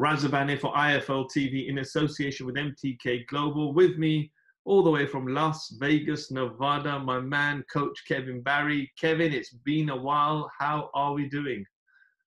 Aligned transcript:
Razaban 0.00 0.58
for 0.58 0.72
IFL 0.72 1.28
TV 1.30 1.68
in 1.68 1.78
association 1.78 2.46
with 2.46 2.54
MTK 2.54 3.26
Global. 3.26 3.74
With 3.74 3.98
me, 3.98 4.32
all 4.64 4.82
the 4.82 4.90
way 4.90 5.04
from 5.04 5.26
Las 5.26 5.74
Vegas, 5.78 6.30
Nevada, 6.30 6.98
my 6.98 7.20
man, 7.20 7.62
Coach 7.70 8.02
Kevin 8.08 8.40
Barry. 8.40 8.90
Kevin, 8.98 9.34
it's 9.34 9.52
been 9.52 9.90
a 9.90 9.96
while. 9.96 10.50
How 10.58 10.88
are 10.94 11.12
we 11.12 11.28
doing? 11.28 11.66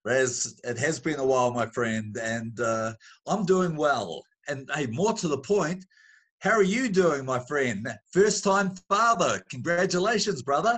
It 0.05 0.77
has 0.77 0.99
been 0.99 1.19
a 1.19 1.25
while, 1.25 1.51
my 1.51 1.65
friend, 1.65 2.15
and 2.17 2.59
uh, 2.59 2.93
I'm 3.25 3.43
doing 3.43 3.75
well. 3.75 4.21
And 4.47 4.69
hey, 4.75 4.85
more 4.87 5.13
to 5.13 5.27
the 5.27 5.39
point, 5.39 5.83
how 6.41 6.51
are 6.51 6.61
you 6.61 6.89
doing, 6.89 7.25
my 7.25 7.39
friend? 7.39 7.87
First 8.11 8.43
time 8.43 8.75
father. 8.87 9.41
Congratulations, 9.49 10.43
brother. 10.43 10.77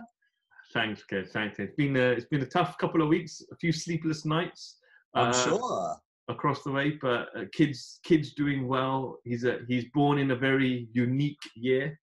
Thanks, 0.72 1.04
Kev. 1.12 1.30
Thanks. 1.30 1.60
It's 1.60 1.76
been 1.76 1.98
a, 1.98 2.12
it's 2.12 2.28
been 2.28 2.42
a 2.42 2.46
tough 2.46 2.78
couple 2.78 3.02
of 3.02 3.10
weeks, 3.10 3.42
a 3.52 3.56
few 3.58 3.74
sleepless 3.74 4.24
nights. 4.24 4.78
I'm 5.14 5.30
uh, 5.30 5.34
sure 5.34 5.98
across 6.28 6.64
the 6.64 6.72
way, 6.72 6.98
but 7.02 7.28
uh, 7.36 7.46
kids 7.54 8.00
kids 8.04 8.34
doing 8.34 8.68
well. 8.68 9.20
He's 9.24 9.44
a 9.44 9.60
he's 9.68 9.86
born 9.94 10.20
in 10.20 10.32
a 10.32 10.36
very 10.36 10.88
unique 10.94 11.44
year 11.56 12.00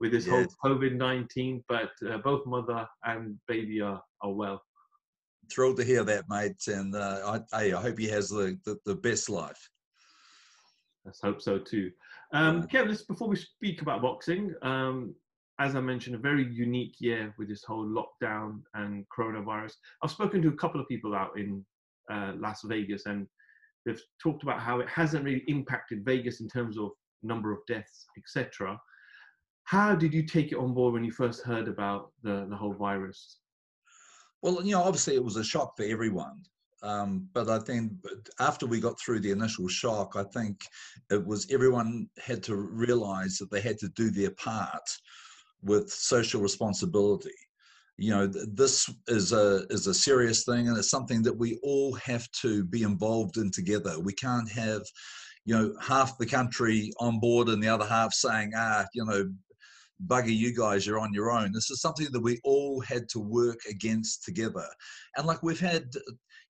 with 0.00 0.12
this 0.12 0.26
yes. 0.26 0.48
whole 0.62 0.72
COVID 0.72 0.96
nineteen, 0.96 1.62
but 1.68 1.90
uh, 2.08 2.18
both 2.18 2.46
mother 2.46 2.86
and 3.04 3.38
baby 3.46 3.80
are 3.80 4.02
are 4.22 4.32
well. 4.32 4.62
Thrilled 5.52 5.78
to 5.78 5.84
hear 5.84 6.04
that, 6.04 6.24
mate, 6.28 6.62
and 6.68 6.94
uh, 6.94 7.40
I, 7.52 7.64
I 7.64 7.70
hope 7.70 7.98
he 7.98 8.08
has 8.08 8.28
the, 8.28 8.56
the, 8.64 8.78
the 8.86 8.94
best 8.94 9.28
life. 9.28 9.68
Let's 11.04 11.20
hope 11.20 11.42
so 11.42 11.58
too. 11.58 11.90
Um, 12.32 12.68
before 13.08 13.28
we 13.28 13.34
speak 13.34 13.82
about 13.82 14.02
boxing, 14.02 14.54
um, 14.62 15.14
as 15.58 15.74
I 15.74 15.80
mentioned, 15.80 16.14
a 16.14 16.18
very 16.18 16.44
unique 16.44 16.96
year 17.00 17.34
with 17.36 17.48
this 17.48 17.64
whole 17.64 17.84
lockdown 17.84 18.60
and 18.74 19.04
coronavirus. 19.08 19.72
I've 20.02 20.12
spoken 20.12 20.40
to 20.42 20.48
a 20.48 20.56
couple 20.56 20.80
of 20.80 20.86
people 20.86 21.14
out 21.14 21.36
in 21.36 21.64
uh, 22.12 22.34
Las 22.36 22.60
Vegas, 22.64 23.06
and 23.06 23.26
they've 23.84 24.02
talked 24.22 24.42
about 24.42 24.60
how 24.60 24.80
it 24.80 24.88
hasn't 24.88 25.24
really 25.24 25.44
impacted 25.48 26.04
Vegas 26.04 26.40
in 26.40 26.48
terms 26.48 26.78
of 26.78 26.90
number 27.22 27.52
of 27.52 27.58
deaths, 27.66 28.06
etc. 28.16 28.78
How 29.64 29.94
did 29.94 30.12
you 30.12 30.24
take 30.24 30.52
it 30.52 30.58
on 30.58 30.74
board 30.74 30.94
when 30.94 31.04
you 31.04 31.12
first 31.12 31.42
heard 31.42 31.68
about 31.68 32.10
the, 32.22 32.46
the 32.48 32.56
whole 32.56 32.74
virus? 32.74 33.38
Well, 34.42 34.64
you 34.64 34.72
know, 34.72 34.82
obviously 34.82 35.14
it 35.14 35.24
was 35.24 35.36
a 35.36 35.44
shock 35.44 35.76
for 35.76 35.84
everyone. 35.84 36.42
Um, 36.82 37.28
but 37.34 37.50
I 37.50 37.58
think 37.58 37.92
after 38.38 38.66
we 38.66 38.80
got 38.80 38.98
through 38.98 39.20
the 39.20 39.30
initial 39.30 39.68
shock, 39.68 40.14
I 40.16 40.24
think 40.24 40.62
it 41.10 41.24
was 41.24 41.46
everyone 41.52 42.08
had 42.18 42.42
to 42.44 42.56
realize 42.56 43.36
that 43.36 43.50
they 43.50 43.60
had 43.60 43.78
to 43.78 43.88
do 43.90 44.10
their 44.10 44.30
part 44.30 44.88
with 45.62 45.90
social 45.90 46.40
responsibility 46.40 47.34
you 48.00 48.10
know 48.10 48.26
this 48.26 48.88
is 49.08 49.32
a 49.32 49.66
is 49.68 49.86
a 49.86 49.92
serious 49.92 50.44
thing 50.44 50.68
and 50.68 50.78
it's 50.78 50.90
something 50.90 51.22
that 51.22 51.36
we 51.36 51.60
all 51.62 51.92
have 51.94 52.26
to 52.40 52.64
be 52.64 52.82
involved 52.82 53.36
in 53.36 53.50
together. 53.50 54.00
We 54.00 54.14
can't 54.14 54.50
have 54.50 54.82
you 55.44 55.54
know 55.54 55.74
half 55.80 56.16
the 56.16 56.26
country 56.26 56.92
on 56.98 57.20
board 57.20 57.48
and 57.48 57.62
the 57.62 57.68
other 57.68 57.86
half 57.86 58.14
saying 58.14 58.52
ah 58.56 58.86
you 58.94 59.04
know 59.04 59.30
bugger 60.06 60.34
you 60.34 60.56
guys 60.56 60.86
you're 60.86 60.98
on 60.98 61.12
your 61.12 61.30
own. 61.30 61.52
This 61.52 61.70
is 61.70 61.82
something 61.82 62.08
that 62.10 62.22
we 62.22 62.40
all 62.42 62.80
had 62.80 63.06
to 63.10 63.20
work 63.20 63.60
against 63.68 64.24
together. 64.24 64.66
And 65.18 65.26
like 65.26 65.42
we've 65.42 65.60
had 65.60 65.84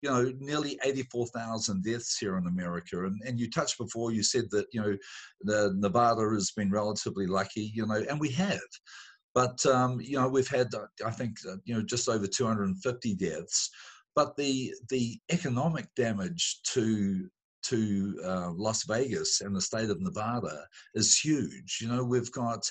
you 0.03 0.11
know 0.11 0.33
nearly 0.39 0.78
84,000 0.84 1.83
deaths 1.83 2.17
here 2.17 2.39
in 2.39 2.47
America 2.47 3.05
and, 3.05 3.21
and 3.27 3.41
you 3.41 3.51
touched 3.51 3.77
before 3.77 4.12
you 4.12 4.23
said 4.23 4.45
that 4.53 4.67
you 4.73 4.81
know 4.81 4.97
the 5.43 5.75
Nevada 5.77 6.23
has 6.33 6.53
been 6.56 6.71
relatively 6.71 7.27
lucky 7.27 7.73
you 7.75 7.87
know 7.87 8.03
and 8.09 8.21
we 8.21 8.31
have 8.31 8.61
but 9.34 9.64
um, 9.67 10.00
you 10.00 10.17
know, 10.17 10.28
we've 10.28 10.48
had 10.48 10.75
uh, 10.75 10.86
I 11.06 11.10
think 11.10 11.37
uh, 11.49 11.56
you 11.65 11.75
know 11.75 11.82
just 11.82 12.09
over 12.09 12.27
250 12.27 13.15
deaths. 13.15 13.71
But 14.16 14.37
the 14.37 14.75
the 14.88 15.19
economic 15.31 15.87
damage 15.94 16.60
to 16.72 17.28
to 17.62 18.21
uh, 18.25 18.50
Las 18.53 18.84
Vegas 18.84 19.41
and 19.43 19.54
the 19.54 19.60
state 19.60 19.91
of 19.91 20.00
Nevada 20.00 20.65
is 20.94 21.19
huge. 21.19 21.78
You 21.81 21.88
know, 21.88 22.04
we've 22.04 22.32
got 22.32 22.69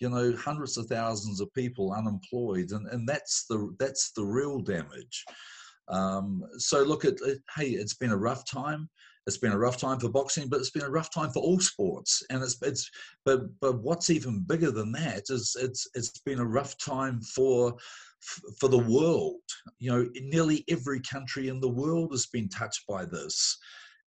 you 0.00 0.10
know 0.10 0.34
hundreds 0.36 0.76
of 0.76 0.86
thousands 0.86 1.40
of 1.40 1.52
people 1.54 1.92
unemployed, 1.92 2.72
and, 2.72 2.86
and 2.88 3.08
that's 3.08 3.46
the 3.48 3.74
that's 3.78 4.12
the 4.12 4.24
real 4.24 4.60
damage. 4.60 5.24
Um, 5.88 6.42
so 6.58 6.82
look 6.82 7.04
at 7.04 7.14
it, 7.22 7.38
hey, 7.56 7.68
it's 7.68 7.94
been 7.94 8.12
a 8.12 8.16
rough 8.16 8.48
time 8.50 8.88
it's 9.26 9.38
been 9.38 9.52
a 9.52 9.58
rough 9.58 9.78
time 9.78 9.98
for 9.98 10.08
boxing, 10.08 10.48
but 10.48 10.60
it's 10.60 10.70
been 10.70 10.82
a 10.82 10.90
rough 10.90 11.10
time 11.10 11.30
for 11.30 11.42
all 11.42 11.58
sports. 11.60 12.22
And 12.30 12.42
it's 12.42 12.60
it's 12.62 12.90
but 13.24 13.42
but 13.60 13.80
what's 13.80 14.10
even 14.10 14.44
bigger 14.46 14.70
than 14.70 14.92
that 14.92 15.24
is 15.30 15.56
it's 15.60 15.86
it's 15.94 16.18
been 16.20 16.40
a 16.40 16.46
rough 16.46 16.76
time 16.78 17.20
for 17.20 17.74
for 18.58 18.68
the 18.68 18.78
world. 18.78 19.40
You 19.78 19.90
know, 19.90 20.08
nearly 20.22 20.64
every 20.68 21.00
country 21.00 21.48
in 21.48 21.60
the 21.60 21.68
world 21.68 22.12
has 22.12 22.26
been 22.26 22.48
touched 22.48 22.86
by 22.86 23.04
this 23.04 23.58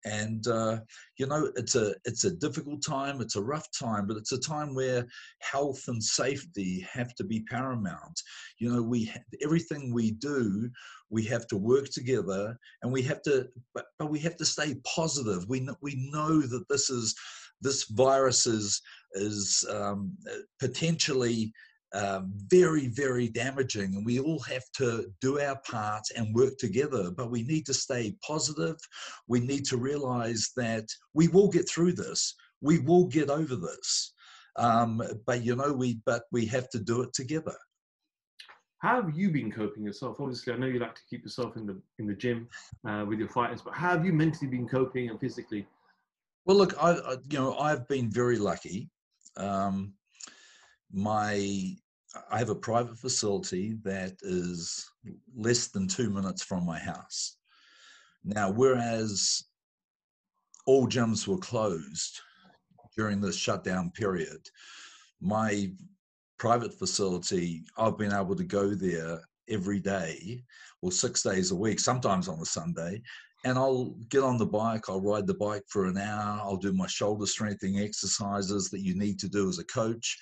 and 0.07 0.47
uh, 0.47 0.79
you 1.19 1.27
know 1.27 1.51
it's 1.57 1.75
a 1.75 1.95
it's 2.05 2.25
a 2.25 2.31
difficult 2.31 2.83
time 2.83 3.21
it's 3.21 3.37
a 3.37 3.43
rough 3.43 3.67
time 3.79 4.07
but 4.07 4.17
it's 4.17 4.33
a 4.33 4.39
time 4.39 4.75
where 4.75 5.05
health 5.41 5.83
and 5.89 6.03
safety 6.03 6.87
have 6.91 7.15
to 7.17 7.25
be 7.25 7.41
paramount. 7.51 8.21
You 8.59 8.73
know 8.73 8.83
we 8.83 9.13
everything 9.43 9.93
we 9.93 10.13
do 10.13 10.71
we 11.11 11.25
have 11.25 11.47
to 11.49 11.57
work 11.57 11.89
together 11.91 12.57
and 12.83 12.93
we 12.93 13.03
have 13.03 13.23
to 13.23 13.49
but, 13.75 13.87
but 13.99 14.11
we 14.11 14.19
have 14.21 14.37
to 14.37 14.45
stay 14.45 14.77
positive. 14.85 15.45
We 15.49 15.69
we 15.83 16.11
know 16.13 16.41
that 16.41 16.69
this 16.69 16.89
is 16.89 17.15
this 17.61 17.85
virus 17.85 18.47
is 18.47 18.81
is 19.15 19.65
um, 19.71 20.13
potentially 20.61 21.53
um, 21.95 22.33
very, 22.49 22.89
very 22.89 23.29
damaging. 23.29 23.95
And 23.95 24.05
we 24.05 24.19
all 24.19 24.41
have 24.41 24.65
to 24.77 25.07
do 25.21 25.41
our 25.41 25.59
part 25.69 26.03
and 26.17 26.35
work 26.35 26.59
together. 26.59 27.11
But 27.11 27.31
we 27.31 27.43
need 27.43 27.67
to 27.67 27.75
stay 27.75 28.17
positive. 28.27 28.77
We 29.29 29.41
need 29.41 29.65
to 29.67 29.77
realize 29.77 30.51
that 30.57 30.89
we 31.15 31.29
will 31.29 31.49
get 31.49 31.69
through 31.69 31.93
this. 31.93 32.35
We 32.61 32.79
will 32.81 33.07
get 33.07 33.31
over 33.31 33.57
this. 33.57 34.13
Um, 34.59 35.03
but 35.27 35.45
you 35.45 35.55
know, 35.55 35.73
we 35.73 36.01
but 36.07 36.25
we 36.33 36.47
have 36.47 36.71
to 36.71 36.79
do 36.79 37.03
it 37.03 37.13
together. 37.13 37.55
How 38.79 39.01
have 39.03 39.17
you 39.17 39.31
been 39.31 39.51
coping 39.51 39.85
yourself? 39.85 40.19
Obviously, 40.21 40.53
I 40.53 40.57
know 40.57 40.67
you 40.67 40.79
like 40.79 40.95
to 40.95 41.03
keep 41.09 41.23
yourself 41.23 41.57
in 41.57 41.67
the 41.67 41.81
in 41.99 42.07
the 42.07 42.15
gym 42.15 42.49
uh, 42.89 43.05
with 43.07 43.19
your 43.19 43.29
fighters, 43.29 43.63
but 43.63 43.75
how 43.75 43.91
have 43.91 44.05
you 44.05 44.13
mentally 44.13 44.51
been 44.51 44.69
coping 44.69 45.11
and 45.11 45.21
physically? 45.21 45.67
Well, 46.47 46.57
look, 46.57 46.75
I, 46.83 46.93
I 46.93 47.13
you 47.29 47.39
know 47.39 47.55
I've 47.59 47.87
been 47.89 48.11
very 48.11 48.39
lucky. 48.39 48.91
Um, 49.37 49.93
my 50.93 51.77
I 52.31 52.39
have 52.39 52.51
a 52.51 52.55
private 52.55 52.97
facility 52.97 53.75
that 53.85 54.15
is 54.23 54.91
less 55.37 55.69
than 55.69 55.87
two 55.87 56.11
minutes 56.11 56.43
from 56.43 56.65
my 56.65 56.79
house. 56.79 57.37
Now, 58.25 58.51
whereas 58.51 59.45
all 60.67 60.89
gyms 60.89 61.29
were 61.29 61.39
closed 61.39 62.21
during 62.97 63.21
this 63.21 63.37
shutdown 63.37 63.91
period, 63.91 64.49
my 65.21 65.71
private 66.39 66.73
facility, 66.73 67.65
I've 67.77 67.99
been 67.99 68.13
able 68.13 68.37
to 68.37 68.45
go 68.45 68.75
there 68.75 69.21
every 69.49 69.81
day 69.81 70.43
or 70.83 70.91
six 70.91 71.23
days 71.23 71.51
a 71.51 71.57
week, 71.57 71.81
sometimes 71.81 72.29
on 72.29 72.41
a 72.41 72.45
Sunday. 72.47 73.03
And 73.45 73.59
I'll 73.59 73.95
get 74.09 74.23
on 74.23 74.39
the 74.39 74.47
bike, 74.47 74.89
I'll 74.89 75.01
ride 75.01 75.27
the 75.27 75.35
bike 75.35 75.63
for 75.69 75.87
an 75.87 75.99
hour, 75.99 76.41
I'll 76.43 76.57
do 76.57 76.73
my 76.73 76.87
shoulder 76.87 77.27
strengthening 77.27 77.79
exercises 77.79 78.71
that 78.71 78.81
you 78.81 78.97
need 78.97 79.21
to 79.21 79.29
do 79.29 79.49
as 79.49 79.59
a 79.59 79.65
coach 79.65 80.19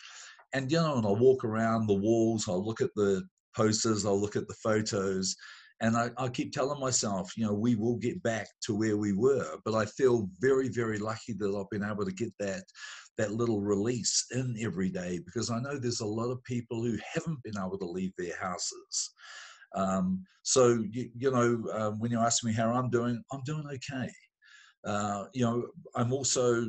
and 0.55 0.71
you 0.71 0.79
know, 0.79 0.97
and 0.97 1.07
I'll 1.07 1.17
walk 1.17 1.45
around 1.45 1.87
the 1.87 1.95
walls, 1.95 2.49
I'll 2.49 2.65
look 2.65 2.81
at 2.81 2.95
the 2.95 3.23
posters, 3.55 4.07
I'll 4.07 4.21
look 4.21 4.37
at 4.37 4.49
the 4.49 4.55
photos, 4.55 5.37
and 5.81 5.97
I, 5.97 6.11
I, 6.17 6.29
keep 6.29 6.53
telling 6.53 6.81
myself, 6.81 7.37
you 7.37 7.45
know, 7.45 7.53
we 7.53 7.75
will 7.75 7.97
get 7.97 8.23
back 8.23 8.47
to 8.63 8.75
where 8.75 8.97
we 8.97 9.13
were. 9.13 9.59
But 9.65 9.75
I 9.75 9.85
feel 9.85 10.29
very, 10.41 10.69
very 10.69 10.99
lucky 10.99 11.35
that 11.35 11.55
I've 11.55 11.71
been 11.71 11.89
able 11.89 12.05
to 12.05 12.13
get 12.13 12.33
that 12.39 12.63
that 13.17 13.33
little 13.33 13.61
release 13.61 14.27
in 14.33 14.57
every 14.61 14.91
day 14.91 15.21
because 15.25 15.51
I 15.51 15.61
know 15.61 15.79
there's 15.79 16.01
a 16.01 16.07
lot 16.07 16.31
of 16.31 16.43
people 16.45 16.83
who 16.83 16.97
haven't 17.15 17.43
been 17.45 17.59
able 17.59 17.79
to 17.79 17.87
leave 17.87 18.13
their 18.17 18.37
houses. 18.41 19.11
Um, 19.75 20.25
so 20.43 20.85
you, 20.91 21.11
you 21.17 21.31
know, 21.31 21.65
um, 21.73 21.99
when 21.99 22.11
you 22.11 22.19
ask 22.19 22.45
me 22.45 22.53
how 22.53 22.73
I'm 22.73 22.91
doing, 22.91 23.23
I'm 23.33 23.43
doing 23.45 23.67
okay. 23.67 24.11
Uh, 24.85 25.27
you 25.33 25.45
know, 25.45 25.67
I'm 25.95 26.13
also 26.13 26.67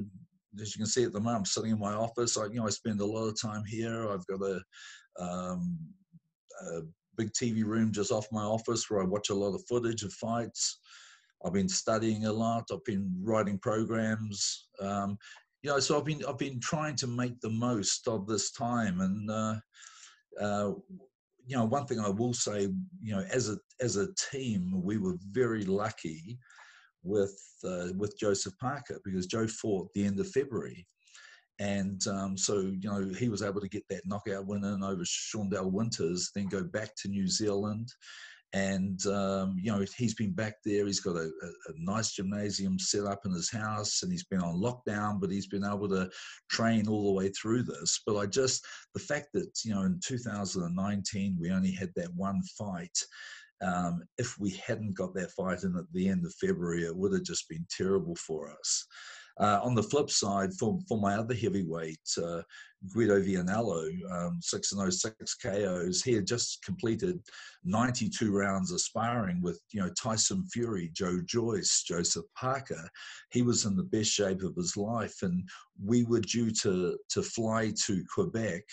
as 0.61 0.75
you 0.75 0.79
can 0.79 0.87
see 0.87 1.03
at 1.03 1.13
the 1.13 1.19
moment, 1.19 1.37
I'm 1.37 1.45
sitting 1.45 1.71
in 1.71 1.79
my 1.79 1.93
office. 1.93 2.37
I, 2.37 2.45
you 2.45 2.55
know, 2.55 2.67
I 2.67 2.69
spend 2.69 3.01
a 3.01 3.05
lot 3.05 3.27
of 3.27 3.39
time 3.39 3.63
here. 3.65 4.09
I've 4.09 4.25
got 4.27 4.41
a, 4.41 4.61
um, 5.19 5.77
a 6.67 6.81
big 7.17 7.31
TV 7.31 7.63
room 7.63 7.91
just 7.91 8.11
off 8.11 8.27
my 8.31 8.43
office 8.43 8.89
where 8.89 9.01
I 9.01 9.05
watch 9.05 9.29
a 9.29 9.35
lot 9.35 9.55
of 9.55 9.63
footage 9.67 10.03
of 10.03 10.13
fights. 10.13 10.79
I've 11.45 11.53
been 11.53 11.69
studying 11.69 12.25
a 12.25 12.33
lot. 12.33 12.65
I've 12.71 12.83
been 12.85 13.13
writing 13.21 13.59
programs. 13.59 14.67
Um, 14.79 15.17
you 15.61 15.69
know, 15.69 15.79
so 15.79 15.97
I've 15.97 16.05
been 16.05 16.23
I've 16.27 16.37
been 16.37 16.59
trying 16.59 16.95
to 16.97 17.07
make 17.07 17.39
the 17.41 17.49
most 17.49 18.07
of 18.07 18.27
this 18.27 18.51
time. 18.51 19.01
And 19.01 19.29
uh, 19.29 19.55
uh, 20.39 20.73
you 21.45 21.55
know, 21.55 21.65
one 21.65 21.85
thing 21.85 21.99
I 21.99 22.09
will 22.09 22.33
say, 22.33 22.69
you 23.01 23.15
know, 23.15 23.23
as 23.31 23.49
a 23.49 23.57
as 23.81 23.97
a 23.97 24.07
team, 24.31 24.81
we 24.83 24.97
were 24.97 25.17
very 25.31 25.65
lucky 25.65 26.39
with 27.05 27.39
uh, 27.63 27.87
with 27.97 28.17
Joseph 28.19 28.57
Parker 28.59 28.99
because 29.03 29.27
Joe 29.27 29.47
fought 29.47 29.89
the 29.93 30.05
end 30.05 30.19
of 30.19 30.29
February, 30.29 30.85
and 31.59 32.05
um, 32.07 32.37
so 32.37 32.59
you 32.59 32.89
know 32.89 33.11
he 33.17 33.29
was 33.29 33.41
able 33.41 33.61
to 33.61 33.69
get 33.69 33.83
that 33.89 34.05
knockout 34.05 34.45
win 34.45 34.63
in 34.65 34.83
over 34.83 35.03
Shawndell 35.03 35.71
Winters, 35.71 36.31
then 36.35 36.47
go 36.47 36.63
back 36.63 36.91
to 36.97 37.07
New 37.07 37.27
Zealand, 37.27 37.89
and 38.55 39.05
um, 39.07 39.57
you 39.59 39.71
know 39.71 39.83
he's 39.97 40.13
been 40.13 40.31
back 40.31 40.55
there. 40.63 40.85
He's 40.85 41.01
got 41.01 41.17
a, 41.17 41.23
a, 41.25 41.47
a, 41.67 41.73
nice 41.77 42.13
gymnasium 42.13 42.79
set 42.79 43.05
up 43.05 43.25
in 43.25 43.31
his 43.33 43.51
house, 43.51 44.01
and 44.01 44.11
he's 44.11 44.23
been 44.23 44.41
on 44.41 44.61
lockdown, 44.61 45.19
but 45.19 45.29
he's 45.29 45.47
been 45.47 45.65
able 45.65 45.89
to 45.89 46.09
train 46.49 46.87
all 46.87 47.05
the 47.05 47.11
way 47.11 47.29
through 47.29 47.63
this. 47.63 48.01
But 48.07 48.17
I 48.17 48.25
just 48.25 48.65
the 48.93 49.01
fact 49.01 49.27
that 49.33 49.49
you 49.65 49.73
know 49.73 49.81
in 49.81 49.99
2019 50.05 51.37
we 51.39 51.51
only 51.51 51.71
had 51.71 51.91
that 51.95 52.13
one 52.15 52.41
fight. 52.57 52.97
Um, 53.61 54.03
if 54.17 54.37
we 54.39 54.51
hadn't 54.51 54.95
got 54.95 55.13
that 55.15 55.31
fight 55.31 55.63
in 55.63 55.75
at 55.77 55.91
the 55.93 56.09
end 56.09 56.25
of 56.25 56.33
February, 56.35 56.83
it 56.83 56.95
would 56.95 57.13
have 57.13 57.23
just 57.23 57.47
been 57.49 57.65
terrible 57.69 58.15
for 58.15 58.51
us. 58.51 58.85
Uh, 59.37 59.59
on 59.63 59.75
the 59.75 59.83
flip 59.83 60.09
side, 60.09 60.53
for, 60.53 60.79
for 60.87 60.97
my 60.97 61.15
other 61.15 61.33
heavyweight, 61.33 61.99
uh, 62.23 62.41
Guido 62.93 63.21
Vianello, 63.21 63.89
um, 64.11 64.39
6 64.41 64.71
and 64.71 64.93
06 64.93 65.35
KOs, 65.35 66.01
he 66.01 66.13
had 66.13 66.25
just 66.25 66.63
completed 66.63 67.19
92 67.65 68.31
rounds 68.31 68.71
of 68.71 68.79
sparring 68.79 69.41
with, 69.41 69.59
you 69.71 69.81
know, 69.81 69.89
Tyson 70.01 70.45
Fury, 70.53 70.89
Joe 70.93 71.19
Joyce, 71.25 71.83
Joseph 71.85 72.25
Parker. 72.37 72.89
He 73.31 73.41
was 73.41 73.65
in 73.65 73.75
the 73.75 73.83
best 73.83 74.11
shape 74.11 74.41
of 74.41 74.55
his 74.55 74.77
life. 74.77 75.21
And 75.21 75.47
we 75.83 76.05
were 76.05 76.21
due 76.21 76.51
to, 76.61 76.97
to 77.09 77.21
fly 77.21 77.73
to 77.85 78.05
Quebec 78.13 78.63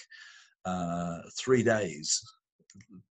uh, 0.64 1.18
three 1.36 1.64
days 1.64 2.22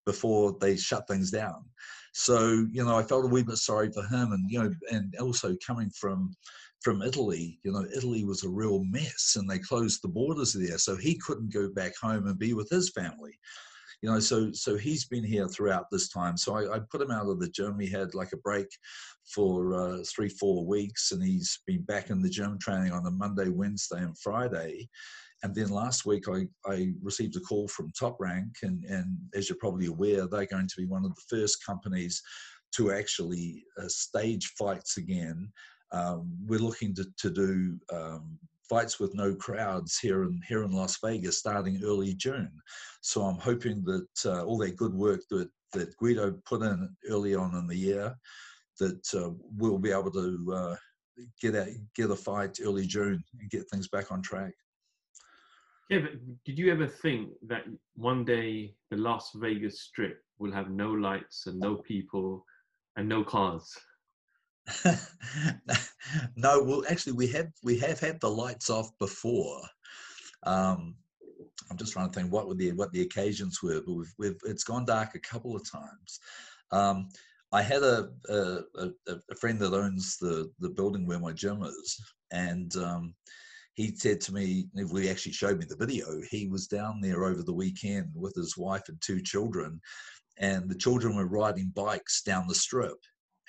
before 0.07 0.57
they 0.61 0.77
shut 0.77 1.07
things 1.07 1.31
down. 1.31 1.65
So, 2.13 2.67
you 2.73 2.85
know, 2.85 2.97
I 2.97 3.03
felt 3.03 3.25
a 3.25 3.29
wee 3.29 3.43
bit 3.43 3.57
sorry 3.57 3.91
for 3.93 4.03
him 4.03 4.33
and, 4.33 4.51
you 4.51 4.63
know, 4.63 4.71
and 4.91 5.15
also 5.21 5.57
coming 5.65 5.91
from 5.91 6.35
from 6.83 7.03
Italy, 7.03 7.59
you 7.63 7.73
know, 7.73 7.85
Italy 7.95 8.25
was 8.25 8.43
a 8.43 8.49
real 8.49 8.83
mess 8.85 9.37
and 9.37 9.49
they 9.49 9.59
closed 9.59 10.01
the 10.03 10.09
borders 10.09 10.55
there. 10.55 10.79
So 10.79 10.97
he 10.97 11.19
couldn't 11.19 11.53
go 11.53 11.69
back 11.69 11.93
home 12.01 12.27
and 12.27 12.39
be 12.39 12.55
with 12.55 12.71
his 12.71 12.91
family. 12.91 13.39
You 14.03 14.11
know, 14.11 14.19
so 14.19 14.51
so 14.53 14.79
he's 14.79 15.05
been 15.05 15.25
here 15.25 15.47
throughout 15.47 15.87
this 15.91 16.09
time. 16.09 16.39
So 16.39 16.55
I, 16.55 16.77
I 16.77 16.81
put 16.91 17.03
him 17.03 17.11
out 17.11 17.29
of 17.29 17.39
the 17.39 17.51
gym. 17.51 17.79
He 17.79 17.91
had 17.91 18.15
like 18.15 18.33
a 18.33 18.39
break 18.39 18.67
for 19.35 19.75
uh, 19.75 19.99
three, 20.09 20.31
four 20.31 20.65
weeks, 20.67 21.13
and 21.13 21.23
he's 21.23 21.61
been 21.67 21.83
back 21.83 22.09
in 22.09 22.23
the 22.23 22.31
gym 22.31 22.59
training 22.59 22.93
on 22.93 23.07
a 23.07 23.11
Monday, 23.11 23.51
Wednesday, 23.51 23.99
and 23.99 24.19
Friday. 24.19 24.89
And 25.43 25.55
then 25.55 25.71
last 25.71 26.05
week, 26.05 26.25
I, 26.29 26.47
I 26.67 26.93
received 27.03 27.37
a 27.37 27.41
call 27.41 27.67
from 27.69 27.93
Top 27.99 28.17
Rank, 28.21 28.57
and, 28.63 28.85
and 28.85 29.17
as 29.35 29.49
you're 29.49 29.59
probably 29.59 29.87
aware, 29.87 30.27
they're 30.27 30.47
going 30.47 30.69
to 30.69 30.77
be 30.77 30.87
one 30.87 31.05
of 31.05 31.15
the 31.15 31.23
first 31.37 31.65
companies 31.65 32.23
to 32.77 32.93
actually 32.93 33.65
uh, 33.79 33.89
stage 33.89 34.53
fights 34.59 34.97
again 34.97 35.51
um, 35.93 36.37
we're 36.47 36.61
looking 36.61 36.95
to, 36.95 37.07
to 37.19 37.31
do 37.31 37.79
um, 37.93 38.39
fights 38.69 39.01
with 39.01 39.15
no 39.15 39.35
crowds 39.35 39.99
here 39.99 40.23
in 40.23 40.41
here 40.47 40.63
in 40.63 40.71
Las 40.71 40.99
Vegas 41.03 41.39
starting 41.39 41.81
early 41.85 42.15
June. 42.15 42.53
So 43.01 43.23
I'm 43.23 43.39
hoping 43.39 43.83
that 43.85 44.09
uh, 44.25 44.45
all 44.45 44.59
that 44.59 44.77
good 44.77 44.95
work 44.95 45.21
that 45.31 45.49
that 45.73 45.97
Guido 45.97 46.33
put 46.45 46.63
in 46.63 46.89
early 47.09 47.35
on 47.35 47.55
in 47.57 47.67
the 47.67 47.77
year, 47.77 48.15
that 48.79 49.15
uh, 49.15 49.31
we'll 49.57 49.79
be 49.79 49.93
able 49.93 50.11
to 50.13 50.53
uh, 50.55 50.77
get 51.41 51.55
a 51.55 51.75
get 51.95 52.11
a 52.11 52.17
fight 52.17 52.59
early 52.65 52.87
June 52.87 53.23
and 53.41 53.51
get 53.51 53.69
things 53.71 53.89
back 53.89 54.13
on 54.13 54.23
track. 54.23 54.55
Yeah, 55.91 55.99
but 55.99 56.45
did 56.45 56.57
you 56.57 56.71
ever 56.71 56.87
think 56.87 57.31
that 57.49 57.65
one 57.95 58.25
day 58.25 58.75
the 58.93 58.97
Las 58.97 59.33
Vegas 59.35 59.81
Strip 59.81 60.23
will 60.39 60.53
have 60.53 60.71
no 60.71 60.93
lights 60.93 61.49
and 61.49 61.59
no 61.59 61.77
people 61.77 62.45
and 62.97 63.09
no 63.09 63.25
cars? 63.25 63.77
no, 66.37 66.63
well, 66.63 66.85
actually, 66.89 67.15
we 67.15 67.27
have 67.29 67.49
we 67.65 67.77
have 67.79 67.99
had 67.99 68.21
the 68.21 68.31
lights 68.31 68.71
off 68.71 68.97
before. 69.01 69.61
Um, 70.45 70.95
I'm 71.69 71.77
just 71.77 71.93
trying 71.93 72.09
to 72.09 72.15
think 72.15 72.33
what 72.33 72.57
the 72.57 72.71
what 72.73 72.93
the 72.93 73.03
occasions 73.03 73.61
were, 73.61 73.81
but 73.85 73.95
we've, 73.95 74.15
we've 74.17 74.41
it's 74.45 74.65
gone 74.65 74.85
dark 74.85 75.17
a 75.17 75.21
couple 75.21 75.57
of 75.57 75.69
times. 75.69 76.21
Um, 76.71 77.09
I 77.51 77.63
had 77.63 77.83
a, 77.83 78.11
a, 78.29 78.61
a 79.09 79.35
friend 79.41 79.59
that 79.59 79.75
owns 79.75 80.19
the 80.19 80.53
the 80.61 80.71
building 80.71 81.05
where 81.05 81.19
my 81.19 81.33
gym 81.33 81.65
is, 81.65 82.01
and 82.31 82.77
um, 82.77 83.15
he 83.75 83.95
said 83.95 84.21
to 84.23 84.35
me, 84.35 84.69
he 84.75 85.11
actually 85.11 85.33
showed 85.33 85.59
me 85.59 85.65
the 85.69 85.77
video. 85.77 86.07
He 86.31 86.49
was 86.49 86.67
down 86.67 87.01
there 87.01 87.25
over 87.25 87.43
the 87.43 87.53
weekend 87.53 88.11
with 88.15 88.35
his 88.35 88.57
wife 88.57 88.89
and 88.89 89.01
two 89.01 89.23
children, 89.23 89.81
and 90.39 90.69
the 90.69 90.79
children 90.79 91.17
were 91.17 91.27
riding 91.27 91.73
bikes 91.75 92.23
down 92.23 92.47
the 92.49 92.55
strip 92.55 92.99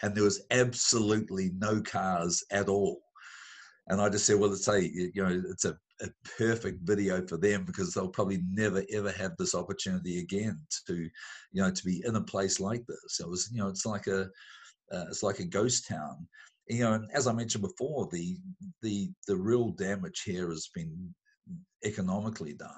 and 0.02 0.16
there 0.16 0.24
was 0.24 0.42
absolutely 0.52 1.52
no 1.58 1.82
cars 1.82 2.44
at 2.52 2.70
all. 2.70 3.02
And 3.88 4.02
I 4.02 4.10
just 4.10 4.26
said, 4.26 4.40
well, 4.40 4.50
let's 4.50 4.66
say, 4.66 4.92
you 4.94 5.12
know, 5.16 5.42
it's 5.50 5.66
a, 5.66 5.78
a 6.02 6.08
perfect 6.38 6.80
video 6.84 7.26
for 7.28 7.38
them 7.38 7.66
because 7.66 7.94
they'll 7.94 8.08
probably 8.08 8.42
never 8.50 8.84
ever 8.94 9.12
have 9.12 9.36
this 9.38 9.56
opportunity 9.56 10.20
again 10.20 10.60
to, 10.88 10.96
you 10.96 11.62
know, 11.62 11.72
to 11.72 11.84
be 11.84 12.02
in 12.06 12.16
a 12.16 12.22
place 12.22 12.60
like 12.60 12.86
this. 12.88 13.20
It 13.20 13.28
was, 13.28 13.50
you 13.52 13.60
know, 13.60 13.68
it's 13.68 13.86
like 13.86 14.08
a, 14.08 14.30
uh, 14.92 15.06
it's 15.10 15.24
like 15.24 15.40
a 15.40 15.46
ghost 15.46 15.88
town. 15.88 16.28
You 16.68 16.82
know, 16.82 16.94
and 16.94 17.10
as 17.14 17.28
I 17.28 17.34
mentioned 17.34 17.64
before, 17.64 18.08
the 18.12 18.38
the 18.82 19.10
the 19.28 19.36
real 19.36 19.70
damage 19.70 20.24
here 20.24 20.50
has 20.50 20.70
been 20.74 21.14
economically 21.84 22.54
done. 22.54 22.70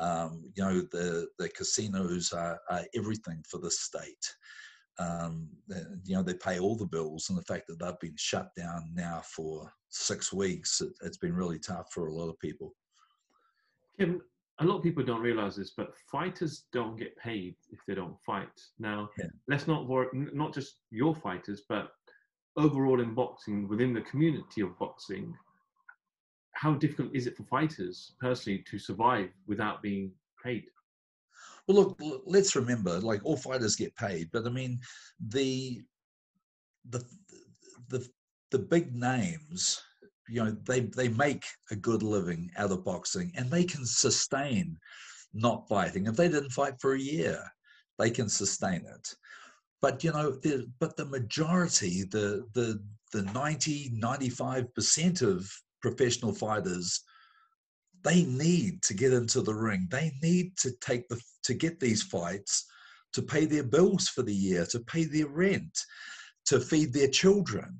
Um, 0.00 0.44
you 0.54 0.62
know, 0.62 0.80
the 0.92 1.28
the 1.38 1.48
casinos 1.48 2.32
are, 2.32 2.60
are 2.70 2.84
everything 2.94 3.42
for 3.48 3.58
the 3.58 3.70
state 3.70 4.34
um, 4.98 5.48
you 6.04 6.16
know, 6.16 6.22
they 6.22 6.34
pay 6.34 6.58
all 6.58 6.76
the 6.76 6.86
bills, 6.86 7.28
and 7.28 7.38
the 7.38 7.42
fact 7.42 7.68
that 7.68 7.78
they've 7.78 8.00
been 8.00 8.16
shut 8.16 8.50
down 8.56 8.90
now 8.94 9.22
for 9.24 9.72
six 9.90 10.32
weeks, 10.32 10.80
it, 10.80 10.92
has 11.02 11.16
been 11.16 11.34
really 11.34 11.58
tough 11.58 11.92
for 11.92 12.08
a 12.08 12.12
lot 12.12 12.28
of 12.28 12.38
people. 12.40 12.74
Kim, 13.98 14.20
a 14.60 14.64
lot 14.64 14.78
of 14.78 14.82
people 14.82 15.04
don't 15.04 15.22
realize 15.22 15.54
this, 15.54 15.72
but 15.76 15.94
fighters 16.10 16.64
don't 16.72 16.98
get 16.98 17.16
paid 17.16 17.54
if 17.70 17.78
they 17.86 17.94
don't 17.94 18.18
fight. 18.26 18.48
Now, 18.80 19.08
yeah. 19.18 19.26
let's 19.46 19.68
not 19.68 19.86
worry, 19.86 20.08
not 20.12 20.52
just 20.52 20.80
your 20.90 21.14
fighters, 21.14 21.62
but 21.68 21.90
overall 22.56 23.00
in 23.00 23.14
boxing, 23.14 23.68
within 23.68 23.94
the 23.94 24.00
community 24.02 24.60
of 24.60 24.78
boxing, 24.78 25.34
how 26.52 26.74
difficult 26.74 27.14
is 27.14 27.26
it 27.26 27.36
for 27.36 27.44
fighters 27.44 28.14
personally 28.20 28.64
to 28.70 28.78
survive 28.78 29.30
without 29.46 29.82
being 29.82 30.10
paid? 30.44 30.64
Well, 31.66 31.94
look, 31.98 32.22
let's 32.26 32.56
remember, 32.56 32.98
like 33.00 33.20
all 33.24 33.36
fighters 33.36 33.76
get 33.76 33.94
paid, 33.94 34.30
but 34.32 34.46
I 34.46 34.50
mean, 34.50 34.80
the 35.28 35.82
the 36.88 37.04
the 37.88 38.08
the 38.50 38.58
big 38.58 38.94
names, 38.94 39.80
you 40.28 40.42
know, 40.42 40.56
they 40.66 40.80
they 40.80 41.08
make 41.08 41.44
a 41.70 41.76
good 41.76 42.02
living 42.02 42.50
out 42.56 42.72
of 42.72 42.84
boxing, 42.84 43.32
and 43.36 43.50
they 43.50 43.64
can 43.64 43.84
sustain 43.84 44.78
not 45.34 45.68
fighting. 45.68 46.06
If 46.06 46.16
they 46.16 46.28
didn't 46.28 46.50
fight 46.50 46.80
for 46.80 46.94
a 46.94 47.00
year, 47.00 47.40
they 47.98 48.10
can 48.10 48.28
sustain 48.28 48.86
it. 48.86 49.14
But 49.80 50.02
you 50.02 50.12
know, 50.12 50.32
the, 50.32 50.66
but 50.80 50.96
the 50.96 51.06
majority, 51.06 52.04
the 52.04 52.46
the 52.54 52.82
the 53.12 53.22
90, 53.22 53.98
95% 54.02 55.22
of 55.22 55.50
professional 55.80 56.34
fighters 56.34 57.02
they 58.04 58.24
need 58.24 58.82
to 58.82 58.94
get 58.94 59.12
into 59.12 59.40
the 59.42 59.54
ring. 59.54 59.88
They 59.90 60.12
need 60.22 60.56
to 60.58 60.72
take 60.80 61.08
the 61.08 61.20
to 61.44 61.54
get 61.54 61.80
these 61.80 62.02
fights 62.02 62.66
to 63.12 63.22
pay 63.22 63.46
their 63.46 63.64
bills 63.64 64.08
for 64.08 64.22
the 64.22 64.34
year, 64.34 64.66
to 64.66 64.80
pay 64.80 65.04
their 65.04 65.28
rent, 65.28 65.78
to 66.46 66.60
feed 66.60 66.92
their 66.92 67.08
children. 67.08 67.78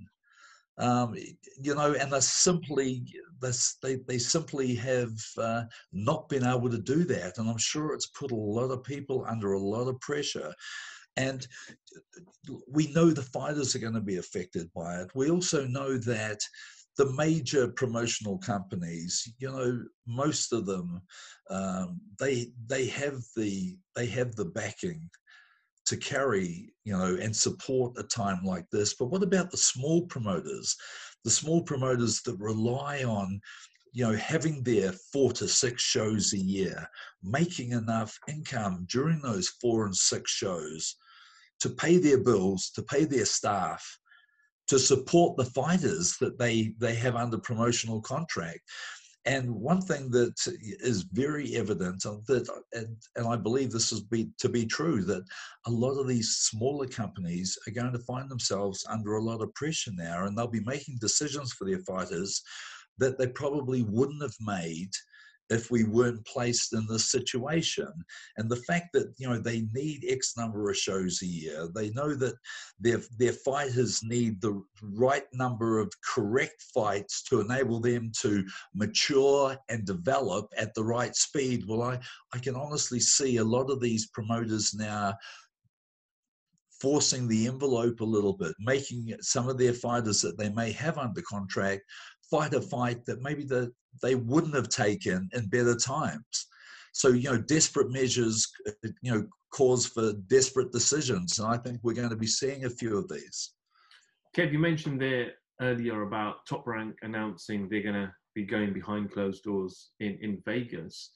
Um, 0.79 1.15
you 1.61 1.75
know, 1.75 1.95
and 1.95 2.13
they 2.13 2.21
simply 2.21 3.05
they 3.83 3.97
they 4.07 4.19
simply 4.19 4.75
have 4.77 5.13
uh, 5.37 5.65
not 5.93 6.29
been 6.29 6.45
able 6.45 6.71
to 6.71 6.79
do 6.79 7.05
that, 7.05 7.39
and 7.39 7.49
I'm 7.49 7.59
sure 7.59 7.93
it's 7.93 8.07
put 8.07 8.31
a 8.31 8.37
lot 8.37 8.71
of 8.71 8.85
people 8.85 9.25
under 9.29 9.53
a 9.53 9.61
lot 9.61 9.89
of 9.89 10.01
pressure. 10.01 10.53
And 11.19 11.47
we 12.69 12.93
know 12.93 13.11
the 13.11 13.23
fighters 13.23 13.75
are 13.75 13.81
going 13.81 13.95
to 13.95 14.01
be 14.01 14.17
affected 14.17 14.71
by 14.75 15.01
it. 15.01 15.11
We 15.15 15.31
also 15.31 15.67
know 15.67 15.99
that 15.99 16.41
the 16.97 17.13
major 17.13 17.69
promotional 17.69 18.39
companies, 18.39 19.33
you 19.39 19.51
know, 19.51 19.83
most 20.07 20.53
of 20.53 20.67
them, 20.67 21.01
um, 21.51 22.01
they 22.19 22.53
they 22.67 22.87
have 22.87 23.21
the 23.37 23.77
they 23.95 24.07
have 24.07 24.35
the 24.37 24.47
backing 24.47 25.09
to 25.87 25.97
carry, 25.97 26.73
you 26.85 26.93
know, 26.93 27.17
and 27.21 27.35
support 27.35 27.95
a 27.99 28.03
time 28.03 28.45
like 28.45 28.67
this. 28.71 28.95
But 28.95 29.07
what 29.07 29.23
about 29.23 29.51
the 29.51 29.57
small 29.57 30.07
promoters? 30.07 30.77
The 31.25 31.31
small 31.31 31.63
promoters 31.63 32.21
that 32.23 32.37
rely 32.39 33.05
on, 33.05 33.41
you 33.93 34.05
know, 34.05 34.15
having 34.17 34.63
their 34.63 34.93
four 35.13 35.33
to 35.33 35.49
six 35.49 35.83
shows 35.83 36.33
a 36.33 36.39
year, 36.39 36.87
making 37.23 37.73
enough 37.73 38.19
income 38.29 38.87
during 38.91 39.21
those 39.23 39.49
four 39.61 39.87
and 39.87 39.97
six 39.97 40.31
shows 40.31 40.97
to 41.61 41.71
pay 41.71 41.99
their 41.99 42.19
bills, 42.19 42.71
to 42.71 42.83
pay 42.83 43.05
their 43.05 43.25
staff, 43.25 43.85
to 44.69 44.79
support 44.79 45.37
the 45.37 45.45
fighters 45.45 46.17
that 46.21 46.39
they 46.39 46.75
they 46.79 46.95
have 46.95 47.17
under 47.17 47.39
promotional 47.39 48.01
contract. 48.01 48.61
And 49.25 49.51
one 49.51 49.83
thing 49.83 50.11
that 50.13 50.35
is 50.81 51.03
very 51.13 51.55
evident 51.57 52.07
uh, 52.07 52.17
that, 52.29 52.49
and, 52.73 52.97
and 53.17 53.27
I 53.27 53.37
believe 53.37 53.71
this 53.71 53.93
is 53.93 54.01
be, 54.01 54.31
to 54.39 54.49
be 54.49 54.65
true, 54.65 55.03
that 55.03 55.23
a 55.67 55.71
lot 55.71 55.99
of 55.99 56.09
these 56.09 56.37
smaller 56.37 56.87
companies 56.87 57.59
are 57.67 57.73
going 57.73 57.93
to 57.93 57.99
find 57.99 58.31
themselves 58.31 58.87
under 58.89 59.17
a 59.17 59.23
lot 59.23 59.43
of 59.43 59.53
pressure 59.55 59.91
now, 59.95 60.25
and 60.25 60.39
they'll 60.39 60.47
be 60.47 60.65
making 60.65 60.97
decisions 60.99 61.53
for 61.53 61.67
their 61.67 61.81
fighters 61.81 62.41
that 62.97 63.19
they 63.19 63.27
probably 63.27 63.83
wouldn't 63.83 64.23
have 64.23 64.37
made 64.41 64.91
if 65.51 65.71
we 65.71 65.85
weren't 65.85 66.25
placed 66.27 66.73
in 66.73 66.87
this 66.87 67.11
situation. 67.11 67.93
And 68.37 68.51
the 68.51 68.57
fact 68.57 68.89
that 68.93 69.13
you 69.19 69.29
know 69.29 69.39
they 69.39 69.63
need 69.73 70.05
X 70.09 70.37
number 70.37 70.71
of 70.71 70.77
shows 70.77 71.23
a 71.23 71.27
year, 71.27 71.69
they 71.75 71.91
know 71.91 72.15
that 72.15 72.35
their 72.79 73.01
their 73.19 73.33
fighters 73.33 74.03
need 74.03 74.41
the 74.41 74.63
right 74.83 75.25
number 75.33 75.79
of 75.79 75.93
correct 76.05 76.63
fights 76.75 77.23
to 77.25 77.41
enable 77.41 77.81
them 77.81 78.13
to 78.21 78.45
mature 78.75 79.57
and 79.69 79.85
develop 79.87 80.51
at 80.57 80.75
the 80.75 80.85
right 80.85 81.15
speed. 81.15 81.65
Well, 81.67 81.83
I 81.83 81.99
I 82.33 82.39
can 82.39 82.55
honestly 82.55 83.01
see 83.01 83.39
a 83.39 83.45
lot 83.45 83.71
of 83.71 83.81
these 83.81 84.09
promoters 84.09 84.75
now 84.75 85.15
forcing 86.81 87.27
the 87.27 87.47
envelope 87.47 88.01
a 88.01 88.05
little 88.05 88.35
bit, 88.35 88.55
making 88.61 89.15
some 89.21 89.49
of 89.49 89.59
their 89.59 89.73
fighters 89.73 90.21
that 90.23 90.39
they 90.39 90.49
may 90.51 90.71
have 90.73 90.99
under 90.99 91.23
contract 91.23 91.83
fight 92.31 92.55
a 92.55 92.61
fight 92.61 93.05
that 93.07 93.23
maybe 93.23 93.45
the, 93.45 93.73
they 94.03 94.15
wouldn't 94.15 94.55
have 94.55 94.69
taken 94.69 95.29
in 95.33 95.47
better 95.47 95.75
times. 95.75 96.47
So, 96.93 97.09
you 97.09 97.31
know, 97.31 97.39
desperate 97.39 97.91
measures, 97.91 98.47
uh, 98.67 98.89
you 99.03 99.13
know, 99.13 99.27
cause 99.53 99.87
for 99.87 100.13
desperate 100.29 100.73
decisions. 100.73 101.39
And 101.39 101.49
I 101.49 101.57
think 101.57 101.81
we're 101.83 101.95
going 101.95 102.11
to 102.11 102.17
be 102.17 102.27
seeing 102.27 102.65
a 102.65 102.71
few 102.71 102.97
of 102.99 103.09
these. 103.09 103.53
Kev, 104.37 104.53
you 104.53 104.59
mentioned 104.59 105.01
there 105.01 105.33
earlier 105.61 106.03
about 106.03 106.47
Top 106.47 106.67
Rank 106.67 106.97
announcing 107.03 107.69
they're 107.69 107.83
going 107.83 107.95
to 107.95 108.13
be 108.35 108.45
going 108.45 108.73
behind 108.73 109.11
closed 109.13 109.43
doors 109.43 109.91
in, 110.01 110.19
in 110.21 110.43
Vegas. 110.45 111.11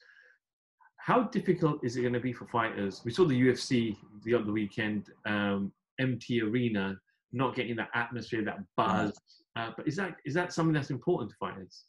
How 0.97 1.23
difficult 1.23 1.83
is 1.83 1.95
it 1.95 2.01
going 2.01 2.13
to 2.13 2.19
be 2.19 2.33
for 2.33 2.47
fighters? 2.47 3.01
We 3.03 3.11
saw 3.11 3.25
the 3.25 3.39
UFC 3.39 3.97
the 4.23 4.35
other 4.35 4.51
weekend, 4.51 5.09
um, 5.25 5.71
empty 5.99 6.41
arena, 6.41 6.97
not 7.33 7.55
getting 7.55 7.75
that 7.75 7.89
atmosphere, 7.93 8.43
that 8.45 8.59
buzz. 8.77 9.13
Uh, 9.55 9.71
but 9.77 9.87
is 9.87 9.95
that 9.95 10.15
is 10.25 10.33
that 10.33 10.53
something 10.53 10.73
that's 10.73 10.89
important 10.89 11.31
to 11.31 11.37
fighters? 11.37 11.85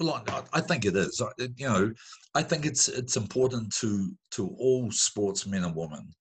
Well, 0.00 0.24
I 0.52 0.60
think 0.60 0.84
it 0.84 0.96
is. 0.96 1.22
You 1.56 1.68
know, 1.68 1.92
I 2.34 2.42
think 2.42 2.66
it's 2.66 2.88
it's 2.88 3.16
important 3.16 3.72
to 3.76 4.12
to 4.32 4.48
all 4.58 4.90
sportsmen 4.90 5.64
and 5.64 5.74
women. 5.74 6.12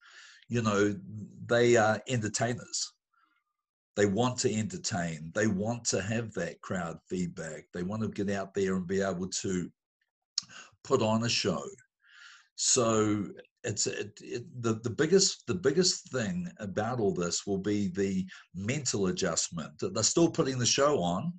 You 0.47 0.61
know, 0.61 0.95
they 1.47 1.75
are 1.75 2.01
entertainers. 2.07 2.93
They 3.95 4.05
want 4.05 4.37
to 4.39 4.53
entertain. 4.53 5.31
They 5.33 5.47
want 5.47 5.85
to 5.85 6.01
have 6.01 6.33
that 6.33 6.61
crowd 6.61 6.97
feedback. 7.09 7.65
They 7.73 7.83
want 7.83 8.01
to 8.03 8.09
get 8.09 8.35
out 8.35 8.53
there 8.53 8.75
and 8.75 8.87
be 8.87 9.01
able 9.01 9.27
to 9.27 9.69
put 10.83 11.01
on 11.01 11.23
a 11.23 11.29
show. 11.29 11.63
So 12.55 13.25
it's 13.63 13.87
it, 13.87 14.19
it, 14.21 14.43
the 14.61 14.75
the 14.83 14.89
biggest 14.89 15.47
the 15.47 15.55
biggest 15.55 16.11
thing 16.11 16.49
about 16.59 16.99
all 16.99 17.13
this 17.13 17.45
will 17.47 17.57
be 17.57 17.89
the 17.89 18.25
mental 18.53 19.07
adjustment. 19.07 19.71
They're 19.79 20.03
still 20.03 20.29
putting 20.29 20.59
the 20.59 20.65
show 20.65 20.99
on, 20.99 21.33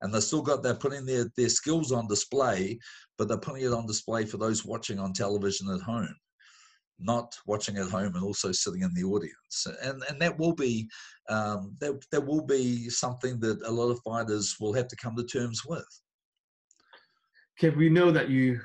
and 0.00 0.12
they're 0.12 0.20
still 0.20 0.42
got 0.42 0.62
they're 0.62 0.74
putting 0.74 1.04
their 1.04 1.26
their 1.36 1.48
skills 1.48 1.92
on 1.92 2.06
display, 2.06 2.78
but 3.18 3.28
they're 3.28 3.38
putting 3.38 3.64
it 3.64 3.72
on 3.72 3.86
display 3.86 4.24
for 4.24 4.36
those 4.36 4.64
watching 4.64 4.98
on 4.98 5.12
television 5.12 5.68
at 5.70 5.80
home, 5.80 6.14
not 6.98 7.34
watching 7.46 7.76
at 7.76 7.90
home 7.90 8.14
and 8.14 8.24
also 8.24 8.52
sitting 8.52 8.82
in 8.82 8.94
the 8.94 9.04
audience. 9.04 9.66
And 9.82 10.02
and 10.08 10.20
that 10.22 10.38
will 10.38 10.54
be 10.54 10.88
um, 11.28 11.76
that 11.80 12.00
that 12.12 12.24
will 12.24 12.44
be 12.44 12.88
something 12.88 13.40
that 13.40 13.60
a 13.66 13.70
lot 13.70 13.90
of 13.90 14.00
fighters 14.04 14.56
will 14.60 14.74
have 14.74 14.88
to 14.88 14.96
come 14.96 15.16
to 15.16 15.24
terms 15.24 15.62
with. 15.66 16.00
Kev, 17.60 17.76
we 17.76 17.88
know 17.88 18.10
that 18.10 18.30
you 18.30 18.60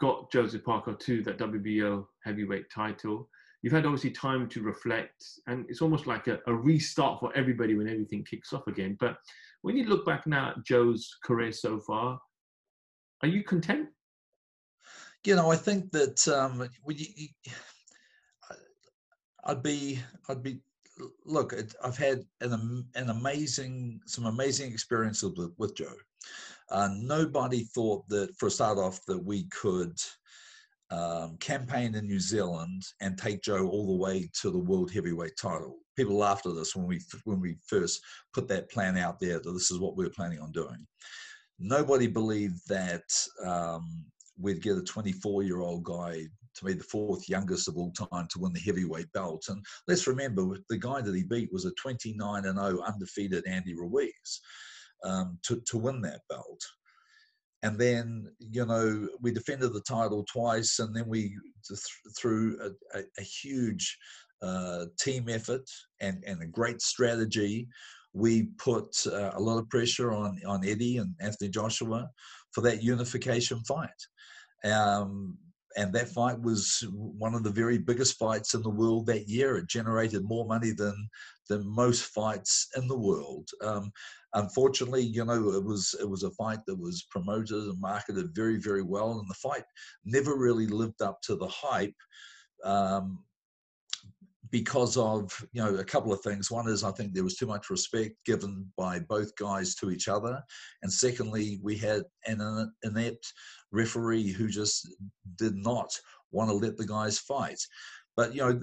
got 0.00 0.30
Joseph 0.30 0.64
Parker 0.64 0.94
to 0.94 1.22
that 1.22 1.38
WBO 1.38 2.06
heavyweight 2.28 2.70
title. 2.70 3.28
You've 3.62 3.72
had 3.72 3.86
obviously 3.86 4.10
time 4.10 4.48
to 4.50 4.62
reflect, 4.62 5.24
and 5.46 5.66
it's 5.68 5.82
almost 5.82 6.06
like 6.06 6.28
a, 6.28 6.38
a, 6.46 6.54
restart 6.54 7.18
for 7.18 7.36
everybody 7.36 7.74
when 7.74 7.88
everything 7.88 8.24
kicks 8.24 8.52
off 8.52 8.68
again. 8.68 8.96
But 9.00 9.16
when 9.62 9.76
you 9.76 9.86
look 9.86 10.06
back 10.06 10.26
now 10.26 10.50
at 10.50 10.64
Joe's 10.64 11.16
career 11.24 11.50
so 11.50 11.80
far, 11.80 12.20
are 13.22 13.28
you 13.28 13.42
content? 13.42 13.88
You 15.24 15.34
know, 15.34 15.50
I 15.50 15.56
think 15.56 15.90
that 15.90 16.26
um, 16.28 16.68
I'd 19.44 19.62
be, 19.62 19.98
I'd 20.28 20.42
be. 20.42 20.60
Look, 21.24 21.54
I've 21.84 21.96
had 21.96 22.24
an 22.40 22.86
an 22.94 23.10
amazing, 23.10 24.00
some 24.06 24.26
amazing 24.26 24.72
experiences 24.72 25.32
with, 25.36 25.52
with 25.58 25.74
Joe. 25.76 25.94
Uh, 26.70 26.88
nobody 26.94 27.64
thought 27.64 28.08
that, 28.08 28.36
for 28.36 28.46
a 28.46 28.50
start 28.50 28.78
off, 28.78 29.04
that 29.06 29.22
we 29.22 29.44
could 29.44 30.00
um, 30.90 31.36
campaign 31.38 31.94
in 31.94 32.06
New 32.06 32.20
Zealand 32.20 32.82
and 33.00 33.18
take 33.18 33.42
Joe 33.42 33.68
all 33.68 33.86
the 33.86 34.02
way 34.02 34.30
to 34.40 34.50
the 34.50 34.58
world 34.58 34.90
heavyweight 34.90 35.36
title. 35.36 35.76
People 35.96 36.16
laughed 36.16 36.46
at 36.46 36.52
us 36.52 36.74
when 36.74 36.86
we 36.86 37.00
when 37.24 37.40
we 37.40 37.56
first 37.66 38.00
put 38.32 38.48
that 38.48 38.70
plan 38.70 38.96
out 38.96 39.18
there 39.20 39.40
that 39.40 39.52
this 39.52 39.70
is 39.70 39.78
what 39.78 39.96
we're 39.96 40.10
planning 40.10 40.40
on 40.40 40.52
doing. 40.52 40.86
Nobody 41.58 42.06
believed 42.06 42.60
that 42.68 43.02
um, 43.44 44.04
we'd 44.38 44.62
get 44.62 44.78
a 44.78 44.82
24 44.82 45.42
year 45.42 45.60
old 45.60 45.84
guy 45.84 46.26
to 46.58 46.64
be 46.64 46.72
the 46.72 46.84
fourth 46.84 47.28
youngest 47.28 47.68
of 47.68 47.76
all 47.76 47.92
time 47.92 48.26
to 48.30 48.38
win 48.38 48.52
the 48.52 48.60
heavyweight 48.60 49.12
belt. 49.12 49.44
And 49.48 49.64
let's 49.86 50.06
remember, 50.06 50.56
the 50.68 50.78
guy 50.78 51.00
that 51.00 51.14
he 51.14 51.22
beat 51.22 51.52
was 51.52 51.64
a 51.64 51.72
29 51.72 52.44
and 52.44 52.58
0 52.58 52.80
undefeated 52.82 53.46
Andy 53.46 53.74
Ruiz 53.74 54.40
um, 55.04 55.38
to, 55.44 55.60
to 55.66 55.78
win 55.78 56.00
that 56.02 56.20
belt. 56.28 56.60
And 57.62 57.78
then, 57.78 58.30
you 58.38 58.64
know, 58.64 59.08
we 59.20 59.32
defended 59.32 59.72
the 59.72 59.80
title 59.80 60.24
twice, 60.32 60.78
and 60.78 60.94
then 60.94 61.08
we, 61.08 61.36
through 62.18 62.56
a, 62.62 62.98
a, 62.98 63.02
a 63.18 63.22
huge 63.22 63.98
uh, 64.42 64.86
team 65.00 65.28
effort 65.28 65.68
and, 66.00 66.22
and 66.24 66.40
a 66.42 66.46
great 66.46 66.80
strategy, 66.80 67.66
we 68.12 68.44
put 68.58 68.94
uh, 69.06 69.32
a 69.34 69.40
lot 69.40 69.58
of 69.58 69.68
pressure 69.68 70.12
on, 70.12 70.40
on 70.46 70.66
Eddie 70.66 70.98
and 70.98 71.14
Anthony 71.20 71.50
Joshua 71.50 72.08
for 72.52 72.60
that 72.62 72.82
unification 72.82 73.60
fight. 73.64 73.90
Um, 74.64 75.36
and 75.76 75.92
that 75.92 76.08
fight 76.08 76.40
was 76.40 76.84
one 76.90 77.34
of 77.34 77.44
the 77.44 77.50
very 77.50 77.78
biggest 77.78 78.18
fights 78.18 78.54
in 78.54 78.62
the 78.62 78.70
world 78.70 79.06
that 79.06 79.28
year. 79.28 79.56
It 79.56 79.68
generated 79.68 80.24
more 80.24 80.46
money 80.46 80.72
than 80.72 81.08
than 81.48 81.66
most 81.66 82.04
fights 82.04 82.68
in 82.76 82.86
the 82.88 82.98
world. 82.98 83.48
Um, 83.62 83.90
unfortunately, 84.34 85.02
you 85.02 85.24
know, 85.24 85.50
it 85.50 85.64
was 85.64 85.94
it 86.00 86.08
was 86.08 86.22
a 86.22 86.30
fight 86.32 86.60
that 86.66 86.78
was 86.78 87.06
promoted 87.10 87.64
and 87.64 87.80
marketed 87.80 88.34
very 88.34 88.58
very 88.58 88.82
well, 88.82 89.18
and 89.18 89.28
the 89.28 89.34
fight 89.34 89.64
never 90.04 90.36
really 90.36 90.66
lived 90.66 91.02
up 91.02 91.20
to 91.22 91.36
the 91.36 91.48
hype. 91.48 91.96
Um, 92.64 93.24
because 94.50 94.96
of 94.96 95.30
you 95.52 95.62
know 95.62 95.76
a 95.76 95.84
couple 95.84 96.10
of 96.10 96.22
things 96.22 96.50
one 96.50 96.66
is 96.68 96.82
i 96.82 96.90
think 96.90 97.12
there 97.12 97.22
was 97.22 97.36
too 97.36 97.46
much 97.46 97.68
respect 97.68 98.14
given 98.24 98.66
by 98.78 98.98
both 98.98 99.30
guys 99.36 99.74
to 99.74 99.90
each 99.90 100.08
other 100.08 100.42
and 100.82 100.90
secondly 100.90 101.60
we 101.62 101.76
had 101.76 102.02
an 102.26 102.72
inept 102.82 103.30
referee 103.72 104.28
who 104.32 104.48
just 104.48 104.88
did 105.36 105.54
not 105.54 105.90
want 106.30 106.50
to 106.50 106.56
let 106.56 106.76
the 106.76 106.86
guys 106.86 107.18
fight. 107.18 107.60
But 108.16 108.34
you 108.34 108.40
know, 108.40 108.60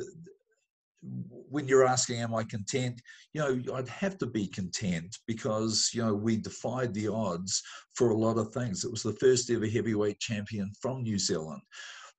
when 1.50 1.68
you're 1.68 1.86
asking, 1.86 2.20
am 2.22 2.36
I 2.36 2.44
content? 2.44 3.02
You 3.34 3.42
know, 3.42 3.76
I'd 3.76 3.88
have 3.90 4.18
to 4.20 4.26
be 4.26 4.48
content 4.48 5.18
because 5.28 5.92
you 5.94 6.02
know 6.02 6.14
we 6.14 6.38
defied 6.38 6.94
the 6.94 7.08
odds 7.08 7.62
for 7.94 8.10
a 8.10 8.18
lot 8.18 8.38
of 8.38 8.54
things. 8.54 8.84
It 8.84 8.92
was 8.92 9.04
the 9.04 9.14
first 9.14 9.50
ever 9.52 9.68
heavyweight 9.68 10.20
champion 10.20 10.72
from 10.82 11.04
New 11.04 11.20
Zealand. 11.20 11.62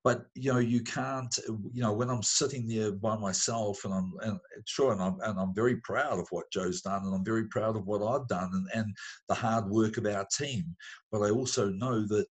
But 0.04 0.26
you 0.34 0.52
know, 0.52 0.60
you 0.60 0.82
can't. 0.82 1.36
You 1.72 1.82
know, 1.82 1.92
when 1.92 2.10
I'm 2.10 2.22
sitting 2.22 2.68
there 2.68 2.92
by 2.92 3.16
myself, 3.16 3.84
and 3.84 3.92
I'm 3.92 4.12
and 4.22 4.38
sure, 4.64 4.92
and 4.92 5.02
I'm 5.02 5.18
and 5.22 5.38
I'm 5.38 5.54
very 5.54 5.76
proud 5.78 6.18
of 6.20 6.28
what 6.30 6.52
Joe's 6.52 6.82
done, 6.82 7.04
and 7.04 7.14
I'm 7.14 7.24
very 7.24 7.48
proud 7.48 7.76
of 7.76 7.86
what 7.86 8.02
I've 8.02 8.28
done, 8.28 8.50
and, 8.52 8.68
and 8.72 8.96
the 9.28 9.34
hard 9.34 9.68
work 9.68 9.96
of 9.96 10.06
our 10.06 10.26
team. 10.32 10.76
But 11.10 11.22
I 11.22 11.30
also 11.30 11.70
know 11.70 12.06
that 12.06 12.26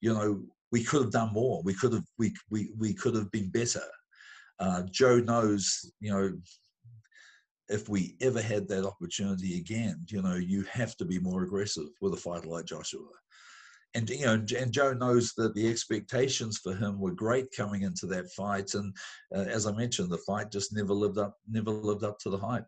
you 0.00 0.12
know, 0.12 0.42
we 0.72 0.82
could 0.82 1.02
have 1.02 1.12
done 1.12 1.32
more. 1.32 1.62
We 1.62 1.74
could 1.74 1.92
have 1.92 2.04
we 2.18 2.34
we 2.50 2.72
we 2.78 2.94
could 2.94 3.14
have 3.14 3.30
been 3.30 3.50
better. 3.50 3.82
Uh, 4.60 4.82
Joe 4.90 5.18
knows, 5.18 5.92
you 6.00 6.10
know, 6.12 6.32
if 7.68 7.88
we 7.88 8.16
ever 8.20 8.40
had 8.42 8.68
that 8.68 8.84
opportunity 8.84 9.58
again, 9.58 10.04
you 10.08 10.22
know, 10.22 10.34
you 10.34 10.64
have 10.64 10.96
to 10.98 11.04
be 11.04 11.18
more 11.18 11.42
aggressive 11.44 11.88
with 12.00 12.14
a 12.14 12.16
fighter 12.16 12.48
like 12.48 12.66
Joshua. 12.66 13.00
And 13.94 14.08
you 14.08 14.26
know, 14.26 14.34
and 14.34 14.72
Joe 14.72 14.92
knows 14.92 15.32
that 15.36 15.54
the 15.54 15.68
expectations 15.68 16.58
for 16.58 16.74
him 16.76 17.00
were 17.00 17.10
great 17.10 17.48
coming 17.56 17.82
into 17.82 18.06
that 18.06 18.30
fight, 18.30 18.74
and 18.74 18.94
uh, 19.34 19.40
as 19.40 19.66
I 19.66 19.72
mentioned, 19.72 20.10
the 20.10 20.18
fight 20.18 20.52
just 20.52 20.72
never 20.72 20.92
lived 20.92 21.18
up, 21.18 21.34
never 21.50 21.72
lived 21.72 22.04
up 22.04 22.20
to 22.20 22.30
the 22.30 22.38
hype 22.38 22.66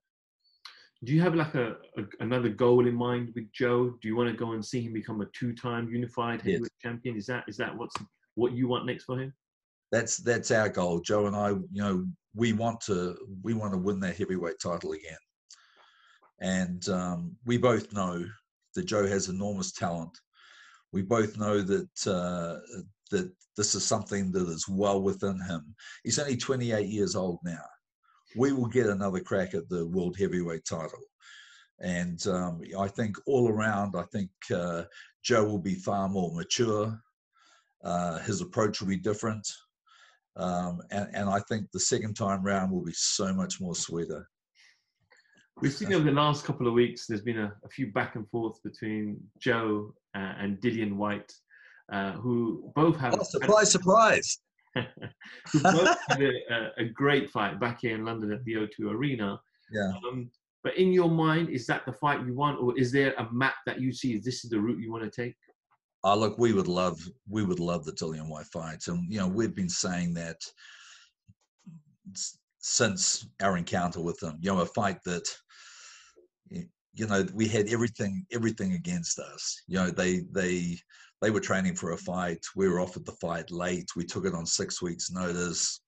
do 1.05 1.13
you 1.13 1.21
have 1.21 1.35
like 1.35 1.55
a, 1.55 1.77
a, 1.97 2.03
another 2.21 2.49
goal 2.49 2.87
in 2.87 2.95
mind 2.95 3.33
with 3.35 3.51
Joe? 3.53 3.95
Do 4.01 4.09
you 4.09 4.17
want 4.17 4.31
to 4.31 4.37
go 4.37 4.53
and 4.53 4.65
see 4.65 4.83
him 4.83 4.93
become 4.93 5.21
a 5.21 5.27
two-time 5.37 5.89
unified 5.89 6.41
heavyweight 6.41 6.63
yes. 6.63 6.71
champion? 6.81 7.17
Is 7.17 7.27
that 7.27 7.45
is 7.49 7.57
that 7.57 7.77
what's 7.77 7.97
what 8.35 8.53
you 8.53 8.69
want 8.69 8.87
next 8.87 9.05
for 9.05 9.19
him? 9.19 9.33
That's 9.93 10.17
that's 10.17 10.51
our 10.51 10.69
goal. 10.69 11.01
Joe 11.01 11.27
and 11.27 11.37
I, 11.37 11.51
you 11.51 11.83
know, 11.83 12.07
we 12.35 12.53
want 12.53 12.81
to 12.83 13.17
we 13.43 13.55
want 13.55 13.73
to 13.73 13.79
win 13.79 14.01
that 14.01 14.17
heavyweight 14.17 14.59
title 14.61 14.93
again, 14.93 15.19
and 16.41 16.89
um, 16.89 17.37
we 17.45 17.59
both 17.59 17.93
know 17.93 18.25
that 18.75 18.87
Joe 18.87 19.07
has 19.07 19.29
enormous 19.29 19.73
talent. 19.73 20.19
We 20.93 21.03
both 21.03 21.39
know 21.39 21.61
that 21.61 22.07
uh, 22.07 22.59
that 23.11 23.31
this 23.57 23.75
is 23.75 23.85
something 23.85 24.33
that 24.33 24.49
is 24.49 24.67
well 24.67 25.03
within 25.03 25.39
him. 25.43 25.75
He's 26.03 26.19
only 26.19 26.39
28 26.39 26.89
years 26.89 27.15
old 27.15 27.39
now 27.45 27.63
we 28.37 28.53
will 28.53 28.67
get 28.67 28.87
another 28.87 29.21
crack 29.21 29.55
at 29.55 29.69
the 29.69 29.87
world 29.87 30.17
heavyweight 30.19 30.65
title. 30.65 31.01
And 31.81 32.25
um, 32.27 32.63
I 32.79 32.89
think 32.89 33.17
all 33.27 33.49
around, 33.49 33.97
I 33.97 34.05
think 34.13 34.31
uh, 34.55 34.85
Joe 35.23 35.45
will 35.45 35.59
be 35.59 35.75
far 35.75 36.09
more 36.09 36.33
mature. 36.35 36.99
Uh, 37.85 38.19
his 38.21 38.41
approach 38.41 38.81
will 38.81 38.89
be 38.89 38.97
different. 38.97 39.47
Um, 40.37 40.81
and, 40.91 41.09
and 41.15 41.29
I 41.29 41.41
think 41.41 41.71
the 41.73 41.81
second 41.81 42.15
time 42.15 42.43
round 42.43 42.73
will 42.73 42.85
be 42.85 42.95
so 42.95 43.33
much 43.33 43.61
more 43.61 43.75
sweeter. 43.75 44.29
We've 45.61 45.73
seen 45.73 45.93
over 45.93 46.05
the 46.05 46.13
last 46.13 46.45
couple 46.45 46.67
of 46.67 46.73
weeks, 46.73 47.07
there's 47.07 47.21
been 47.21 47.39
a, 47.39 47.53
a 47.65 47.69
few 47.69 47.93
back 47.93 48.17
and 48.17 48.29
forth 48.31 48.63
between 48.63 49.21
Joe 49.39 49.95
uh, 50.17 50.33
and 50.39 50.59
Dillian 50.61 50.95
Whyte, 50.95 51.33
uh, 51.93 52.13
who 52.13 52.73
both 52.75 52.97
have. 52.97 53.15
Oh, 53.15 53.23
surprise, 53.23 53.71
surprise! 53.71 54.39
who 54.75 55.61
both 55.63 55.99
had 56.09 56.23
a, 56.23 56.71
a, 56.79 56.85
great 56.85 57.31
fight 57.31 57.61
back 57.61 57.81
here 57.83 57.95
in 57.95 58.05
London 58.05 58.33
at 58.33 58.43
the 58.45 58.55
O2 58.55 58.91
Arena. 58.91 59.39
Yeah. 59.71 59.93
Um, 60.09 60.31
but 60.65 60.77
in 60.79 60.93
your 60.93 61.11
mind, 61.11 61.51
is 61.51 61.67
that 61.67 61.85
the 61.85 61.93
fight 61.93 62.25
you 62.25 62.35
want, 62.35 62.59
or 62.59 62.77
is 62.79 62.91
there 62.91 63.13
a 63.19 63.31
map 63.33 63.57
that 63.67 63.81
you 63.81 63.93
see? 63.93 64.15
Is 64.15 64.25
this 64.25 64.45
is 64.45 64.51
the 64.51 64.59
route 64.59 64.81
you 64.81 64.91
want 64.91 65.05
to 65.05 65.11
take? 65.11 65.37
Oh, 66.05 66.19
look, 66.19 66.37
we 66.39 66.53
would 66.53 66.69
love 66.69 67.01
we 67.29 67.45
would 67.45 67.61
love 67.61 67.85
the 67.85 67.93
Dillian 67.93 68.29
Whyte 68.29 68.47
fight, 68.47 68.87
and 68.89 68.99
um, 68.99 69.07
you 69.09 69.19
know 69.19 69.29
we've 69.29 69.55
been 69.55 69.69
saying 69.69 70.15
that 70.15 70.37
since 72.59 73.27
our 73.43 73.57
encounter 73.57 74.01
with 74.01 74.19
them. 74.19 74.39
You 74.41 74.53
know, 74.53 74.61
a 74.61 74.67
fight 74.67 74.99
that 75.05 75.29
you 76.49 77.07
know 77.07 77.27
we 77.35 77.49
had 77.49 77.69
everything 77.69 78.27
everything 78.33 78.73
against 78.73 79.19
us. 79.19 79.63
You 79.67 79.79
know, 79.79 79.91
they 79.91 80.23
they 80.33 80.79
they 81.21 81.31
were 81.31 81.41
training 81.41 81.77
for 81.77 81.93
a 81.93 81.97
fight. 81.97 82.41
We 82.57 82.69
were 82.69 82.81
offered 82.81 83.07
the 83.07 83.13
fight 83.13 83.51
late. 83.51 83.91
We 83.95 84.05
took 84.05 84.27
it 84.27 84.35
on 84.35 84.47
six 84.47 84.83
weeks' 84.83 85.11
notice. 85.11 85.81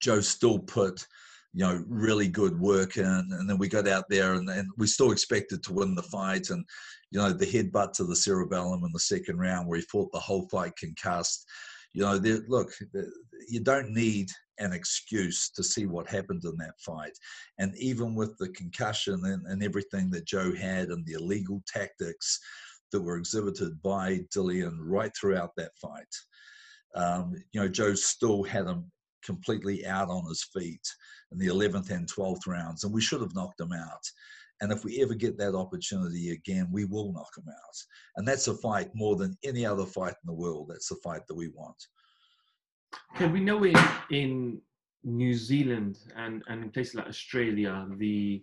Joe 0.00 0.20
still 0.20 0.58
put 0.58 1.06
you 1.52 1.64
know 1.64 1.84
really 1.86 2.28
good 2.28 2.58
work 2.58 2.96
in, 2.96 3.04
and 3.04 3.48
then 3.48 3.58
we 3.58 3.68
got 3.68 3.88
out 3.88 4.04
there 4.08 4.34
and, 4.34 4.48
and 4.48 4.68
we 4.76 4.86
still 4.86 5.12
expected 5.12 5.62
to 5.64 5.72
win 5.72 5.94
the 5.94 6.02
fight 6.02 6.50
and 6.50 6.64
you 7.10 7.18
know, 7.18 7.32
the 7.32 7.46
headbutt 7.46 7.92
to 7.94 8.04
the 8.04 8.16
cerebellum 8.16 8.84
in 8.84 8.92
the 8.92 9.00
second 9.00 9.38
round 9.38 9.66
where 9.66 9.78
he 9.78 9.84
fought 9.84 10.12
the 10.12 10.18
whole 10.18 10.46
fight 10.48 10.76
concussed. 10.76 11.46
You 11.94 12.02
know, 12.02 12.20
look, 12.48 12.72
you 13.48 13.60
don't 13.60 13.90
need 13.90 14.30
an 14.58 14.72
excuse 14.72 15.50
to 15.50 15.62
see 15.62 15.86
what 15.86 16.08
happened 16.08 16.44
in 16.44 16.56
that 16.58 16.78
fight. 16.80 17.12
And 17.58 17.74
even 17.76 18.14
with 18.14 18.36
the 18.38 18.50
concussion 18.50 19.20
and, 19.24 19.46
and 19.46 19.62
everything 19.62 20.10
that 20.10 20.26
Joe 20.26 20.52
had 20.54 20.88
and 20.88 21.06
the 21.06 21.14
illegal 21.14 21.62
tactics 21.66 22.38
that 22.92 23.00
were 23.00 23.16
exhibited 23.16 23.80
by 23.82 24.20
Dillian 24.34 24.76
right 24.80 25.12
throughout 25.18 25.52
that 25.56 25.72
fight, 25.80 26.14
um, 26.94 27.34
you 27.52 27.60
know, 27.60 27.68
Joe 27.68 27.94
still 27.94 28.42
had 28.42 28.66
him 28.66 28.90
completely 29.24 29.86
out 29.86 30.08
on 30.08 30.26
his 30.28 30.44
feet 30.52 30.86
in 31.32 31.38
the 31.38 31.48
11th 31.48 31.90
and 31.90 32.10
12th 32.10 32.46
rounds, 32.46 32.84
and 32.84 32.92
we 32.92 33.00
should 33.00 33.20
have 33.20 33.34
knocked 33.34 33.60
him 33.60 33.72
out. 33.72 34.02
And 34.60 34.72
if 34.72 34.84
we 34.84 35.00
ever 35.02 35.14
get 35.14 35.38
that 35.38 35.54
opportunity 35.54 36.30
again, 36.30 36.68
we 36.72 36.84
will 36.84 37.12
knock 37.12 37.32
them 37.34 37.48
out. 37.48 37.76
And 38.16 38.26
that's 38.26 38.48
a 38.48 38.54
fight 38.54 38.90
more 38.94 39.16
than 39.16 39.36
any 39.44 39.64
other 39.64 39.86
fight 39.86 40.14
in 40.22 40.26
the 40.26 40.32
world. 40.32 40.68
That's 40.68 40.88
the 40.88 40.96
fight 40.96 41.22
that 41.28 41.36
we 41.36 41.48
want. 41.48 41.76
Can 43.16 43.32
we 43.32 43.40
know 43.40 43.64
in, 43.64 43.76
in 44.10 44.60
New 45.04 45.34
Zealand 45.34 45.98
and, 46.16 46.42
and 46.48 46.64
in 46.64 46.70
places 46.70 46.94
like 46.96 47.06
Australia, 47.06 47.86
the 47.96 48.42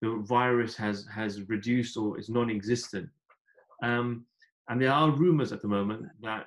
the 0.00 0.20
virus 0.26 0.76
has 0.76 1.06
has 1.14 1.48
reduced 1.48 1.96
or 1.96 2.18
is 2.18 2.28
non-existent, 2.28 3.08
um, 3.84 4.26
and 4.68 4.82
there 4.82 4.90
are 4.92 5.10
rumours 5.12 5.52
at 5.52 5.62
the 5.62 5.68
moment 5.68 6.06
that 6.20 6.46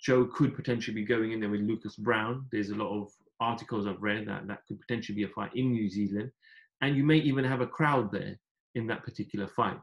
Joe 0.00 0.24
could 0.24 0.56
potentially 0.56 0.96
be 0.96 1.04
going 1.04 1.30
in 1.30 1.38
there 1.38 1.48
with 1.48 1.60
Lucas 1.60 1.94
Browne. 1.94 2.44
There's 2.50 2.70
a 2.70 2.74
lot 2.74 2.90
of 2.90 3.08
articles 3.40 3.86
I've 3.86 4.02
read 4.02 4.26
that 4.26 4.48
that 4.48 4.66
could 4.66 4.80
potentially 4.80 5.14
be 5.14 5.22
a 5.22 5.28
fight 5.28 5.54
in 5.54 5.70
New 5.70 5.88
Zealand 5.88 6.32
and 6.80 6.96
you 6.96 7.04
may 7.04 7.16
even 7.16 7.44
have 7.44 7.60
a 7.60 7.66
crowd 7.66 8.12
there 8.12 8.38
in 8.74 8.86
that 8.86 9.04
particular 9.04 9.46
fight. 9.48 9.80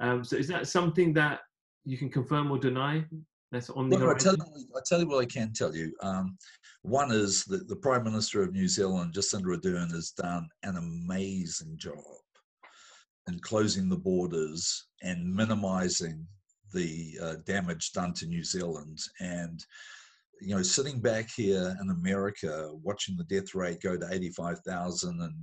Um, 0.00 0.24
so 0.24 0.36
is 0.36 0.48
that 0.48 0.68
something 0.68 1.12
that 1.14 1.40
you 1.84 1.96
can 1.96 2.10
confirm 2.10 2.50
or 2.50 2.58
deny? 2.58 3.04
That's 3.52 3.70
on 3.70 3.88
the 3.88 3.98
Look, 3.98 4.16
I 4.16 4.18
tell, 4.18 4.34
you, 4.34 4.68
I 4.76 4.80
tell 4.84 5.00
you 5.00 5.06
what 5.06 5.22
I 5.22 5.26
can 5.26 5.52
tell 5.52 5.74
you. 5.74 5.92
Um, 6.00 6.36
one 6.82 7.12
is 7.12 7.44
that 7.44 7.68
the 7.68 7.76
Prime 7.76 8.02
Minister 8.02 8.42
of 8.42 8.52
New 8.52 8.66
Zealand, 8.66 9.14
Jacinda 9.14 9.56
Ardern, 9.56 9.92
has 9.92 10.10
done 10.10 10.48
an 10.64 10.76
amazing 10.76 11.76
job 11.76 11.98
in 13.28 13.38
closing 13.40 13.88
the 13.88 13.96
borders 13.96 14.86
and 15.02 15.34
minimising 15.34 16.26
the 16.72 17.16
uh, 17.22 17.34
damage 17.46 17.92
done 17.92 18.12
to 18.14 18.26
New 18.26 18.42
Zealand. 18.42 18.98
And 19.20 19.64
you 20.40 20.54
know, 20.54 20.62
sitting 20.62 21.00
back 21.00 21.30
here 21.30 21.76
in 21.80 21.90
America, 21.90 22.70
watching 22.82 23.16
the 23.16 23.24
death 23.24 23.54
rate 23.54 23.80
go 23.80 23.96
to 23.96 24.08
85,000 24.10 25.20
and 25.20 25.34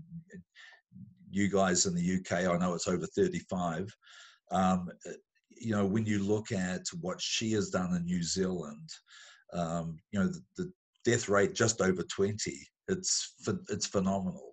you 1.32 1.50
guys 1.50 1.86
in 1.86 1.96
the 1.96 2.18
UK, 2.18 2.48
I 2.48 2.58
know 2.58 2.74
it's 2.74 2.88
over 2.88 3.06
35. 3.06 3.94
Um, 4.52 4.90
you 5.50 5.72
know, 5.72 5.86
when 5.86 6.06
you 6.06 6.24
look 6.24 6.52
at 6.52 6.82
what 7.00 7.22
she 7.22 7.52
has 7.54 7.70
done 7.70 7.96
in 7.96 8.06
New 8.06 8.24
Zealand, 8.24 8.90
um, 9.54 10.00
you 10.12 10.20
know, 10.20 10.28
the, 10.28 10.42
the, 10.58 10.72
death 11.04 11.30
rate 11.30 11.56
just 11.56 11.82
over 11.82 12.04
20. 12.04 12.56
It's 12.88 13.34
it's 13.70 13.88
phenomenal, 13.88 14.52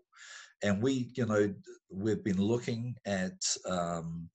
and 0.62 0.82
we, 0.82 1.10
you 1.14 1.26
know, 1.26 1.52
we've 1.90 2.24
been 2.24 2.40
looking 2.40 2.94
at 3.04 3.38
um, 3.68 4.30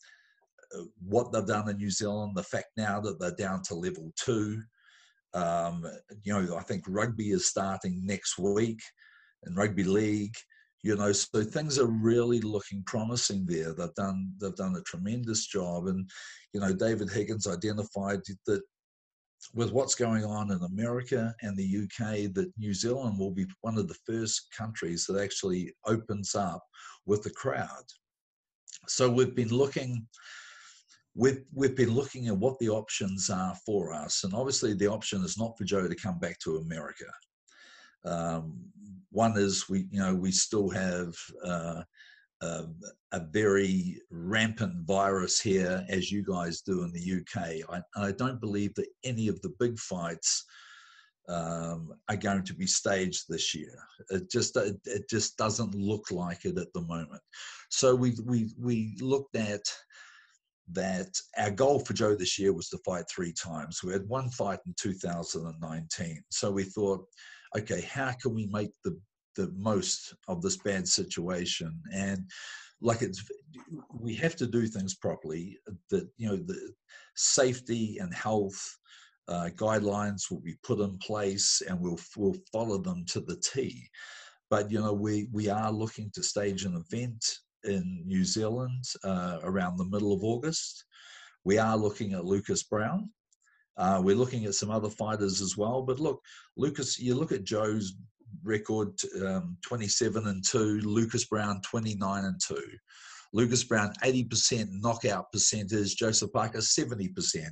what 1.03 1.31
they've 1.31 1.45
done 1.45 1.69
in 1.69 1.77
New 1.77 1.89
Zealand. 1.89 2.33
The 2.35 2.43
fact 2.43 2.67
now 2.77 2.99
that 2.99 3.19
they're 3.19 3.31
down 3.31 3.63
to 3.63 3.75
level 3.75 4.11
two. 4.15 4.61
Um, 5.33 5.83
you 6.21 6.33
know, 6.33 6.55
I 6.55 6.61
think 6.61 6.83
rugby 6.87 7.31
is 7.31 7.49
starting 7.49 8.05
next 8.05 8.37
week 8.37 8.79
in 9.47 9.55
rugby 9.55 9.83
league 9.83 10.35
you 10.83 10.97
know 10.97 11.11
so 11.13 11.43
things 11.43 11.79
are 11.79 11.87
really 11.87 12.41
looking 12.41 12.83
promising 12.85 13.45
there. 13.45 13.73
They've 13.73 13.93
done 13.95 14.33
they've 14.39 14.55
done 14.55 14.75
a 14.75 14.81
tremendous 14.81 15.47
job. 15.47 15.87
And 15.87 16.09
you 16.53 16.59
know 16.59 16.73
david 16.73 17.09
higgins 17.09 17.47
identified 17.47 18.21
that 18.45 18.61
with 19.53 19.71
what's 19.71 19.95
going 19.95 20.23
on 20.23 20.51
in 20.51 20.61
america 20.63 21.35
and 21.41 21.57
the 21.57 21.83
uk 21.83 22.07
that 22.33 22.49
new 22.57 22.73
zealand 22.73 23.19
will 23.19 23.31
be 23.31 23.45
one 23.59 23.77
of 23.77 23.89
the 23.89 23.97
first 24.05 24.47
countries 24.57 25.05
that 25.05 25.21
actually 25.21 25.73
opens 25.85 26.33
up 26.33 26.63
with 27.05 27.23
the 27.23 27.29
crowd. 27.29 27.83
So 28.87 29.09
we've 29.09 29.35
been 29.35 29.49
looking 29.49 30.05
we've 31.15 31.43
we've 31.53 31.75
been 31.75 31.93
looking 31.93 32.27
at 32.27 32.37
what 32.37 32.59
the 32.59 32.69
options 32.69 33.29
are 33.29 33.55
for 33.65 33.93
us. 33.93 34.23
And 34.23 34.33
obviously 34.33 34.73
the 34.73 34.87
option 34.87 35.23
is 35.23 35.37
not 35.37 35.57
for 35.57 35.63
joe 35.63 35.87
to 35.87 35.95
come 35.95 36.19
back 36.19 36.39
to 36.39 36.57
america. 36.57 37.05
Um, 38.05 38.57
one 39.13 39.37
is 39.37 39.69
we, 39.69 39.87
you 39.91 39.99
know, 39.99 40.15
we 40.15 40.31
still 40.31 40.69
have 40.69 41.15
uh, 41.45 41.83
uh, 42.41 42.63
a 43.11 43.19
very 43.31 44.01
rampant 44.09 44.85
virus 44.85 45.39
here, 45.39 45.85
as 45.87 46.11
you 46.11 46.23
guys 46.23 46.61
do 46.61 46.83
in 46.83 46.91
the 46.91 47.21
UK. 47.21 47.61
I, 47.69 47.81
I 47.95 48.11
don't 48.11 48.41
believe 48.41 48.73
that 48.75 48.87
any 49.03 49.27
of 49.27 49.39
the 49.41 49.53
big 49.59 49.77
fights 49.79 50.43
um, 51.29 51.93
are 52.09 52.17
going 52.17 52.43
to 52.43 52.53
be 52.53 52.67
staged 52.67 53.25
this 53.29 53.55
year. 53.55 53.73
It 54.09 54.29
just 54.29 54.57
it, 54.57 54.77
it, 54.85 55.09
just 55.09 55.37
doesn't 55.37 55.75
look 55.75 56.11
like 56.11 56.43
it 56.43 56.57
at 56.57 56.73
the 56.73 56.81
moment. 56.81 57.21
So 57.69 57.95
we 57.95 58.17
we 58.25 58.53
we 58.59 58.97
looked 58.99 59.35
at 59.35 59.61
that 60.71 61.15
our 61.37 61.51
goal 61.51 61.79
for 61.79 61.93
Joe 61.93 62.15
this 62.15 62.39
year 62.39 62.51
was 62.51 62.67
to 62.69 62.77
fight 62.79 63.05
three 63.09 63.33
times. 63.33 63.83
We 63.83 63.93
had 63.93 64.07
one 64.07 64.29
fight 64.31 64.59
in 64.65 64.73
2019. 64.79 66.23
So 66.29 66.51
we 66.51 66.63
thought 66.63 67.05
okay, 67.57 67.81
how 67.81 68.11
can 68.13 68.33
we 68.33 68.47
make 68.47 68.71
the 68.83 68.99
the 69.35 69.51
most 69.57 70.13
of 70.27 70.41
this 70.41 70.57
bad 70.57 70.87
situation? 70.87 71.81
And 71.93 72.29
like 72.81 73.01
it's 73.01 73.23
we 73.99 74.13
have 74.15 74.35
to 74.37 74.47
do 74.47 74.67
things 74.67 74.95
properly. 74.95 75.57
That 75.89 76.07
you 76.17 76.29
know 76.29 76.37
the 76.37 76.73
safety 77.15 77.97
and 77.99 78.13
health 78.13 78.61
uh, 79.27 79.49
guidelines 79.55 80.29
will 80.29 80.41
be 80.41 80.55
put 80.63 80.79
in 80.79 80.97
place, 80.97 81.61
and 81.67 81.79
we'll 81.79 81.99
we'll 82.17 82.35
follow 82.51 82.77
them 82.77 83.05
to 83.07 83.21
the 83.21 83.37
T. 83.37 83.87
But 84.49 84.71
you 84.71 84.79
know 84.79 84.93
we 84.93 85.27
we 85.31 85.49
are 85.49 85.71
looking 85.71 86.11
to 86.13 86.23
stage 86.23 86.65
an 86.65 86.75
event 86.75 87.23
in 87.63 88.03
New 88.05 88.25
Zealand 88.25 88.83
uh, 89.03 89.39
around 89.43 89.77
the 89.77 89.85
middle 89.85 90.13
of 90.13 90.23
August. 90.23 90.83
We 91.45 91.57
are 91.57 91.77
looking 91.77 92.13
at 92.13 92.25
Lucas 92.25 92.63
Browne. 92.63 93.09
Uh, 93.77 94.01
we're 94.03 94.15
looking 94.15 94.45
at 94.45 94.53
some 94.53 94.69
other 94.69 94.89
fighters 94.89 95.41
as 95.41 95.57
well. 95.57 95.81
But 95.81 95.99
look, 95.99 96.21
Lucas, 96.57 96.99
you 96.99 97.15
look 97.15 97.31
at 97.31 97.43
Joe's 97.43 97.95
record 98.43 98.89
um, 99.25 99.57
27 99.61 100.27
and 100.27 100.43
2, 100.45 100.81
Lucas 100.81 101.25
Browne 101.25 101.61
29 101.61 102.25
and 102.25 102.39
2. 102.45 102.55
Lucas 103.33 103.63
Browne, 103.63 103.91
80% 104.03 104.67
knockout 104.73 105.31
percentage, 105.31 105.95
Joseph 105.95 106.31
Parker, 106.31 106.59
70%. 106.59 107.47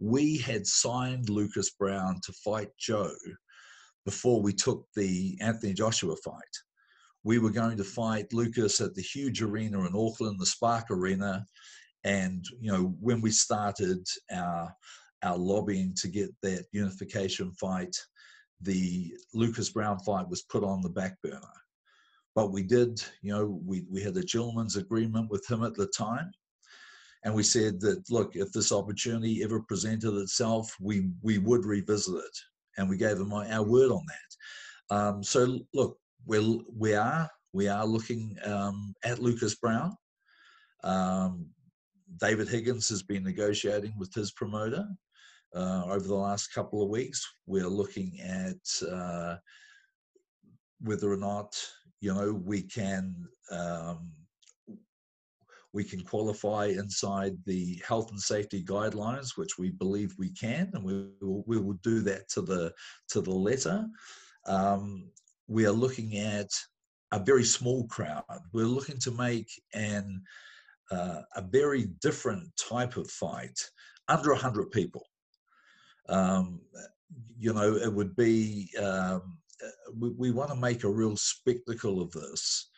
We 0.00 0.38
had 0.38 0.66
signed 0.66 1.28
Lucas 1.28 1.70
Browne 1.70 2.18
to 2.24 2.32
fight 2.32 2.70
Joe 2.78 3.12
before 4.06 4.40
we 4.40 4.54
took 4.54 4.86
the 4.96 5.36
Anthony 5.42 5.74
Joshua 5.74 6.16
fight. 6.24 6.34
We 7.24 7.38
were 7.38 7.50
going 7.50 7.76
to 7.76 7.84
fight 7.84 8.32
Lucas 8.32 8.80
at 8.80 8.94
the 8.94 9.02
huge 9.02 9.42
arena 9.42 9.86
in 9.86 9.92
Auckland, 9.94 10.40
the 10.40 10.46
Spark 10.46 10.90
Arena. 10.90 11.44
And, 12.04 12.42
you 12.58 12.72
know, 12.72 12.94
when 12.98 13.20
we 13.20 13.30
started 13.30 14.06
our 14.32 14.72
our 15.22 15.36
lobbying 15.36 15.94
to 15.96 16.08
get 16.08 16.30
that 16.42 16.66
unification 16.72 17.52
fight, 17.52 17.96
the 18.60 19.12
Lucas 19.34 19.70
Browne 19.70 19.98
fight 20.00 20.28
was 20.28 20.42
put 20.42 20.64
on 20.64 20.82
the 20.82 20.88
back 20.88 21.16
burner. 21.22 21.40
But 22.34 22.52
we 22.52 22.62
did, 22.62 23.02
you 23.22 23.32
know, 23.32 23.60
we, 23.66 23.84
we 23.90 24.02
had 24.02 24.16
a 24.16 24.22
gentleman's 24.22 24.76
agreement 24.76 25.30
with 25.30 25.48
him 25.50 25.62
at 25.64 25.74
the 25.74 25.88
time. 25.88 26.30
and 27.24 27.34
we 27.34 27.42
said 27.42 27.80
that 27.80 28.02
look, 28.10 28.36
if 28.36 28.52
this 28.52 28.72
opportunity 28.72 29.42
ever 29.42 29.60
presented 29.60 30.14
itself, 30.16 30.74
we 30.80 31.10
we 31.22 31.38
would 31.38 31.64
revisit 31.64 32.14
it, 32.16 32.38
and 32.76 32.88
we 32.88 32.96
gave 32.96 33.18
them 33.18 33.32
our 33.32 33.62
word 33.62 33.90
on 33.90 34.04
that. 34.06 34.96
Um, 34.96 35.22
so 35.22 35.58
look, 35.74 35.98
we 36.26 36.62
we 36.74 36.94
are 36.94 37.28
we 37.52 37.68
are 37.68 37.86
looking 37.86 38.36
um, 38.44 38.94
at 39.04 39.18
Lucas 39.18 39.56
Browne. 39.56 39.94
Um, 40.84 41.46
David 42.20 42.48
Higgins 42.48 42.88
has 42.88 43.02
been 43.02 43.24
negotiating 43.24 43.94
with 43.98 44.14
his 44.14 44.32
promoter 44.32 44.86
uh, 45.54 45.84
over 45.86 46.06
the 46.06 46.14
last 46.14 46.54
couple 46.54 46.82
of 46.82 46.88
weeks. 46.88 47.24
We're 47.46 47.68
looking 47.68 48.20
at 48.20 48.88
uh, 48.88 49.36
whether 50.80 51.10
or 51.10 51.16
not 51.16 51.56
you 52.00 52.14
know 52.14 52.32
we 52.32 52.62
can 52.62 53.26
um, 53.50 54.10
we 55.72 55.84
can 55.84 56.02
qualify 56.02 56.66
inside 56.66 57.36
the 57.44 57.80
health 57.86 58.10
and 58.10 58.20
safety 58.20 58.64
guidelines, 58.64 59.36
which 59.36 59.58
we 59.58 59.70
believe 59.70 60.14
we 60.18 60.30
can, 60.32 60.70
and 60.72 60.84
we 60.84 61.08
will, 61.20 61.44
we 61.46 61.58
will 61.58 61.78
do 61.82 62.00
that 62.00 62.28
to 62.30 62.42
the 62.42 62.72
to 63.10 63.20
the 63.20 63.34
letter. 63.34 63.86
Um, 64.46 65.10
we 65.46 65.66
are 65.66 65.72
looking 65.72 66.18
at 66.18 66.48
a 67.12 67.18
very 67.18 67.44
small 67.44 67.86
crowd. 67.86 68.24
We're 68.52 68.64
looking 68.64 68.98
to 69.00 69.10
make 69.10 69.50
an 69.74 70.22
uh, 70.90 71.22
a 71.36 71.42
very 71.42 71.88
different 72.00 72.48
type 72.56 72.96
of 72.96 73.10
fight 73.10 73.58
under 74.08 74.30
100 74.30 74.70
people. 74.70 75.04
Um, 76.08 76.60
you 77.38 77.52
know, 77.52 77.76
it 77.76 77.92
would 77.92 78.16
be, 78.16 78.70
um, 78.80 79.38
we, 79.96 80.10
we 80.10 80.30
want 80.30 80.50
to 80.50 80.56
make 80.56 80.84
a 80.84 80.88
real 80.88 81.16
spectacle 81.16 82.00
of 82.00 82.10
this. 82.12 82.70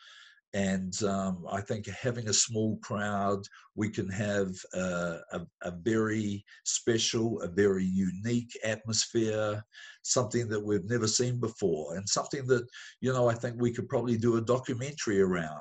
And 0.53 1.01
um, 1.05 1.47
I 1.51 1.61
think 1.61 1.87
having 1.87 2.29
a 2.29 2.33
small 2.33 2.77
crowd, 2.79 3.43
we 3.77 3.89
can 3.89 4.09
have 4.09 4.53
a, 4.75 5.19
a, 5.63 5.71
very 5.71 6.45
special, 6.65 7.41
a 7.43 7.49
very 7.49 7.85
unique 7.85 8.59
atmosphere, 8.65 9.65
something 10.03 10.49
that 10.49 10.61
we've 10.61 10.89
never 10.89 11.07
seen 11.07 11.39
before, 11.39 11.97
and 11.97 12.09
something 12.09 12.47
that, 12.49 12.67
you 13.01 13.13
know, 13.13 13.29
I 13.29 13.35
think 13.35 13.57
we 13.59 13.73
could 13.73 13.89
probably 13.89 14.17
do 14.17 14.39
a 14.39 14.43
documentary 14.43 15.21
around. 15.21 15.61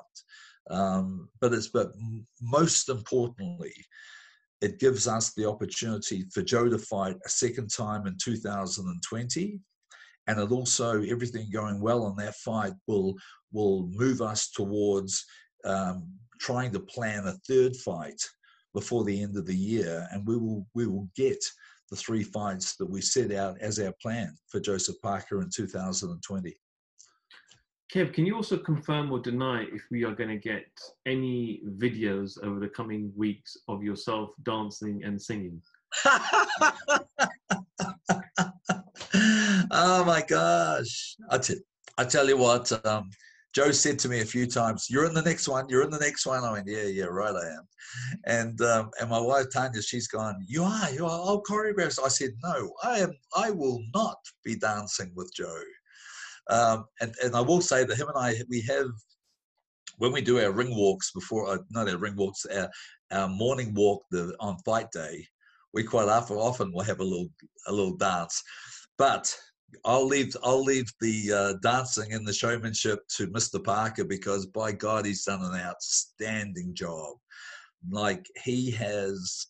Um, 0.72 1.30
but 1.40 1.54
it's 1.54 1.68
but 1.68 1.92
most 2.42 2.90
importantly, 2.90 3.74
it 4.62 4.80
gives 4.80 5.08
us 5.08 5.34
the 5.34 5.46
opportunity 5.46 6.26
for 6.34 6.42
Joe 6.42 6.70
to 6.70 6.78
fight 6.78 7.16
a 7.26 7.30
second 7.30 7.70
time 7.70 8.08
in 8.08 8.18
2020, 8.22 9.60
and 10.28 10.40
it 10.40 10.52
also 10.52 11.02
everything 11.04 11.50
going 11.52 11.80
well 11.80 12.04
on 12.04 12.16
that 12.18 12.36
fight 12.36 12.74
will 12.88 13.16
will 13.52 13.90
move 13.94 14.22
us 14.22 14.52
towards 14.52 15.26
um, 15.66 16.08
trying 16.40 16.72
to 16.72 16.80
plan 16.80 17.26
a 17.26 17.34
third 17.48 17.76
fight 17.76 18.22
before 18.74 19.04
the 19.04 19.22
end 19.22 19.38
of 19.38 19.46
the 19.46 19.56
year, 19.56 20.08
and 20.12 20.28
we 20.28 20.38
will 20.38 20.66
we 20.76 20.88
will 20.88 21.10
get 21.16 21.44
the 21.90 21.96
three 21.96 22.24
fights 22.24 22.76
that 22.76 22.90
we 22.90 23.02
set 23.02 23.32
out 23.32 23.60
as 23.60 23.80
our 23.80 23.94
plan 24.02 24.36
for 24.48 24.60
Joseph 24.60 25.02
Parker 25.02 25.42
in 25.42 25.50
2020. 25.50 26.56
Kev, 27.94 28.14
can 28.14 28.26
you 28.26 28.36
also 28.36 28.56
confirm 28.58 29.12
or 29.12 29.20
deny 29.20 29.64
if 29.64 29.82
we 29.90 30.04
are 30.04 30.14
going 30.14 30.30
to 30.30 30.38
get 30.38 30.68
any 31.08 31.62
videos 31.78 32.38
over 32.44 32.60
the 32.60 32.70
coming 32.70 33.12
weeks 33.16 33.58
of 33.68 33.82
yourself 33.82 34.30
dancing 34.44 35.04
and 35.04 35.20
singing? 35.20 35.60
oh 39.72 40.04
my 40.06 40.24
gosh. 40.28 41.16
I, 41.32 41.40
t- 41.40 41.56
I 41.98 42.04
tell 42.04 42.28
you 42.28 42.38
what, 42.38 42.72
um, 42.86 43.10
Joe 43.56 43.72
said 43.72 43.98
to 44.00 44.10
me 44.10 44.22
a 44.22 44.26
few 44.26 44.46
times, 44.46 44.86
"You're 44.92 45.06
in 45.06 45.16
the 45.16 45.24
next 45.24 45.48
one. 45.48 45.68
You're 45.70 45.84
in 45.84 45.90
the 45.90 45.98
next 45.98 46.28
one." 46.28 46.44
I 46.44 46.52
went, 46.52 46.68
"Yeah, 46.68 46.84
yeah, 46.84 47.06
right, 47.06 47.34
I 47.34 47.48
am." 47.56 47.68
And 48.26 48.62
um, 48.62 48.92
and 49.02 49.10
my 49.10 49.20
wife 49.20 49.48
Tanya, 49.52 49.82
she's 49.82 50.08
gone, 50.08 50.46
"You 50.48 50.64
are, 50.64 50.92
you 50.92 51.06
are. 51.08 51.10
I'll 51.10 51.42
choreograph." 51.42 51.98
I 52.06 52.10
said, 52.10 52.30
"No, 52.44 52.72
I 52.84 53.00
am. 53.00 53.12
I 53.36 53.50
will 53.50 53.82
not 53.96 54.20
be 54.46 54.56
dancing 54.56 55.12
with 55.16 55.34
Joe." 55.36 55.64
Um, 56.50 56.86
and, 57.02 57.14
and 57.24 57.36
I 57.36 57.42
will 57.42 57.62
say 57.62 57.84
that 57.84 57.98
him 57.98 58.08
and 58.08 58.18
I, 58.18 58.36
we 58.50 58.62
have, 58.62 58.88
when 59.98 60.12
we 60.12 60.22
do 60.22 60.40
our 60.40 60.52
ring 60.52 60.76
walks 60.76 61.12
before, 61.12 61.48
uh, 61.50 61.58
not 61.70 61.90
our 61.90 61.98
ring 61.98 62.16
walks, 62.16 62.46
our, 62.46 62.70
our 63.12 63.28
morning 63.28 63.74
walk 63.74 64.04
the, 64.12 64.36
on 64.40 64.58
fight 64.66 64.92
day, 64.92 65.26
we 65.74 65.84
quite 65.84 66.08
often, 66.08 66.72
will 66.74 66.82
have 66.82 67.00
a 67.00 67.04
little, 67.04 67.30
a 67.68 67.72
little 67.72 67.96
dance. 67.96 68.42
But 68.98 69.34
I'll 69.86 70.06
leave 70.06 70.36
I'll 70.44 70.64
leave 70.64 70.92
the 71.00 71.32
uh, 71.32 71.54
dancing 71.62 72.14
and 72.14 72.28
the 72.28 72.34
showmanship 72.34 73.00
to 73.18 73.28
Mr. 73.28 73.64
Parker 73.64 74.04
because 74.04 74.46
by 74.48 74.72
God 74.72 75.06
he's 75.06 75.24
done 75.24 75.44
an 75.44 75.60
outstanding 75.60 76.74
job. 76.74 77.16
Like 77.90 78.26
he 78.44 78.72
has 78.72 79.48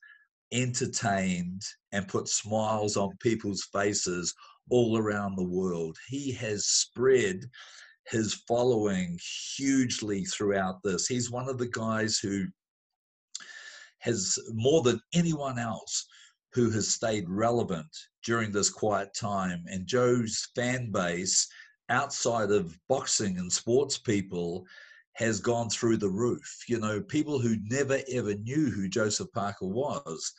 entertained 0.51 1.62
and 1.91 2.07
put 2.07 2.27
smiles 2.27 2.97
on 2.97 3.15
people's 3.19 3.67
faces 3.71 4.33
all 4.69 4.97
around 4.97 5.36
the 5.36 5.43
world. 5.43 5.97
He 6.08 6.32
has 6.34 6.65
spread 6.65 7.45
his 8.08 8.34
following 8.47 9.19
hugely 9.55 10.25
throughout 10.25 10.82
this. 10.84 11.08
He's 11.08 11.32
one 11.32 11.47
of 11.47 11.58
the 11.58 11.69
guys 11.69 12.17
who 12.17 12.45
has 13.99 14.39
more 14.53 14.82
than 14.82 14.99
anyone 15.13 15.60
else 15.60 16.08
who 16.53 16.69
has 16.71 16.88
stayed 16.88 17.29
relevant 17.29 17.89
during 18.23 18.51
this 18.51 18.69
quiet 18.69 19.13
time. 19.13 19.63
And 19.67 19.86
Joe's 19.86 20.47
fan 20.55 20.91
base 20.91 21.47
outside 21.89 22.51
of 22.51 22.77
boxing 22.88 23.38
and 23.38 23.51
sports 23.51 23.97
people 23.97 24.65
has 25.13 25.39
gone 25.39 25.69
through 25.69 25.97
the 25.97 26.10
roof. 26.10 26.63
You 26.67 26.79
know, 26.79 27.01
people 27.01 27.39
who 27.39 27.58
never 27.63 27.99
ever 28.12 28.36
knew 28.36 28.69
who 28.69 28.88
Joseph 28.88 29.32
Parker 29.34 29.67
was 29.67 30.34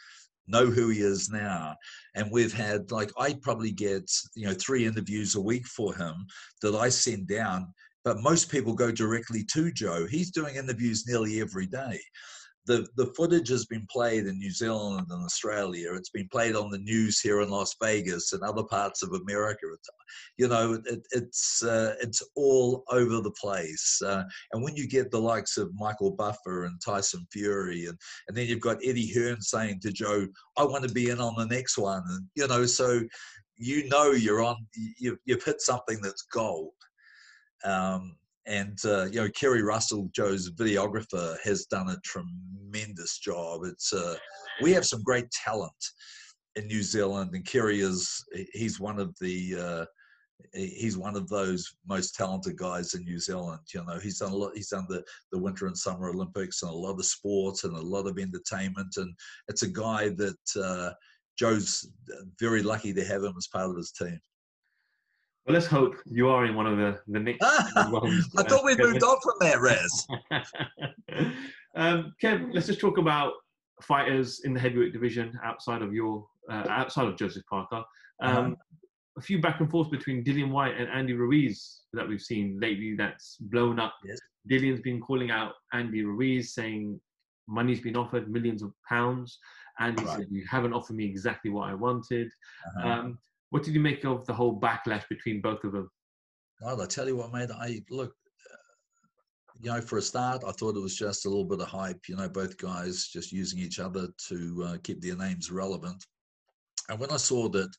know 0.51 0.67
who 0.67 0.89
he 0.89 1.01
is 1.01 1.31
now. 1.31 1.77
And 2.15 2.31
we've 2.31 2.53
had 2.53 2.91
like 2.91 3.11
I 3.19 3.35
probably 3.35 3.73
get 3.73 4.11
you 4.35 4.47
know 4.47 4.55
three 4.55 4.87
interviews 4.87 5.35
a 5.35 5.41
week 5.41 5.67
for 5.67 5.95
him 5.95 6.27
that 6.63 6.75
I 6.75 6.89
send 6.89 7.29
down. 7.29 7.73
But 8.05 8.21
most 8.21 8.51
people 8.51 8.73
go 8.73 8.91
directly 8.91 9.45
to 9.53 9.71
Joe. 9.71 10.07
He's 10.07 10.31
doing 10.31 10.57
interviews 10.57 11.07
nearly 11.07 11.41
every 11.41 11.67
day 11.67 12.01
the 12.67 12.87
the 12.97 13.07
footage 13.17 13.49
has 13.49 13.65
been 13.67 13.87
played 13.91 14.27
in 14.27 14.39
New 14.39 14.51
Zealand 14.51 15.07
and 15.11 15.25
Australia. 15.25 15.95
It's 15.95 16.11
been 16.11 16.29
played 16.29 16.55
on 16.55 16.71
the 16.71 16.79
news 16.79 17.21
here 17.21 17.41
in 17.41 17.49
Las 17.49 17.75
Vegas 17.83 18.33
and 18.33 18.43
other 18.43 18.65
parts 18.65 19.03
of 19.03 19.13
America. 19.13 19.67
It's, 19.73 19.89
you 20.37 20.49
know, 20.49 20.81
it, 20.87 21.01
it's 21.13 21.63
uh, 21.63 21.95
it's 22.01 22.23
all 22.37 22.85
over 22.91 23.21
the 23.21 23.33
place. 23.33 24.01
Uh, 24.05 24.25
and 24.53 24.63
when 24.63 24.77
you 24.77 24.87
get 24.87 25.11
the 25.11 25.21
likes 25.21 25.57
of 25.57 25.73
Michael 25.75 26.11
Buffer 26.11 26.65
and 26.65 26.81
Tyson 26.85 27.27
Fury, 27.33 27.87
and 27.87 27.99
and 28.29 28.37
then 28.37 28.47
you've 28.47 28.61
got 28.61 28.85
Eddie 28.85 29.13
Hearn 29.13 29.41
saying 29.41 29.81
to 29.81 29.93
Joe, 29.93 30.27
"I 30.57 30.65
want 30.65 30.87
to 30.87 30.93
be 30.93 31.11
in 31.11 31.21
on 31.21 31.35
the 31.37 31.47
next 31.47 31.79
one," 31.79 32.03
and 32.09 32.27
you 32.35 32.47
know, 32.47 32.67
so 32.67 33.01
you 33.57 33.89
know 33.89 34.11
you're 34.11 34.43
on. 34.43 34.57
You've, 34.99 35.19
you've 35.25 35.45
hit 35.45 35.61
something 35.63 36.01
that's 36.03 36.23
gold. 36.23 36.73
Um, 37.65 38.17
and 38.47 38.79
uh, 38.85 39.05
you 39.05 39.21
know 39.21 39.29
Kerry 39.31 39.63
Russell, 39.63 40.11
Joe's 40.15 40.51
videographer, 40.51 41.37
has 41.45 41.67
done 41.67 41.91
a 41.91 42.01
tremendous 42.05 43.19
job. 43.19 43.63
It's 43.65 43.93
uh, 43.93 44.17
we 44.63 44.73
have 44.73 44.87
some 44.87 45.03
great 45.03 45.31
talent 45.31 45.73
in 46.57 46.67
New 46.67 46.83
Zealand, 46.83 47.35
and 47.35 47.45
Kerry 47.45 47.81
is 47.81 48.25
he's 48.53 48.81
one 48.81 48.99
of 48.99 49.15
the 49.21 49.57
uh, 49.57 49.85
he's 50.55 50.97
one 50.97 51.17
of 51.17 51.29
those 51.29 51.75
most 51.87 52.15
talented 52.15 52.57
guys 52.57 52.95
in 52.95 53.05
New 53.05 53.19
Zealand. 53.19 53.61
You 53.75 53.85
know, 53.85 53.99
he's 53.99 54.19
done 54.19 54.33
a 54.33 54.37
lot. 54.37 54.53
He's 54.55 54.71
done 54.71 54.87
the 54.89 55.05
the 55.33 55.39
Winter 55.39 55.67
and 55.67 55.77
Summer 55.77 56.09
Olympics 56.09 56.63
and 56.63 56.71
a 56.71 56.75
lot 56.75 56.99
of 56.99 57.05
sports 57.05 57.65
and 57.65 57.77
a 57.77 57.81
lot 57.81 58.07
of 58.07 58.19
entertainment, 58.19 58.95
and 58.97 59.15
it's 59.49 59.63
a 59.63 59.71
guy 59.71 60.09
that 60.11 60.63
uh, 60.63 60.93
Joe's 61.39 61.89
very 62.39 62.63
lucky 62.63 62.93
to 62.93 63.05
have 63.05 63.23
him 63.23 63.35
as 63.37 63.49
part 63.49 63.71
of 63.71 63.77
his 63.77 63.93
team. 63.93 64.19
Well, 65.47 65.55
let's 65.55 65.67
hope 65.67 65.97
you 66.05 66.29
are 66.29 66.45
in 66.45 66.55
one 66.55 66.67
of 66.67 66.77
the 66.77 67.01
the 67.09 67.19
next 67.19 67.43
ones. 67.91 68.29
I 68.37 68.43
thought 68.43 68.65
we 68.65 68.77
moved 68.77 69.03
on 69.03 69.17
from 69.23 69.35
there, 69.41 69.61
Raz. 69.61 70.07
um, 71.77 72.15
Kev, 72.23 72.53
let's 72.53 72.67
just 72.67 72.81
talk 72.81 72.99
about 72.99 73.33
fighters 73.83 74.43
in 74.45 74.53
the 74.53 74.61
heavyweight 74.61 74.93
division 74.93 75.39
outside 75.43 75.83
of 75.83 75.95
your 75.95 76.27
uh, 76.51 76.67
outside 76.69 77.09
of 77.09 77.17
Joseph 77.17 77.45
Parker. 77.49 77.83
Um, 78.23 78.37
uh-huh. 78.37 78.55
A 79.17 79.23
few 79.23 79.41
back 79.41 79.61
and 79.61 79.71
forth 79.71 79.91
between 79.91 80.23
Dillian 80.23 80.51
Whyte 80.51 80.77
and 80.79 80.89
Andy 80.89 81.15
Ruiz 81.15 81.81
that 81.95 82.07
we've 82.07 82.21
seen 82.21 82.59
lately. 82.61 82.95
That's 82.97 83.37
blown 83.41 83.81
up. 83.81 83.95
Yes. 84.05 84.19
Dillian's 84.51 84.81
been 84.81 85.01
calling 85.01 85.31
out 85.31 85.55
Andy 85.73 86.05
Ruiz, 86.05 86.55
saying 86.55 87.01
money's 87.49 87.81
been 87.81 87.97
offered, 87.97 88.31
millions 88.31 88.63
of 88.63 88.73
pounds. 88.89 89.39
Andy 89.79 90.05
right. 90.05 90.19
said, 90.19 90.27
"You 90.31 90.45
haven't 90.49 90.75
offered 90.75 90.97
me 90.97 91.07
exactly 91.07 91.51
what 91.51 91.69
I 91.69 91.75
wanted." 91.75 92.31
Uh-huh. 92.79 92.89
Um, 92.89 93.19
what 93.51 93.63
did 93.63 93.75
you 93.75 93.81
make 93.81 94.05
of 94.05 94.27
the 94.27 94.33
whole 94.33 94.59
backlash 94.59 95.09
between 95.09 95.41
both 95.41 95.63
of 95.65 95.73
them? 95.73 95.91
Well, 96.61 96.81
I 96.81 96.87
tell 96.87 97.07
you 97.07 97.17
what, 97.17 97.33
mate. 97.33 97.51
I 97.51 97.83
look, 97.91 98.15
you 99.61 99.71
know, 99.71 99.81
for 99.81 99.99
a 99.99 100.03
start, 100.03 100.43
I 100.47 100.53
thought 100.53 100.77
it 100.77 100.83
was 100.83 100.97
just 100.97 101.27
a 101.27 101.29
little 101.29 101.45
bit 101.45 101.61
of 101.61 101.69
hype. 101.69 102.09
You 102.09 102.17
know, 102.17 102.29
both 102.29 102.57
guys 102.57 103.09
just 103.09 103.33
using 103.33 103.59
each 103.59 103.79
other 103.79 104.09
to 104.29 104.65
uh, 104.67 104.77
keep 104.83 105.01
their 105.01 105.17
names 105.17 105.51
relevant. 105.51 106.05
And 106.89 106.99
when 106.99 107.11
I 107.11 107.17
saw 107.17 107.49
that, 107.51 107.75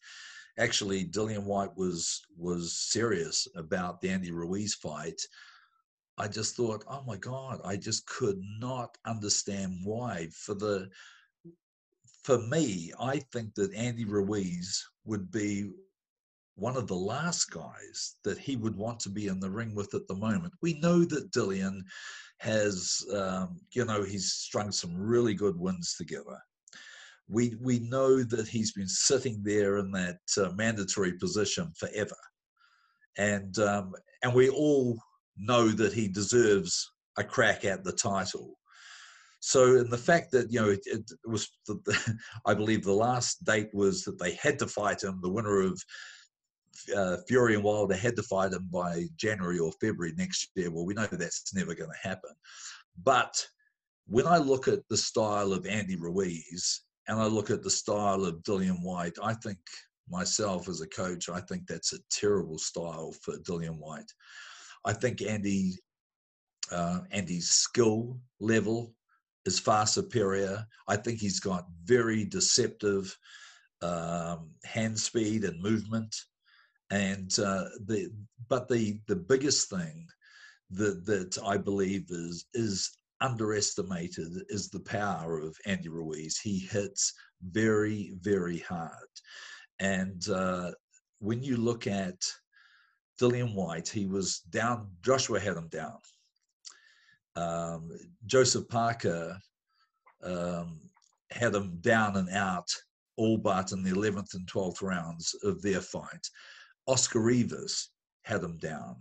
actually, 0.58 1.06
Dillian 1.06 1.44
Whyte 1.44 1.76
was 1.76 2.22
was 2.38 2.78
serious 2.78 3.48
about 3.56 4.02
the 4.02 4.10
Andy 4.10 4.32
Ruiz 4.32 4.76
fight. 4.76 5.22
I 6.18 6.28
just 6.28 6.56
thought, 6.56 6.84
oh 6.88 7.04
my 7.08 7.18
God, 7.18 7.62
I 7.64 7.78
just 7.78 8.06
could 8.06 8.40
not 8.60 8.98
understand 9.06 9.80
why. 9.84 10.28
For 10.34 10.54
the 10.54 10.90
for 12.24 12.40
me, 12.40 12.92
I 13.00 13.20
think 13.32 13.56
that 13.56 13.74
Andy 13.74 14.06
Ruiz 14.06 14.84
would 15.06 15.32
be 15.32 15.72
one 16.56 16.78
of 16.78 16.88
the 16.88 16.96
last 16.96 17.50
guys 17.50 18.18
that 18.24 18.38
he 18.38 18.56
would 18.56 18.76
want 18.76 19.00
to 19.00 19.10
be 19.10 19.28
in 19.28 19.40
the 19.40 19.50
ring 19.50 19.74
with 19.74 19.94
at 19.96 20.08
the 20.08 20.16
moment. 20.16 20.54
We 20.62 20.80
know 20.80 21.04
that 21.06 21.32
Dillian 21.32 21.82
has, 22.40 23.04
um, 23.14 23.60
you 23.72 23.86
know, 23.86 24.04
he's 24.04 24.34
strung 24.34 24.72
some 24.72 24.96
really 24.96 25.34
good 25.34 25.58
wins 25.58 25.96
together. 25.98 26.38
We 27.28 27.56
we 27.62 27.80
know 27.80 28.24
that 28.24 28.48
he's 28.48 28.74
been 28.74 28.90
sitting 28.90 29.42
there 29.44 29.78
in 29.78 29.92
that 29.92 30.20
uh, 30.38 30.50
mandatory 30.56 31.14
position 31.14 31.72
forever, 31.78 32.18
and 33.18 33.58
um, 33.60 33.94
and 34.22 34.34
we 34.34 34.50
all 34.50 35.00
know 35.38 35.70
that 35.70 35.94
he 35.94 36.08
deserves 36.08 36.92
a 37.18 37.24
crack 37.24 37.64
at 37.64 37.84
the 37.84 37.94
title. 37.94 38.58
So, 39.42 39.78
and 39.78 39.90
the 39.90 39.98
fact 39.98 40.32
that 40.32 40.52
you 40.52 40.62
know 40.62 40.70
it, 40.70 40.82
it 40.86 41.12
was, 41.26 41.50
the, 41.68 41.74
the, 41.86 42.18
I 42.46 42.54
believe, 42.54 42.84
the 42.84 42.94
last 42.94 43.44
date 43.44 43.70
was 43.74 44.04
that 44.04 44.20
they 44.20 44.36
had 44.36 44.58
to 44.60 44.68
fight 44.68 45.04
him. 45.04 45.20
The 45.22 45.32
winner 45.32 45.62
of 45.62 45.84
uh, 46.96 47.18
Fury 47.28 47.56
and 47.56 47.64
Wilder 47.64 47.96
had 47.96 48.16
to 48.18 48.24
fight 48.24 48.54
him 48.54 48.68
by 48.72 49.08
January 49.16 49.58
or 49.58 49.72
February 49.74 50.14
next 50.16 50.52
year. 50.56 50.72
Well, 50.72 50.86
we 50.86 50.94
know 50.94 51.08
that's 51.08 51.54
never 51.56 51.74
going 51.74 51.90
to 51.90 52.08
happen. 52.08 52.32
But 53.04 53.46
when 54.06 54.28
I 54.28 54.38
look 54.38 54.68
at 54.68 54.88
the 54.90 54.98
style 54.98 55.54
of 55.54 55.66
Andy 55.66 55.96
Ruiz 55.96 56.82
and 57.08 57.20
I 57.20 57.26
look 57.26 57.50
at 57.50 57.64
the 57.64 57.70
style 57.70 58.24
of 58.26 58.44
Dillian 58.44 58.84
Whyte, 58.84 59.18
I 59.24 59.34
think 59.34 59.58
myself 60.08 60.70
as 60.70 60.82
a 60.82 60.88
coach, 60.88 61.30
I 61.30 61.42
think 61.42 61.66
that's 61.66 61.94
a 61.94 62.00
terrible 62.12 62.60
style 62.60 63.12
for 63.24 63.38
Dillian 63.38 63.78
Whyte. 63.80 64.12
I 64.86 64.94
think 64.94 65.24
Andy 65.24 65.80
uh, 66.72 67.00
Andy's 67.12 67.50
skill 67.50 68.18
level 68.40 68.94
is 69.46 69.60
far 69.60 69.86
superior. 69.86 70.66
I 70.88 70.96
think 70.98 71.20
he's 71.20 71.40
got 71.40 71.66
very 71.86 72.26
deceptive 72.26 73.16
um, 73.82 74.52
hand 74.64 75.00
speed 75.00 75.44
and 75.44 75.62
movement. 75.62 76.16
And 76.92 77.32
uh, 77.40 77.66
the 77.86 78.12
but 78.50 78.68
the 78.68 79.00
the 79.08 79.16
biggest 79.16 79.70
thing 79.70 80.08
that 80.72 81.06
that 81.06 81.38
I 81.46 81.58
believe 81.58 82.06
is 82.10 82.46
is 82.54 82.98
underestimated 83.22 84.44
is 84.50 84.70
the 84.70 84.82
power 84.82 85.40
of 85.40 85.56
Andy 85.66 85.90
Ruiz. 85.90 86.38
He 86.38 86.60
hits 86.60 87.14
very 87.42 88.14
very 88.20 88.60
hard, 88.60 89.10
and 89.80 90.28
uh, 90.30 90.72
when 91.20 91.42
you 91.42 91.56
look 91.56 91.88
at 91.88 92.22
Dillian 93.22 93.54
Whyte, 93.56 93.88
he 93.88 94.06
was 94.06 94.40
down. 94.50 94.90
Joshua 95.02 95.40
had 95.40 95.56
him 95.56 95.70
down. 95.70 95.98
Um, 97.36 97.92
Joseph 98.26 98.68
Parker 98.68 99.38
um, 100.24 100.80
had 101.32 101.56
him 101.56 101.78
down 101.82 102.18
and 102.18 102.30
out 102.30 102.70
all 103.18 103.38
but 103.38 103.72
in 103.72 103.84
the 103.84 103.92
11th 103.92 104.34
and 104.34 104.48
12th 104.48 104.82
rounds 104.82 105.36
of 105.44 105.62
their 105.62 105.82
fight. 105.82 106.28
Oscar 106.88 107.20
Rivas 107.20 107.90
had 108.24 108.44
him 108.44 108.58
down. 108.58 108.98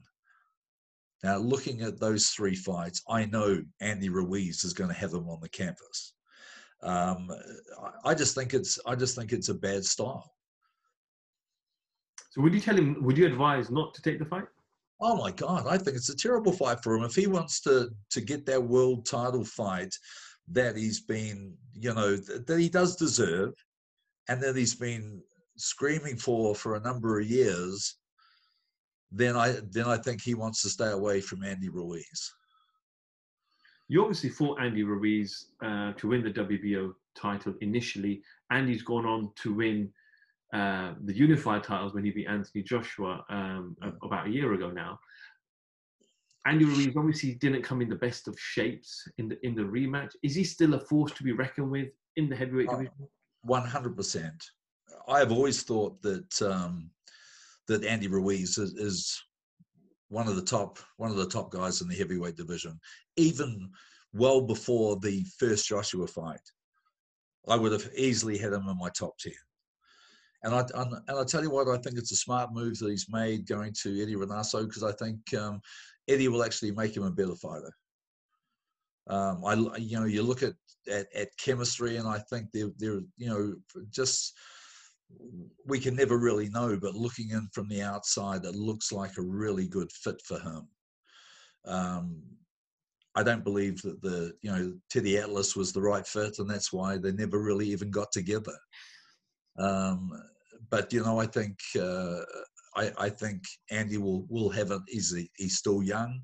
Now, 1.23 1.37
looking 1.37 1.83
at 1.83 2.01
those 2.01 2.29
three 2.29 2.55
fights, 2.55 3.03
I 3.09 3.27
know 3.27 3.63
Andy 3.81 4.09
Ruiz 4.09 4.65
is 4.65 4.73
going 4.73 4.89
to 4.89 4.97
have 4.97 5.13
him 5.13 5.29
on 5.29 5.41
the 5.41 5.49
canvas. 5.49 6.15
Um, 6.83 7.31
I 8.05 8.15
just 8.15 8.35
think 8.35 8.55
it's 8.55 8.79
I 8.87 8.95
just 8.95 9.15
think 9.15 9.33
it's 9.33 9.51
a 9.51 9.55
bad 9.55 9.85
style. 9.85 10.33
So, 12.31 12.41
would 12.41 12.55
you 12.55 12.61
tell 12.61 12.77
him? 12.77 13.03
Would 13.03 13.19
you 13.19 13.27
advise 13.27 13.71
not 13.71 13.93
to 13.95 14.03
take 14.03 14.19
the 14.19 14.25
fight? 14.25 14.47
Oh 15.01 15.17
my 15.17 15.31
God, 15.31 15.67
I 15.67 15.79
think 15.79 15.97
it's 15.97 16.11
a 16.11 16.17
terrible 16.17 16.53
fight 16.53 16.83
for 16.83 16.95
him. 16.95 17.05
If 17.05 17.15
he 17.15 17.27
wants 17.27 17.61
to 17.63 17.91
to 18.11 18.21
get 18.21 18.45
that 18.47 18.63
world 18.63 19.07
title 19.07 19.45
fight 19.45 19.95
that 20.49 20.77
he's 20.77 21.01
been, 21.01 21.55
you 21.73 21.95
know, 21.95 22.17
that 22.17 22.59
he 22.59 22.69
does 22.69 22.97
deserve, 22.97 23.55
and 24.29 24.43
that 24.43 24.57
he's 24.57 24.75
been 24.75 25.23
screaming 25.57 26.17
for 26.17 26.55
for 26.55 26.75
a 26.75 26.81
number 26.81 27.19
of 27.19 27.27
years, 27.27 27.97
then 29.11 29.37
I 29.37 29.57
then 29.71 29.87
I 29.87 29.97
think 29.97 30.21
he 30.21 30.35
wants 30.35 30.63
to 30.63 30.69
stay 30.69 30.91
away 30.91 31.21
from 31.21 31.45
Andy 31.45 31.69
Ruiz. 31.69 32.33
You 33.89 34.03
obviously 34.03 34.31
fought 34.31 34.61
Andy 34.61 34.85
Ruiz 34.85 35.47
uh, 35.65 35.93
to 35.95 36.09
win 36.09 36.23
the 36.23 36.31
WBO 36.31 36.93
title 37.17 37.55
initially. 37.61 38.23
Andy's 38.51 38.83
gone 38.83 39.05
on 39.05 39.33
to 39.43 39.53
win 39.55 39.93
uh, 40.53 40.95
the 41.05 41.17
unified 41.17 41.63
titles 41.63 41.95
when 41.95 42.05
he 42.05 42.11
beat 42.11 42.27
Anthony 42.27 42.63
Joshua 42.63 43.25
um, 43.31 43.77
about 44.03 44.27
a 44.27 44.31
year 44.31 44.53
ago 44.53 44.71
now. 44.71 44.99
Andy 46.47 46.65
Ruiz 46.65 46.97
obviously 46.97 47.35
didn't 47.35 47.63
come 47.63 47.83
in 47.83 47.89
the 47.89 47.97
best 47.97 48.27
of 48.27 48.39
shapes 48.39 49.07
in 49.19 49.29
the 49.29 49.47
in 49.47 49.55
the 49.55 49.63
rematch. 49.63 50.13
Is 50.23 50.35
he 50.35 50.45
still 50.45 50.75
a 50.75 50.81
force 50.81 51.13
to 51.13 51.23
be 51.23 51.33
reckoned 51.33 51.71
with 51.71 51.89
in 52.17 52.29
the 52.29 52.37
heavyweight 52.37 52.69
uh, 52.69 52.73
division? 52.73 53.09
One 53.43 53.67
hundred 53.67 53.97
percent. 53.97 54.43
I 55.07 55.19
have 55.19 55.33
always 55.33 55.63
thought 55.63 56.01
that 56.03 56.43
um, 56.43 56.91
that 57.69 57.85
Andy 57.85 58.09
Ruiz 58.09 58.59
is, 58.59 58.73
is, 58.75 59.23
one 60.09 60.27
of 60.27 60.35
the 60.35 60.43
top 60.43 60.79
one 60.97 61.11
of 61.11 61.17
the 61.17 61.29
top 61.29 61.53
guys 61.53 61.83
in 61.83 61.89
the 61.89 61.95
heavyweight 61.95 62.37
division, 62.37 62.81
even 63.17 63.71
well 64.13 64.41
before 64.41 64.97
the 64.97 65.25
first 65.39 65.69
Joshua 65.69 66.07
fight. 66.07 66.41
I 67.49 67.57
would 67.57 67.73
have 67.73 67.89
easily 67.97 68.37
had 68.37 68.53
him 68.53 68.69
in 68.69 68.79
my 68.79 68.91
top 68.91 69.17
ten. 69.19 69.33
And 70.43 70.55
I 70.55 70.65
and, 70.75 70.95
I 71.09 71.25
tell 71.25 71.43
you 71.43 71.51
what, 71.51 71.69
I 71.69 71.77
think 71.79 71.99
it's 71.99 72.13
a 72.13 72.17
smart 72.17 72.53
move 72.53 72.79
that 72.79 72.91
he's 72.91 73.07
made 73.11 73.47
going 73.47 73.75
to 73.83 74.03
Eddie 74.03 74.17
Reynoso 74.17 74.67
because 74.67 74.83
I 74.83 74.93
think 74.93 75.19
um, 75.35 75.61
Eddie 76.09 76.29
will 76.29 76.43
actually 76.45 76.73
make 76.73 76.97
him 76.97 77.03
a 77.03 77.11
better 77.11 77.37
fighter. 77.37 77.73
Um, 79.07 79.45
I 79.45 79.55
you 79.77 79.99
know 79.99 80.07
you 80.07 80.23
look 80.23 80.43
at, 80.43 80.55
at, 80.91 81.07
at 81.15 81.37
chemistry 81.37 81.97
and 81.97 82.09
I 82.09 82.19
think 82.31 82.47
they're 82.53 82.71
they're 82.79 83.01
you 83.17 83.29
know 83.29 83.55
just 83.91 84.35
we 85.67 85.79
can 85.79 85.95
never 85.95 86.19
really 86.19 86.49
know, 86.49 86.79
but 86.81 86.95
looking 86.95 87.31
in 87.31 87.49
from 87.53 87.69
the 87.69 87.83
outside, 87.83 88.45
it 88.45 88.55
looks 88.55 88.93
like 88.93 89.17
a 89.19 89.23
really 89.23 89.67
good 89.67 89.91
fit 89.93 90.21
for 90.25 90.39
him. 90.39 90.69
Um, 91.67 92.23
I 93.15 93.23
don't 93.23 93.45
believe 93.45 93.83
that 93.83 94.01
the 94.03 94.33
you 94.43 94.51
know 94.51 94.75
Teddy 94.89 95.19
Atlas 95.19 95.57
was 95.57 95.73
the 95.73 95.83
right 95.83 96.07
fit, 96.07 96.39
and 96.39 96.49
that's 96.49 96.73
why 96.73 96.97
they 96.97 97.13
never 97.13 97.41
really 97.41 97.67
even 97.69 97.91
got 97.91 98.13
together. 98.13 98.57
Um, 99.59 100.11
but 100.71 100.93
you 100.93 101.03
know, 101.03 101.21
I 101.21 101.27
think 101.27 101.59
uh, 101.79 102.21
I, 102.77 102.93
I, 102.99 103.09
think 103.11 103.43
Andy 103.71 103.99
will 103.99 104.27
will 104.29 104.51
have 104.51 104.71
it. 104.71 104.83
He's 104.87 105.15
he's 105.37 105.59
still 105.59 105.83
young. 105.83 106.21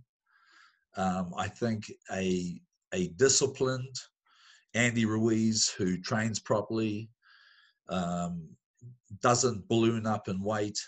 Um, 0.97 1.35
I 1.37 1.49
think 1.49 1.91
a 2.13 2.61
a 2.93 3.09
disciplined 3.09 3.97
Andy 4.75 5.07
Ruiz 5.07 5.69
who 5.69 5.99
trains 5.99 6.39
properly, 6.39 7.09
um, 7.89 8.49
doesn't 9.23 9.67
balloon 9.69 10.07
up 10.07 10.29
in 10.29 10.43
weight, 10.43 10.79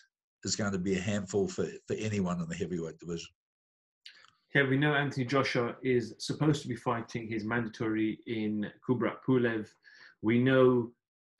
is 0.44 0.56
going 0.56 0.72
to 0.72 0.78
be 0.78 0.96
a 0.96 1.00
handful 1.00 1.48
for, 1.48 1.66
for 1.86 1.94
anyone 1.94 2.40
in 2.40 2.48
the 2.48 2.54
heavyweight 2.54 2.98
division. 2.98 3.28
Okay, 4.54 4.68
we 4.68 4.76
know 4.76 4.94
Anthony 4.94 5.26
Joshua 5.26 5.74
is 5.82 6.14
supposed 6.18 6.62
to 6.62 6.68
be 6.68 6.76
fighting 6.76 7.28
his 7.28 7.44
mandatory 7.44 8.18
in 8.26 8.70
Kubrat 8.86 9.16
Pulev. 9.26 9.68
We 10.22 10.38
know 10.38 10.90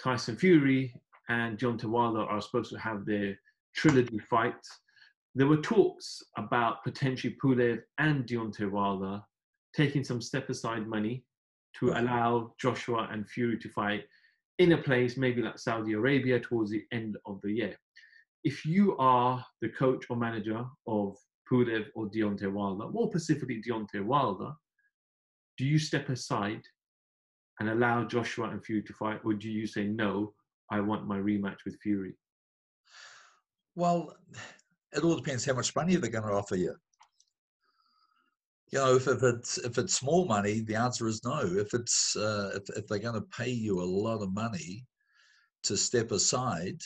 Tyson 0.03 0.37
Fury 0.37 0.95
and 1.29 1.59
Deontay 1.59 1.85
Wilder 1.85 2.21
are 2.23 2.41
supposed 2.41 2.71
to 2.71 2.79
have 2.79 3.05
their 3.05 3.39
trilogy 3.75 4.19
fight. 4.19 4.55
There 5.35 5.47
were 5.47 5.59
talks 5.59 6.23
about 6.37 6.83
potentially 6.85 7.37
Pulev 7.43 7.81
and 7.99 8.27
Deontay 8.27 8.71
Wilder 8.71 9.21
taking 9.77 10.03
some 10.03 10.21
step 10.21 10.49
aside 10.49 10.87
money 10.87 11.25
to 11.79 11.91
allow 11.91 12.55
Joshua 12.59 13.09
and 13.13 13.29
Fury 13.29 13.59
to 13.59 13.69
fight 13.69 14.05
in 14.59 14.73
a 14.73 14.79
place 14.79 15.17
maybe 15.17 15.43
like 15.43 15.59
Saudi 15.59 15.93
Arabia 15.93 16.41
towards 16.41 16.71
the 16.71 16.85
end 16.93 17.17
of 17.27 17.41
the 17.43 17.53
year. 17.53 17.77
If 18.45 18.65
you 18.65 18.97
are 18.99 19.45
the 19.61 19.69
coach 19.69 20.07
or 20.11 20.17
manager 20.17 20.65
of 20.87 21.17
Pulev 21.51 21.87
or 21.95 22.09
Deontay 22.09 22.51
Wilder, 22.51 22.89
more 22.89 23.09
specifically 23.09 23.63
Deontay 23.63 24.05
Wilder, 24.05 24.53
do 25.57 25.65
you 25.65 25.79
step 25.79 26.09
aside 26.09 26.63
and 27.61 27.69
allow 27.69 28.05
Joshua 28.05 28.51
and 28.51 28.65
Fury 28.65 28.83
to 28.83 28.93
fight, 28.93 29.21
or 29.25 29.35
do 29.35 29.51
you 29.51 29.67
say 29.67 29.85
no? 29.85 30.33
I 30.71 30.81
want 30.81 31.07
my 31.07 31.19
rematch 31.19 31.59
with 31.65 31.79
Fury? 31.83 32.15
Well, 33.75 34.15
it 34.93 35.03
all 35.03 35.17
depends 35.17 35.45
how 35.45 35.55
much 35.55 35.75
money 35.77 35.97
they're 35.97 36.11
going 36.11 36.29
to 36.29 36.35
offer 36.35 36.57
you. 36.57 36.75
You 38.71 38.79
know, 38.81 38.97
if, 38.97 39.09
if 39.09 39.23
it's 39.23 39.57
if 39.59 39.79
it's 39.79 39.95
small 39.95 40.27
money, 40.27 40.61
the 40.61 40.75
answer 40.75 41.07
is 41.09 41.25
no. 41.25 41.41
If 41.41 41.73
it's 41.73 42.17
uh, 42.17 42.51
if, 42.57 42.77
if 42.77 42.87
they're 42.87 42.99
going 42.99 43.15
to 43.15 43.23
pay 43.23 43.51
you 43.51 43.81
a 43.81 43.83
lot 43.83 44.23
of 44.23 44.35
money 44.35 44.85
to 45.63 45.77
step 45.77 46.11
aside, 46.11 46.83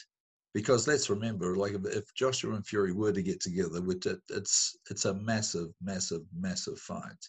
because 0.54 0.86
let's 0.86 1.10
remember, 1.10 1.56
like 1.56 1.72
if, 1.72 1.84
if 1.86 2.14
Joshua 2.14 2.54
and 2.54 2.66
Fury 2.66 2.92
were 2.92 3.12
to 3.12 3.22
get 3.22 3.40
together, 3.40 3.80
which 3.80 4.06
it, 4.06 4.20
it's 4.30 4.76
it's 4.90 5.06
a 5.06 5.14
massive, 5.14 5.70
massive, 5.82 6.22
massive 6.38 6.78
fight, 6.78 7.28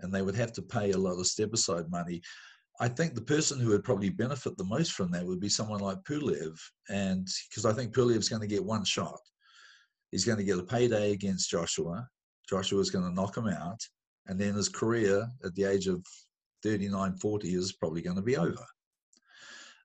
and 0.00 0.12
they 0.12 0.20
would 0.20 0.36
have 0.36 0.52
to 0.52 0.62
pay 0.62 0.90
a 0.90 0.98
lot 0.98 1.18
of 1.18 1.26
step 1.26 1.54
aside 1.54 1.90
money. 1.90 2.20
I 2.82 2.88
think 2.88 3.14
the 3.14 3.20
person 3.20 3.60
who 3.60 3.68
would 3.68 3.84
probably 3.84 4.10
benefit 4.10 4.56
the 4.58 4.64
most 4.64 4.94
from 4.94 5.12
that 5.12 5.24
would 5.24 5.38
be 5.38 5.48
someone 5.48 5.78
like 5.78 6.02
Pulev, 6.02 6.58
and 6.88 7.28
because 7.48 7.64
I 7.64 7.72
think 7.72 7.94
Pulev's 7.94 8.28
going 8.28 8.42
to 8.42 8.48
get 8.48 8.64
one 8.64 8.84
shot. 8.84 9.20
He's 10.10 10.24
going 10.24 10.38
to 10.38 10.44
get 10.44 10.58
a 10.58 10.64
payday 10.64 11.12
against 11.12 11.48
Joshua. 11.48 12.04
Joshua's 12.50 12.90
going 12.90 13.04
to 13.04 13.14
knock 13.14 13.36
him 13.36 13.46
out, 13.46 13.78
and 14.26 14.36
then 14.36 14.54
his 14.54 14.68
career 14.68 15.28
at 15.44 15.54
the 15.54 15.62
age 15.62 15.86
of 15.86 16.04
39, 16.64 17.18
40 17.18 17.54
is 17.54 17.72
probably 17.74 18.02
going 18.02 18.16
to 18.16 18.22
be 18.22 18.36
over. 18.36 18.66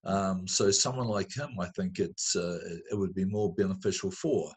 Um, 0.04 0.48
so 0.48 0.72
someone 0.72 1.08
like 1.08 1.32
him, 1.32 1.52
I 1.60 1.68
think 1.76 2.00
it's 2.00 2.36
uh, 2.36 2.58
it 2.92 2.98
would 2.98 3.14
be 3.14 3.26
more 3.26 3.54
beneficial 3.54 4.10
for. 4.10 4.52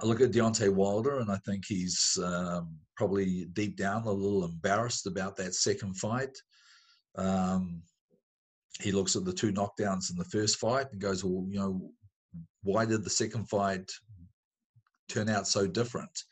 I 0.00 0.06
look 0.06 0.20
at 0.20 0.30
Deontay 0.30 0.72
Wilder, 0.72 1.18
and 1.18 1.32
I 1.32 1.38
think 1.44 1.64
he's 1.66 2.16
um, 2.22 2.76
probably 2.96 3.46
deep 3.54 3.76
down 3.76 4.04
a 4.04 4.12
little 4.12 4.44
embarrassed 4.44 5.08
about 5.08 5.34
that 5.38 5.54
second 5.54 5.96
fight. 5.96 6.30
Um, 7.16 7.82
he 8.80 8.92
looks 8.92 9.16
at 9.16 9.24
the 9.24 9.32
two 9.32 9.52
knockdowns 9.52 10.10
in 10.10 10.16
the 10.16 10.24
first 10.24 10.58
fight 10.58 10.86
and 10.92 11.00
goes, 11.00 11.24
"Well, 11.24 11.46
you 11.48 11.58
know, 11.58 11.90
why 12.62 12.84
did 12.84 13.04
the 13.04 13.10
second 13.10 13.48
fight 13.48 13.90
turn 15.08 15.28
out 15.28 15.48
so 15.48 15.66
different?" 15.66 16.24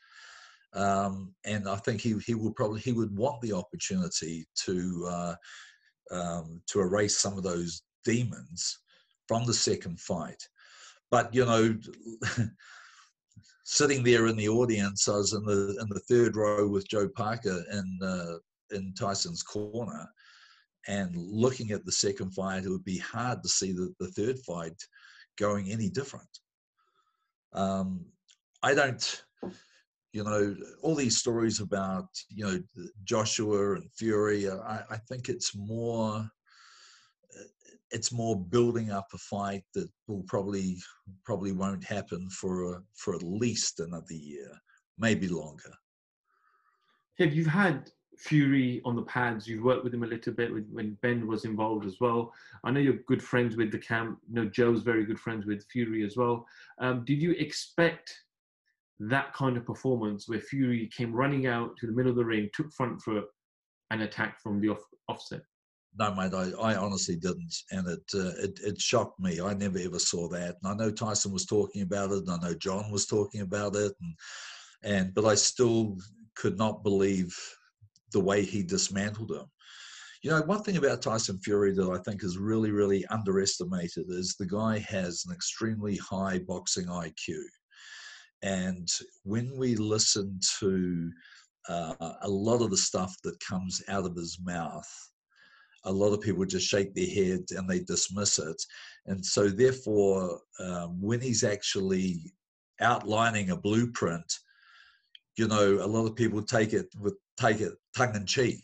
Um, 0.73 1.33
and 1.45 1.67
I 1.67 1.77
think 1.77 2.01
he 2.01 2.17
he 2.19 2.35
would 2.35 2.55
probably 2.55 2.81
he 2.81 2.91
would 2.91 3.15
want 3.17 3.41
the 3.41 3.53
opportunity 3.53 4.45
to 4.65 5.07
uh, 5.09 5.35
um, 6.11 6.61
to 6.67 6.81
erase 6.81 7.17
some 7.17 7.37
of 7.37 7.43
those 7.43 7.81
demons 8.03 8.79
from 9.27 9.45
the 9.45 9.53
second 9.53 9.99
fight. 9.99 10.41
But 11.09 11.33
you 11.33 11.45
know, 11.45 11.77
sitting 13.63 14.03
there 14.03 14.27
in 14.27 14.35
the 14.35 14.49
audience, 14.49 15.07
I 15.07 15.17
was 15.17 15.33
in 15.33 15.43
the 15.45 15.77
in 15.81 15.87
the 15.89 16.01
third 16.09 16.35
row 16.35 16.67
with 16.67 16.87
Joe 16.89 17.07
Parker 17.07 17.63
in 17.71 17.99
uh, 18.03 18.75
in 18.75 18.93
Tyson's 18.93 19.43
corner, 19.43 20.07
and 20.87 21.15
looking 21.15 21.71
at 21.71 21.85
the 21.85 21.91
second 21.91 22.31
fight, 22.31 22.63
it 22.63 22.69
would 22.69 22.85
be 22.85 22.99
hard 22.99 23.41
to 23.43 23.49
see 23.49 23.71
the, 23.71 23.93
the 23.99 24.07
third 24.09 24.37
fight 24.39 24.75
going 25.37 25.71
any 25.71 25.89
different. 25.89 26.29
Um, 27.53 28.05
I 28.61 28.73
don't, 28.73 29.23
you 30.13 30.23
know, 30.23 30.55
all 30.81 30.95
these 30.95 31.17
stories 31.17 31.59
about, 31.59 32.07
you 32.29 32.45
know, 32.45 32.59
Joshua 33.03 33.75
and 33.75 33.89
Fury, 33.97 34.47
uh, 34.47 34.57
I, 34.57 34.81
I 34.91 34.97
think 35.09 35.29
it's 35.29 35.55
more, 35.55 36.29
it's 37.91 38.11
more 38.11 38.39
building 38.39 38.91
up 38.91 39.07
a 39.13 39.17
fight 39.17 39.63
that 39.73 39.89
will 40.07 40.23
probably, 40.23 40.77
probably 41.23 41.51
won't 41.51 41.83
happen 41.83 42.29
for, 42.29 42.83
for 42.95 43.15
at 43.15 43.23
least 43.23 43.79
another 43.79 44.13
year, 44.13 44.49
maybe 44.97 45.27
longer. 45.27 45.73
Have 47.17 47.33
you 47.33 47.45
had 47.45 47.89
Fury 48.17 48.81
on 48.85 48.95
the 48.95 49.01
pads. 49.03 49.47
You've 49.47 49.63
worked 49.63 49.83
with 49.83 49.93
him 49.93 50.03
a 50.03 50.07
little 50.07 50.33
bit 50.33 50.51
when 50.71 50.97
Ben 51.01 51.27
was 51.27 51.45
involved 51.45 51.85
as 51.85 51.99
well. 51.99 52.33
I 52.63 52.71
know 52.71 52.79
you're 52.79 52.99
good 53.07 53.23
friends 53.23 53.57
with 53.57 53.71
the 53.71 53.77
camp. 53.77 54.19
You 54.27 54.35
know 54.35 54.49
Joe's 54.49 54.83
very 54.83 55.05
good 55.05 55.19
friends 55.19 55.45
with 55.45 55.65
Fury 55.71 56.05
as 56.05 56.17
well. 56.17 56.45
Um, 56.79 57.03
did 57.05 57.21
you 57.21 57.31
expect 57.31 58.13
that 58.99 59.33
kind 59.33 59.57
of 59.57 59.65
performance 59.65 60.27
where 60.27 60.39
Fury 60.39 60.89
came 60.95 61.13
running 61.13 61.47
out 61.47 61.75
to 61.77 61.87
the 61.87 61.93
middle 61.93 62.11
of 62.11 62.17
the 62.17 62.25
ring, 62.25 62.49
took 62.53 62.71
front 62.71 63.01
foot, 63.01 63.25
and 63.91 64.01
attacked 64.01 64.41
from 64.41 64.61
the 64.61 64.69
off, 64.69 64.83
offset? 65.09 65.41
No, 65.97 66.13
mate, 66.13 66.33
I, 66.33 66.51
I 66.59 66.75
honestly 66.75 67.15
didn't, 67.15 67.55
and 67.71 67.87
it, 67.87 68.03
uh, 68.13 68.33
it 68.43 68.59
it 68.63 68.81
shocked 68.81 69.19
me. 69.19 69.39
I 69.39 69.53
never 69.53 69.79
ever 69.79 69.99
saw 69.99 70.27
that, 70.29 70.57
and 70.61 70.71
I 70.71 70.73
know 70.75 70.91
Tyson 70.91 71.31
was 71.31 71.45
talking 71.45 71.83
about 71.83 72.11
it, 72.11 72.25
and 72.27 72.31
I 72.31 72.37
know 72.37 72.53
John 72.53 72.91
was 72.91 73.05
talking 73.05 73.41
about 73.41 73.75
it, 73.75 73.93
and 74.01 74.15
and 74.83 75.13
but 75.13 75.25
I 75.25 75.35
still 75.35 75.97
could 76.35 76.57
not 76.57 76.83
believe 76.83 77.33
the 78.15 78.19
way 78.21 78.45
he 78.45 78.63
dismantled 78.63 79.29
him. 79.29 79.45
You 80.23 80.31
know, 80.31 80.41
one 80.43 80.63
thing 80.63 80.77
about 80.77 81.01
Tyson 81.01 81.37
Fury 81.39 81.73
that 81.73 81.89
I 81.89 81.97
think 81.97 82.23
is 82.23 82.37
really, 82.37 82.71
really 82.71 83.05
underestimated 83.07 84.05
is 84.07 84.35
the 84.35 84.45
guy 84.45 84.79
has 84.79 85.25
an 85.27 85.33
extremely 85.33 85.97
high 85.97 86.39
boxing 86.39 86.85
IQ. 86.85 87.41
And 88.41 88.89
when 89.23 89.57
we 89.57 89.75
listen 89.75 90.39
to 90.61 91.11
uh, 91.67 92.13
a 92.21 92.29
lot 92.29 92.61
of 92.61 92.71
the 92.71 92.77
stuff 92.77 93.17
that 93.25 93.37
comes 93.41 93.83
out 93.89 94.05
of 94.05 94.15
his 94.15 94.39
mouth, 94.41 94.89
a 95.83 95.91
lot 95.91 96.13
of 96.13 96.21
people 96.21 96.45
just 96.45 96.67
shake 96.69 96.95
their 96.95 97.13
head 97.13 97.41
and 97.51 97.69
they 97.69 97.81
dismiss 97.81 98.39
it. 98.39 98.63
And 99.07 99.23
so, 99.23 99.49
therefore, 99.49 100.39
um, 100.61 101.01
when 101.01 101.19
he's 101.19 101.43
actually 101.43 102.33
outlining 102.79 103.49
a 103.49 103.57
blueprint, 103.57 104.39
you 105.37 105.47
know, 105.47 105.79
a 105.81 105.87
lot 105.87 106.05
of 106.05 106.15
people 106.15 106.41
take 106.41 106.73
it 106.73 106.87
with 106.99 107.15
take 107.37 107.59
it 107.59 107.73
tongue 107.95 108.15
in 108.15 108.25
cheek 108.25 108.63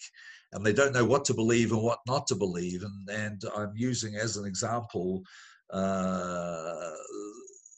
and 0.54 0.66
they 0.66 0.74
don't 0.74 0.94
know 0.94 1.06
what 1.06 1.26
to 1.26 1.34
believe 1.34 1.72
and 1.72 1.82
what 1.82 2.00
not 2.08 2.28
to 2.28 2.36
believe. 2.36 2.84
And, 2.84 3.10
and 3.10 3.42
I'm 3.56 3.74
using 3.76 4.16
as 4.16 4.38
an 4.38 4.46
example 4.46 5.24
uh, 5.72 6.92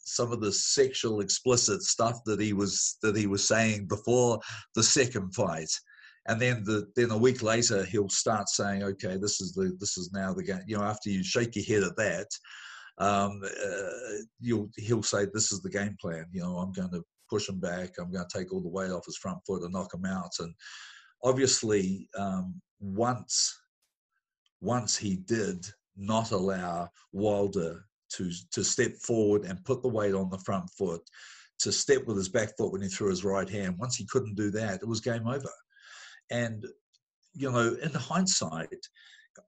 some 0.04 0.32
of 0.32 0.40
the 0.40 0.52
sexual 0.52 1.20
explicit 1.20 1.82
stuff 1.82 2.20
that 2.24 2.40
he 2.40 2.52
was 2.52 2.98
that 3.02 3.16
he 3.16 3.26
was 3.26 3.46
saying 3.46 3.86
before 3.86 4.40
the 4.74 4.82
second 4.82 5.34
fight. 5.34 5.70
And 6.26 6.40
then 6.40 6.64
the 6.64 6.86
then 6.96 7.10
a 7.10 7.18
week 7.18 7.42
later 7.42 7.84
he'll 7.84 8.08
start 8.08 8.48
saying, 8.48 8.82
okay, 8.82 9.16
this 9.16 9.40
is 9.40 9.52
the 9.52 9.76
this 9.78 9.96
is 9.96 10.10
now 10.12 10.32
the 10.32 10.42
game. 10.42 10.62
You 10.66 10.78
know, 10.78 10.84
after 10.84 11.10
you 11.10 11.22
shake 11.22 11.54
your 11.54 11.64
head 11.64 11.88
at 11.88 11.96
that, 11.96 12.26
um, 12.98 13.40
uh, 13.44 14.18
you'll 14.40 14.70
he'll 14.76 15.02
say 15.02 15.26
this 15.26 15.52
is 15.52 15.60
the 15.60 15.70
game 15.70 15.96
plan. 16.00 16.26
You 16.32 16.42
know, 16.42 16.56
I'm 16.56 16.72
going 16.72 16.90
to 16.90 17.04
push 17.28 17.48
him 17.48 17.60
back. 17.60 17.90
I'm 17.98 18.12
going 18.12 18.26
to 18.28 18.38
take 18.38 18.52
all 18.52 18.60
the 18.60 18.68
weight 18.68 18.90
off 18.90 19.06
his 19.06 19.16
front 19.16 19.38
foot 19.46 19.62
and 19.62 19.72
knock 19.72 19.94
him 19.94 20.04
out. 20.04 20.32
And 20.38 20.54
obviously, 21.22 22.08
um, 22.18 22.60
once 22.80 23.58
once 24.60 24.96
he 24.96 25.16
did 25.16 25.66
not 25.96 26.30
allow 26.32 26.88
Wilder 27.12 27.84
to 28.16 28.30
to 28.52 28.64
step 28.64 28.92
forward 28.96 29.44
and 29.44 29.64
put 29.64 29.82
the 29.82 29.88
weight 29.88 30.14
on 30.14 30.30
the 30.30 30.38
front 30.38 30.68
foot, 30.76 31.02
to 31.60 31.72
step 31.72 32.04
with 32.06 32.16
his 32.16 32.28
back 32.28 32.56
foot 32.56 32.72
when 32.72 32.82
he 32.82 32.88
threw 32.88 33.10
his 33.10 33.24
right 33.24 33.48
hand. 33.48 33.76
Once 33.78 33.96
he 33.96 34.06
couldn't 34.06 34.34
do 34.34 34.50
that, 34.50 34.80
it 34.82 34.88
was 34.88 35.00
game 35.00 35.26
over. 35.26 35.50
And 36.30 36.64
you 37.34 37.50
know, 37.50 37.76
in 37.82 37.90
hindsight, 37.92 38.68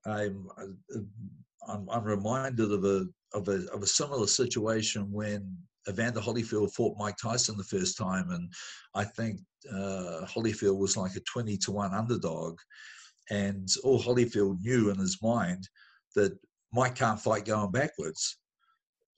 I'm 0.05 0.47
I'm, 1.67 1.87
I'm 1.89 2.03
reminded 2.03 2.71
of 2.71 2.83
a 2.85 3.05
of 3.33 3.47
a 3.47 3.67
of 3.73 3.83
a 3.83 3.87
similar 3.87 4.27
situation 4.27 5.11
when 5.11 5.57
Evander 5.89 6.19
Holyfield 6.19 6.73
fought 6.73 6.97
Mike 6.97 7.17
Tyson 7.21 7.57
the 7.57 7.63
first 7.63 7.97
time, 7.97 8.29
and 8.31 8.51
I 8.93 9.03
think 9.03 9.39
uh, 9.71 10.25
Holyfield 10.25 10.77
was 10.77 10.97
like 10.97 11.15
a 11.15 11.21
20 11.21 11.57
to 11.57 11.71
1 11.71 11.93
underdog. 11.93 12.57
And 13.29 13.69
all 13.83 14.01
Holyfield 14.01 14.61
knew 14.61 14.89
in 14.89 14.97
his 14.97 15.17
mind 15.21 15.67
that 16.15 16.37
Mike 16.73 16.95
can't 16.95 17.19
fight 17.19 17.45
going 17.45 17.71
backwards. 17.71 18.37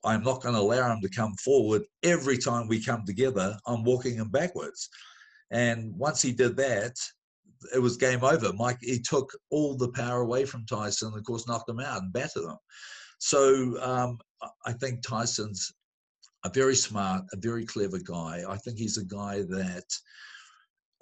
I'm 0.04 0.22
not 0.22 0.42
going 0.42 0.54
to 0.54 0.60
allow 0.60 0.92
him 0.92 1.00
to 1.02 1.08
come 1.08 1.34
forward 1.34 1.82
every 2.02 2.38
time 2.38 2.66
we 2.66 2.82
come 2.82 3.04
together. 3.04 3.56
I'm 3.66 3.84
walking 3.84 4.14
him 4.14 4.30
backwards. 4.30 4.88
And 5.50 5.94
once 5.96 6.22
he 6.22 6.32
did 6.32 6.56
that, 6.56 6.96
it 7.74 7.78
was 7.78 7.96
game 7.96 8.24
over. 8.24 8.52
Mike, 8.54 8.78
he 8.80 8.98
took 8.98 9.30
all 9.50 9.76
the 9.76 9.90
power 9.90 10.22
away 10.22 10.44
from 10.44 10.64
Tyson, 10.64 11.08
and 11.08 11.18
of 11.18 11.24
course, 11.24 11.46
knocked 11.46 11.68
him 11.68 11.80
out 11.80 12.02
and 12.02 12.12
battered 12.12 12.44
him. 12.44 12.56
So 13.18 13.78
um, 13.82 14.18
I 14.64 14.72
think 14.72 15.02
Tyson's 15.02 15.72
a 16.44 16.50
very 16.50 16.74
smart, 16.74 17.24
a 17.32 17.36
very 17.36 17.66
clever 17.66 17.98
guy. 17.98 18.44
I 18.48 18.56
think 18.56 18.78
he's 18.78 18.98
a 18.98 19.04
guy 19.04 19.42
that 19.42 19.84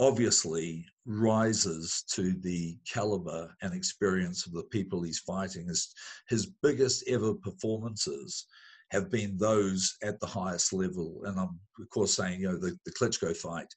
obviously 0.01 0.85
rises 1.07 2.05
to 2.13 2.35
the 2.41 2.77
caliber 2.91 3.55
and 3.63 3.75
experience 3.75 4.47
of 4.47 4.53
the 4.53 4.65
people 4.65 5.03
he's 5.03 5.21
fighting. 5.21 5.69
His, 5.69 5.93
his 6.29 6.47
biggest 6.63 7.05
ever 7.09 7.35
performances 7.35 8.47
have 8.91 9.11
been 9.11 9.37
those 9.37 9.97
at 10.03 10.19
the 10.21 10.27
highest 10.27 10.73
level. 10.73 11.23
And 11.25 11.39
I'm 11.39 11.59
of 11.81 11.91
course 11.91 12.15
saying, 12.15 12.41
you 12.41 12.49
know, 12.49 12.59
the, 12.59 12.79
the 12.85 12.93
Klitschko 12.93 13.37
fight 13.37 13.69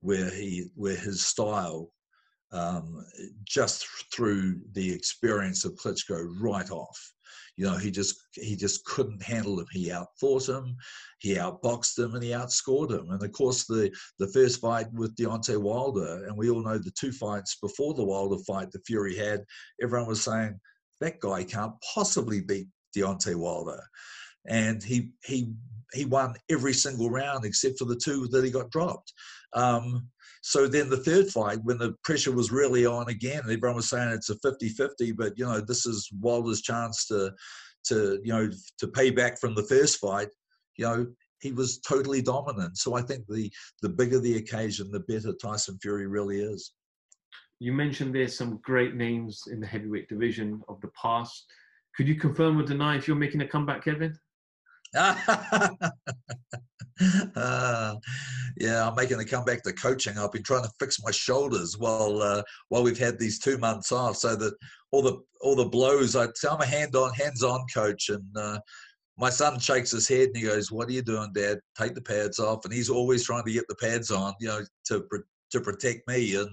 where 0.00 0.30
he 0.30 0.68
where 0.74 0.96
his 0.96 1.24
style 1.24 1.90
um, 2.52 3.04
just 3.44 3.86
through 4.14 4.60
the 4.72 4.92
experience 4.92 5.64
of 5.64 5.76
Klitschko 5.76 6.26
right 6.40 6.70
off 6.70 7.12
you 7.56 7.66
know, 7.66 7.76
he 7.76 7.90
just 7.90 8.16
he 8.32 8.56
just 8.56 8.84
couldn't 8.84 9.22
handle 9.22 9.60
him. 9.60 9.66
He 9.72 9.90
outthought 9.90 10.48
him, 10.48 10.76
he 11.18 11.34
outboxed 11.34 11.98
him, 11.98 12.14
and 12.14 12.22
he 12.24 12.30
outscored 12.30 12.90
him. 12.90 13.10
And 13.10 13.22
of 13.22 13.32
course, 13.32 13.66
the 13.66 13.94
the 14.18 14.28
first 14.28 14.60
fight 14.60 14.90
with 14.92 15.14
Deontay 15.16 15.58
Wilder, 15.58 16.24
and 16.26 16.36
we 16.36 16.48
all 16.48 16.62
know 16.62 16.78
the 16.78 16.92
two 16.92 17.12
fights 17.12 17.58
before 17.60 17.94
the 17.94 18.04
Wilder 18.04 18.42
fight 18.46 18.70
the 18.70 18.80
Fury 18.86 19.16
had, 19.16 19.44
everyone 19.82 20.08
was 20.08 20.22
saying 20.22 20.58
that 21.00 21.20
guy 21.20 21.44
can't 21.44 21.74
possibly 21.94 22.40
beat 22.40 22.68
Deontay 22.96 23.36
Wilder, 23.36 23.82
and 24.48 24.82
he 24.82 25.10
he 25.22 25.52
he 25.92 26.06
won 26.06 26.34
every 26.50 26.72
single 26.72 27.10
round 27.10 27.44
except 27.44 27.78
for 27.78 27.84
the 27.84 28.00
two 28.02 28.28
that 28.28 28.44
he 28.44 28.50
got 28.50 28.70
dropped. 28.70 29.12
Um, 29.52 30.08
so 30.42 30.66
then 30.66 30.90
the 30.90 30.96
third 30.96 31.28
fight, 31.28 31.60
when 31.62 31.78
the 31.78 31.94
pressure 32.02 32.32
was 32.32 32.50
really 32.50 32.84
on 32.84 33.08
again, 33.08 33.42
everyone 33.44 33.76
was 33.76 33.88
saying 33.88 34.10
it's 34.10 34.28
a 34.28 34.34
50-50, 34.40 35.16
but 35.16 35.38
you 35.38 35.44
know, 35.44 35.60
this 35.60 35.86
is 35.86 36.10
Wilder's 36.20 36.60
chance 36.60 37.06
to 37.06 37.32
to 37.84 38.20
you 38.22 38.32
know 38.32 38.50
to 38.78 38.88
pay 38.88 39.10
back 39.10 39.40
from 39.40 39.54
the 39.54 39.62
first 39.64 39.98
fight. 39.98 40.28
You 40.76 40.84
know, 40.84 41.06
he 41.40 41.52
was 41.52 41.78
totally 41.78 42.22
dominant. 42.22 42.76
So 42.76 42.94
I 42.94 43.02
think 43.02 43.24
the 43.28 43.52
the 43.82 43.88
bigger 43.88 44.18
the 44.18 44.36
occasion, 44.36 44.90
the 44.90 45.00
better 45.00 45.32
Tyson 45.32 45.78
Fury 45.80 46.08
really 46.08 46.40
is. 46.40 46.72
You 47.60 47.72
mentioned 47.72 48.12
there's 48.12 48.36
some 48.36 48.58
great 48.64 48.96
names 48.96 49.44
in 49.50 49.60
the 49.60 49.66
heavyweight 49.66 50.08
division 50.08 50.60
of 50.68 50.80
the 50.80 50.90
past. 51.00 51.44
Could 51.96 52.08
you 52.08 52.16
confirm 52.16 52.58
or 52.58 52.64
deny 52.64 52.96
if 52.96 53.06
you're 53.06 53.16
making 53.16 53.42
a 53.42 53.46
comeback, 53.46 53.84
Kevin? 53.84 54.18
Uh, 57.36 57.94
yeah, 58.56 58.86
I'm 58.86 58.94
making 58.94 59.20
a 59.20 59.24
comeback 59.24 59.62
to 59.62 59.72
coaching. 59.72 60.18
I've 60.18 60.32
been 60.32 60.42
trying 60.42 60.64
to 60.64 60.72
fix 60.78 61.02
my 61.02 61.10
shoulders 61.10 61.78
while 61.78 62.20
uh, 62.20 62.42
while 62.68 62.82
we've 62.82 62.98
had 62.98 63.18
these 63.18 63.38
two 63.38 63.58
months 63.58 63.92
off, 63.92 64.16
so 64.16 64.36
that 64.36 64.54
all 64.90 65.02
the 65.02 65.18
all 65.40 65.56
the 65.56 65.64
blows. 65.64 66.14
I, 66.16 66.26
I'm 66.50 66.60
a 66.60 66.66
hand 66.66 66.94
on 66.94 67.12
hands 67.14 67.42
on 67.42 67.64
coach, 67.72 68.10
and 68.10 68.24
uh, 68.36 68.58
my 69.16 69.30
son 69.30 69.58
shakes 69.58 69.90
his 69.90 70.08
head 70.08 70.28
and 70.28 70.36
he 70.36 70.42
goes, 70.42 70.70
"What 70.70 70.88
are 70.88 70.92
you 70.92 71.02
doing, 71.02 71.32
Dad? 71.34 71.58
Take 71.78 71.94
the 71.94 72.02
pads 72.02 72.38
off." 72.38 72.64
And 72.64 72.72
he's 72.72 72.90
always 72.90 73.24
trying 73.24 73.44
to 73.44 73.52
get 73.52 73.66
the 73.68 73.76
pads 73.76 74.10
on, 74.10 74.34
you 74.40 74.48
know, 74.48 74.60
to 74.86 75.06
to 75.52 75.60
protect 75.60 76.06
me. 76.08 76.36
And 76.36 76.50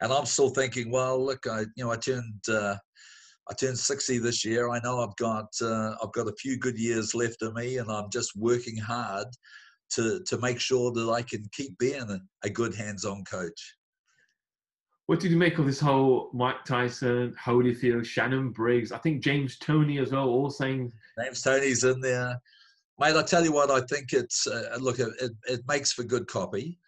and 0.00 0.12
I'm 0.12 0.26
still 0.26 0.50
thinking, 0.50 0.90
well, 0.90 1.24
look, 1.24 1.46
I 1.46 1.60
you 1.76 1.84
know 1.84 1.90
I 1.92 1.96
turned 1.96 2.48
uh, 2.48 2.76
I 3.50 3.54
turned 3.54 3.78
60 3.78 4.18
this 4.18 4.44
year. 4.44 4.70
I 4.70 4.80
know 4.80 5.00
I've 5.00 5.16
got 5.16 5.48
uh, 5.60 5.94
I've 6.02 6.12
got 6.12 6.28
a 6.28 6.34
few 6.38 6.56
good 6.56 6.78
years 6.78 7.14
left 7.14 7.42
of 7.42 7.54
me, 7.54 7.78
and 7.78 7.90
I'm 7.90 8.10
just 8.10 8.36
working 8.36 8.76
hard 8.76 9.26
to 9.90 10.22
to 10.24 10.38
make 10.38 10.60
sure 10.60 10.92
that 10.92 11.10
I 11.10 11.22
can 11.22 11.44
keep 11.52 11.76
being 11.78 12.02
a, 12.02 12.20
a 12.44 12.50
good 12.50 12.74
hands-on 12.74 13.24
coach. 13.24 13.76
What 15.06 15.18
did 15.20 15.32
you 15.32 15.36
make 15.36 15.58
of 15.58 15.66
this 15.66 15.80
whole 15.80 16.30
Mike 16.32 16.64
Tyson, 16.64 17.34
Holyfield, 17.42 18.04
Shannon 18.04 18.50
Briggs? 18.50 18.92
I 18.92 18.98
think 18.98 19.22
James 19.22 19.58
Toney 19.58 19.98
as 19.98 20.12
well, 20.12 20.28
all 20.28 20.48
saying 20.48 20.92
James 21.20 21.42
Toney's 21.42 21.84
in 21.84 22.00
there. 22.00 22.40
Mate, 23.00 23.16
I 23.16 23.22
tell 23.22 23.44
you 23.44 23.52
what, 23.52 23.70
I 23.70 23.80
think 23.80 24.12
it's 24.12 24.46
uh, 24.46 24.78
look, 24.80 25.00
it, 25.00 25.32
it 25.48 25.60
makes 25.66 25.92
for 25.92 26.04
good 26.04 26.28
copy, 26.28 26.78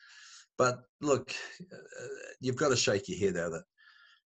but 0.57 0.78
look, 1.00 1.34
uh, 1.72 2.07
you've 2.40 2.57
got 2.57 2.68
to 2.68 2.76
shake 2.76 3.09
your 3.09 3.18
head 3.18 3.36
at 3.36 3.52
it. 3.52 3.64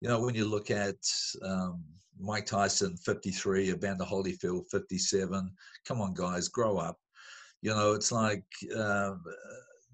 You 0.01 0.09
know, 0.09 0.21
when 0.21 0.35
you 0.35 0.45
look 0.45 0.71
at 0.71 0.95
um, 1.43 1.83
Mike 2.19 2.45
Tyson, 2.45 2.95
53, 2.97 3.71
Evander 3.71 4.05
Holyfield, 4.05 4.69
57. 4.71 5.51
Come 5.87 6.01
on, 6.01 6.13
guys, 6.13 6.47
grow 6.47 6.77
up. 6.77 6.97
You 7.61 7.71
know, 7.71 7.93
it's 7.93 8.11
like 8.11 8.45
uh, 8.75 9.15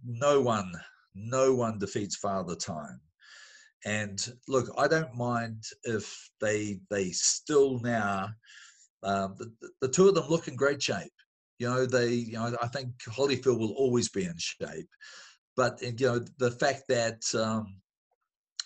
no 0.05 0.41
one, 0.41 0.71
no 1.15 1.53
one 1.53 1.79
defeats 1.79 2.15
Father 2.15 2.55
Time. 2.55 2.99
And 3.85 4.25
look, 4.47 4.69
I 4.77 4.87
don't 4.87 5.15
mind 5.15 5.63
if 5.83 6.29
they 6.39 6.79
they 6.89 7.11
still 7.11 7.79
now 7.79 8.29
um, 9.03 9.35
the, 9.37 9.51
the 9.81 9.87
two 9.87 10.09
of 10.09 10.15
them 10.15 10.27
look 10.29 10.47
in 10.47 10.55
great 10.55 10.81
shape. 10.81 11.11
You 11.59 11.69
know, 11.69 11.85
they 11.85 12.09
you 12.09 12.33
know 12.33 12.55
I 12.61 12.67
think 12.67 12.91
Holyfield 13.07 13.59
will 13.59 13.73
always 13.73 14.09
be 14.09 14.25
in 14.25 14.35
shape, 14.37 14.89
but 15.55 15.81
you 15.81 16.07
know 16.07 16.19
the 16.37 16.51
fact 16.51 16.83
that 16.89 17.23
um, 17.35 17.80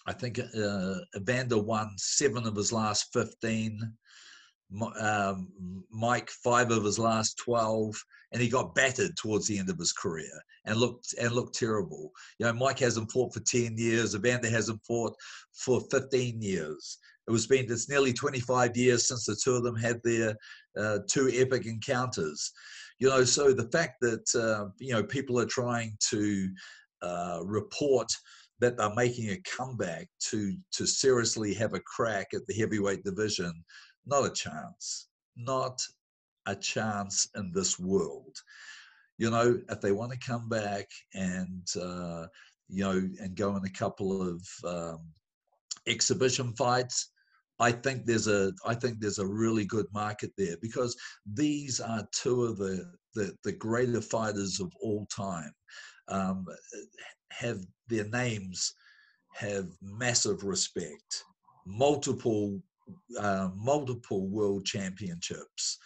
I 0.08 0.14
think 0.14 0.40
uh, 0.40 0.96
Evander 1.16 1.58
won 1.58 1.92
seven 1.98 2.46
of 2.46 2.56
his 2.56 2.72
last 2.72 3.12
15. 3.14 3.80
Um, 5.00 5.48
Mike 5.92 6.30
five 6.44 6.72
of 6.72 6.84
his 6.84 6.98
last 6.98 7.38
12 7.38 7.96
and 8.32 8.42
he 8.42 8.50
got 8.50 8.74
battered 8.76 9.16
towards 9.16 9.48
the 9.48 9.60
end 9.60 9.70
of 9.70 9.78
his 9.78 9.94
career 9.94 10.32
and 10.66 10.78
looked 10.78 11.14
and 11.22 11.32
looked 11.32 11.58
terrible. 11.58 12.12
You 12.40 12.48
know 12.48 12.54
Mike 12.54 12.80
hasn't 12.80 13.12
fought 13.12 13.34
for 13.34 13.42
10 13.42 13.78
years 13.78 14.16
Evander 14.16 14.50
hasn't 14.50 14.82
fought 14.86 15.16
for 15.54 15.82
15 15.92 16.42
years. 16.42 16.98
It 17.28 17.32
was 17.32 17.48
been 17.48 17.72
it's 17.72 17.90
nearly 17.90 18.12
25 18.12 18.76
years 18.76 19.08
since 19.08 19.26
the 19.26 19.36
two 19.36 19.54
of 19.54 19.64
them 19.64 19.76
had 19.76 20.02
their 20.04 20.36
uh, 20.78 21.00
two 21.10 21.30
epic 21.34 21.68
encounters. 21.68 22.52
You 23.00 23.10
know 23.10 23.24
so 23.24 23.54
the 23.54 23.70
fact 23.70 24.02
that 24.02 24.36
uh, 24.36 24.70
you 24.80 24.94
know 24.94 25.04
people 25.04 25.40
are 25.40 25.46
trying 25.46 25.96
to 26.10 26.50
uh, 27.02 27.40
report 27.44 28.12
that 28.60 28.78
they're 28.78 28.94
making 28.96 29.30
a 29.30 29.42
comeback 29.42 30.08
to 30.30 30.56
to 30.72 30.86
seriously 30.86 31.54
have 31.54 31.74
a 31.74 31.82
crack 31.82 32.28
at 32.34 32.46
the 32.48 32.54
heavyweight 32.54 33.04
division. 33.04 33.52
Not 34.06 34.26
a 34.26 34.32
chance. 34.32 35.08
Not 35.36 35.82
a 36.46 36.56
chance 36.56 37.28
in 37.36 37.52
this 37.54 37.80
world. 37.80 38.36
You 39.18 39.32
know, 39.32 39.60
if 39.70 39.82
they 39.82 39.92
want 39.92 40.12
to 40.12 40.20
come 40.20 40.50
back 40.50 40.88
and 41.14 41.68
uh, 41.82 42.28
you 42.68 42.84
know 42.84 43.02
and 43.20 43.36
go 43.36 43.56
in 43.56 43.66
a 43.66 43.70
couple 43.70 44.22
of 44.22 44.42
um, 44.66 45.00
exhibition 45.88 46.54
fights, 46.54 47.12
I 47.60 47.72
think 47.72 48.06
there's 48.06 48.28
a 48.28 48.52
I 48.66 48.76
think 48.76 49.00
there's 49.00 49.20
a 49.20 49.28
really 49.28 49.66
good 49.66 49.88
market 49.94 50.32
there 50.38 50.58
because 50.62 50.96
these 51.26 51.80
are 51.80 52.08
two 52.12 52.44
of 52.44 52.58
the 52.58 52.86
the, 53.14 53.34
the 53.44 53.54
greater 53.54 54.02
fighters 54.02 54.60
of 54.60 54.72
all 54.82 55.06
time. 55.06 55.52
Um, 56.08 56.46
have 57.32 57.60
their 57.88 58.06
names 58.06 58.74
have 59.34 59.68
massive 59.82 60.44
respect, 60.44 61.24
multiple 61.66 62.62
uh, 63.20 63.50
multiple 63.56 64.28
world 64.28 64.66
championships. 64.66 65.78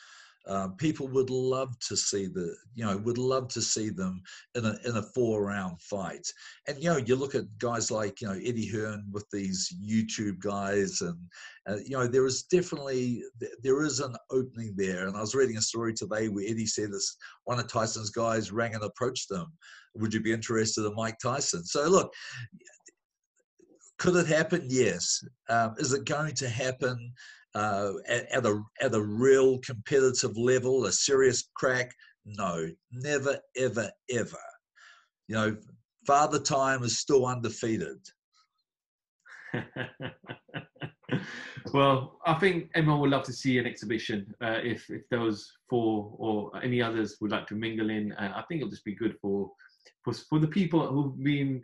Uh, 0.50 0.70
people 0.78 1.08
would 1.08 1.30
love 1.30 1.78
to 1.80 1.96
see 1.96 2.26
the, 2.26 2.56
you 2.74 2.84
know, 2.84 2.98
would 2.98 3.18
love 3.18 3.48
to 3.50 3.62
see 3.62 3.90
them 3.90 4.22
in 4.56 4.66
a 4.66 4.76
in 4.86 4.98
a 4.98 5.04
four 5.14 5.46
round 5.46 5.80
fight. 5.82 6.28
And 6.68 6.78
you 6.82 6.90
know, 6.90 6.98
you 6.98 7.16
look 7.16 7.36
at 7.36 7.58
guys 7.60 7.92
like 7.92 8.20
you 8.20 8.28
know 8.28 8.34
Eddie 8.34 8.68
Hearn 8.68 9.06
with 9.12 9.26
these 9.32 9.74
YouTube 9.82 10.40
guys, 10.40 11.02
and 11.02 11.18
uh, 11.70 11.78
you 11.86 11.98
know 11.98 12.08
there 12.08 12.26
is 12.26 12.44
definitely 12.44 13.24
there 13.64 13.84
is 13.84 14.00
an 14.00 14.16
opening 14.32 14.74
there. 14.76 15.08
And 15.08 15.16
I 15.16 15.22
was 15.22 15.36
reading 15.36 15.58
a 15.58 15.62
story 15.62 15.94
today 15.94 16.28
where 16.28 16.46
Eddie 16.48 16.66
said 16.66 16.92
this 16.92 17.16
one 17.46 17.60
of 17.60 17.68
Tyson's 17.68 18.10
guys 18.10 18.52
rang 18.52 18.74
and 18.74 18.84
approached 18.84 19.30
them 19.30 19.54
would 19.96 20.14
you 20.14 20.22
be 20.22 20.32
interested 20.32 20.86
in 20.86 20.96
Mike 20.96 21.18
Tyson? 21.22 21.64
So 21.64 21.88
look, 21.88 22.14
could 23.98 24.16
it 24.16 24.28
happen? 24.28 24.66
Yes. 24.70 25.24
Um, 25.50 25.76
is 25.78 25.94
it 25.94 26.06
going 26.06 26.34
to 26.36 26.50
happen 26.50 27.14
uh, 27.56 27.94
at, 28.08 28.32
at, 28.32 28.46
a 28.46 28.62
at 28.82 28.94
a 28.94 29.02
real 29.02 29.60
competitive 29.60 30.38
level, 30.38 30.86
a 30.86 30.92
serious 30.92 31.50
crack? 31.56 31.92
No, 32.26 32.68
never, 32.92 33.40
ever, 33.58 33.92
ever. 34.12 34.38
You 35.28 35.36
know, 35.36 35.58
Father 36.06 36.40
Time 36.40 36.84
is 36.84 37.00
still 37.00 37.26
undefeated. 37.26 38.00
well, 41.74 42.20
I 42.26 42.34
think 42.36 42.70
everyone 42.76 43.00
would 43.02 43.10
love 43.12 43.24
to 43.24 43.34
see 43.34 43.58
an 43.58 43.66
exhibition. 43.66 44.34
Uh, 44.42 44.60
if 44.64 44.90
if 44.90 45.08
those 45.10 45.52
four 45.70 46.14
or 46.18 46.52
any 46.64 46.82
others 46.82 47.18
would 47.22 47.32
like 47.32 47.48
to 47.48 47.56
mingle 47.56 47.90
in, 47.90 48.12
uh, 48.14 48.34
I 48.36 48.44
think 48.44 48.62
it'll 48.62 48.72
just 48.72 48.86
be 48.86 48.96
good 48.96 49.18
for 49.22 49.52
for, 50.04 50.14
for 50.14 50.40
the 50.40 50.48
people 50.48 50.88
who've 50.88 51.22
been 51.24 51.64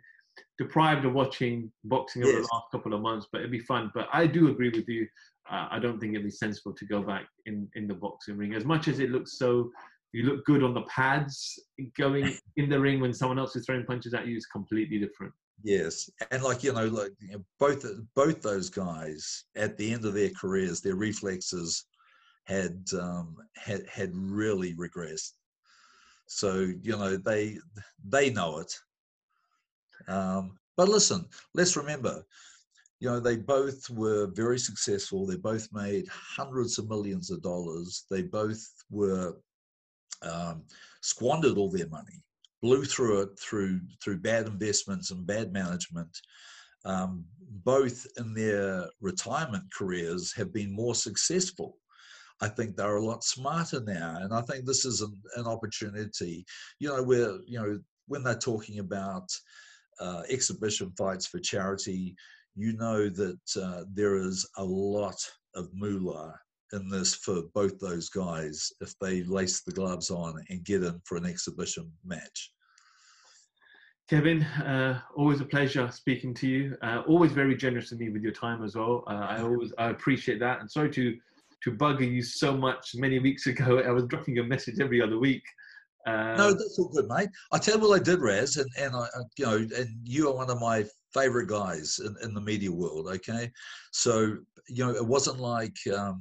deprived 0.58 1.04
of 1.04 1.12
watching 1.12 1.70
boxing 1.84 2.22
over 2.22 2.32
yes. 2.32 2.46
the 2.46 2.54
last 2.54 2.70
couple 2.72 2.94
of 2.94 3.00
months, 3.00 3.26
but 3.30 3.40
it'd 3.40 3.50
be 3.50 3.60
fun. 3.60 3.90
But 3.94 4.08
I 4.12 4.26
do 4.26 4.48
agree 4.48 4.70
with 4.70 4.88
you. 4.88 5.06
Uh, 5.50 5.68
I 5.70 5.78
don't 5.78 6.00
think 6.00 6.14
it'd 6.14 6.24
be 6.24 6.30
sensible 6.30 6.72
to 6.74 6.84
go 6.84 7.02
back 7.02 7.26
in, 7.46 7.68
in 7.74 7.86
the 7.86 7.94
boxing 7.94 8.36
ring. 8.36 8.54
As 8.54 8.64
much 8.64 8.88
as 8.88 8.98
it 8.98 9.10
looks 9.10 9.38
so, 9.38 9.70
you 10.12 10.24
look 10.24 10.44
good 10.44 10.62
on 10.62 10.74
the 10.74 10.82
pads, 10.82 11.58
going 11.96 12.36
in 12.56 12.68
the 12.68 12.80
ring 12.80 13.00
when 13.00 13.12
someone 13.12 13.38
else 13.38 13.54
is 13.54 13.66
throwing 13.66 13.84
punches 13.84 14.14
at 14.14 14.26
you 14.26 14.36
is 14.36 14.46
completely 14.46 14.98
different. 14.98 15.32
Yes, 15.62 16.10
and 16.30 16.42
like 16.42 16.62
you 16.62 16.72
know, 16.72 16.86
like 16.86 17.12
you 17.18 17.32
know, 17.32 17.44
both 17.58 17.84
both 18.14 18.42
those 18.42 18.68
guys 18.68 19.44
at 19.56 19.76
the 19.76 19.92
end 19.92 20.04
of 20.04 20.12
their 20.12 20.30
careers, 20.30 20.80
their 20.80 20.96
reflexes 20.96 21.86
had 22.44 22.84
um, 22.98 23.36
had 23.56 23.86
had 23.88 24.10
really 24.14 24.74
regressed. 24.74 25.32
So 26.26 26.72
you 26.82 26.96
know 26.96 27.16
they 27.16 27.58
they 28.06 28.30
know 28.30 28.58
it. 28.58 28.72
Um, 30.08 30.58
but 30.76 30.88
listen, 30.88 31.26
let's 31.54 31.76
remember, 31.76 32.22
you 33.00 33.08
know 33.08 33.20
they 33.20 33.36
both 33.36 33.88
were 33.90 34.28
very 34.34 34.58
successful. 34.58 35.26
They 35.26 35.36
both 35.36 35.68
made 35.72 36.06
hundreds 36.08 36.78
of 36.78 36.88
millions 36.88 37.30
of 37.30 37.42
dollars. 37.42 38.04
They 38.10 38.22
both 38.22 38.64
were 38.90 39.36
um, 40.22 40.64
squandered 41.02 41.58
all 41.58 41.70
their 41.70 41.88
money, 41.88 42.22
blew 42.62 42.84
through 42.84 43.22
it 43.22 43.38
through 43.38 43.80
through 44.02 44.18
bad 44.18 44.46
investments 44.46 45.10
and 45.10 45.26
bad 45.26 45.52
management. 45.52 46.16
Um, 46.84 47.24
both 47.64 48.06
in 48.16 48.32
their 48.32 48.88
retirement 49.00 49.64
careers 49.76 50.32
have 50.34 50.52
been 50.52 50.70
more 50.70 50.94
successful 50.94 51.76
I 52.40 52.48
think 52.48 52.76
they're 52.76 52.96
a 52.96 53.04
lot 53.04 53.24
smarter 53.24 53.80
now. 53.80 54.18
And 54.20 54.32
I 54.32 54.42
think 54.42 54.64
this 54.64 54.84
is 54.84 55.00
an, 55.00 55.12
an 55.36 55.46
opportunity, 55.46 56.44
you 56.78 56.88
know, 56.88 57.02
where, 57.02 57.38
you 57.46 57.58
know, 57.58 57.78
when 58.08 58.22
they're 58.22 58.38
talking 58.38 58.78
about 58.78 59.28
uh, 60.00 60.22
exhibition 60.28 60.92
fights 60.98 61.26
for 61.26 61.38
charity, 61.38 62.14
you 62.56 62.72
know 62.72 63.08
that 63.08 63.56
uh, 63.60 63.84
there 63.92 64.16
is 64.16 64.48
a 64.56 64.64
lot 64.64 65.16
of 65.54 65.68
moolah 65.74 66.34
in 66.72 66.88
this 66.88 67.14
for 67.14 67.42
both 67.54 67.78
those 67.78 68.08
guys 68.08 68.72
if 68.80 68.98
they 69.00 69.22
lace 69.22 69.62
the 69.62 69.72
gloves 69.72 70.10
on 70.10 70.42
and 70.48 70.64
get 70.64 70.82
in 70.82 71.00
for 71.04 71.16
an 71.16 71.26
exhibition 71.26 71.90
match. 72.04 72.52
Kevin, 74.08 74.42
uh, 74.42 75.00
always 75.16 75.40
a 75.40 75.44
pleasure 75.44 75.90
speaking 75.90 76.32
to 76.34 76.46
you. 76.46 76.76
Uh, 76.80 77.02
always 77.08 77.32
very 77.32 77.56
generous 77.56 77.88
to 77.90 77.96
me 77.96 78.08
with 78.08 78.22
your 78.22 78.32
time 78.32 78.62
as 78.64 78.76
well. 78.76 79.02
Uh, 79.08 79.26
I 79.28 79.42
always 79.42 79.72
I 79.78 79.90
appreciate 79.90 80.38
that, 80.40 80.60
and 80.60 80.70
sorry 80.70 80.90
to 80.92 81.16
to 81.64 81.72
bugger 81.72 82.08
you 82.08 82.22
so 82.22 82.56
much 82.56 82.94
many 82.94 83.18
weeks 83.18 83.46
ago. 83.52 83.80
I 83.80 83.90
was 83.90 84.04
dropping 84.04 84.38
a 84.38 84.44
message 84.44 84.78
every 84.80 85.02
other 85.02 85.18
week. 85.18 85.42
Uh, 86.06 86.36
no, 86.36 86.52
that's 86.52 86.78
all 86.78 86.88
good, 86.88 87.08
mate. 87.08 87.30
I 87.50 87.58
tell 87.58 87.78
you 87.78 87.88
what 87.88 88.00
I 88.00 88.02
did, 88.02 88.20
Raz, 88.20 88.58
and, 88.58 88.70
and 88.78 88.94
I, 88.94 89.06
you 89.36 89.44
know, 89.44 89.56
and 89.56 89.88
you 90.04 90.28
are 90.28 90.36
one 90.36 90.50
of 90.50 90.60
my 90.60 90.84
favorite 91.16 91.48
guys 91.48 92.00
in, 92.04 92.14
in 92.22 92.34
the 92.34 92.40
media 92.40 92.70
world. 92.70 93.08
Okay, 93.08 93.50
so 93.92 94.36
you 94.68 94.84
know, 94.84 94.94
it 94.94 95.06
wasn't 95.06 95.38
like 95.38 95.76
um, 95.96 96.18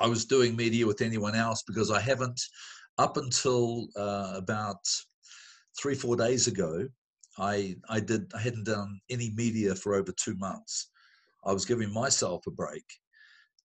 I 0.00 0.06
was 0.06 0.24
doing 0.24 0.56
media 0.56 0.86
with 0.86 1.02
anyone 1.02 1.34
else 1.34 1.62
because 1.66 1.90
I 1.90 2.00
haven't, 2.00 2.40
up 2.98 3.16
until 3.16 3.88
uh, 3.96 4.32
about 4.36 4.78
three, 5.80 5.94
four 5.94 6.16
days 6.16 6.46
ago, 6.46 6.88
I, 7.38 7.76
I 7.88 8.00
did 8.00 8.32
I 8.34 8.40
hadn't 8.40 8.64
done 8.64 9.00
any 9.10 9.32
media 9.36 9.74
for 9.74 9.94
over 9.94 10.12
two 10.12 10.36
months. 10.36 10.90
I 11.44 11.52
was 11.52 11.64
giving 11.64 11.92
myself 11.92 12.46
a 12.46 12.50
break, 12.50 12.84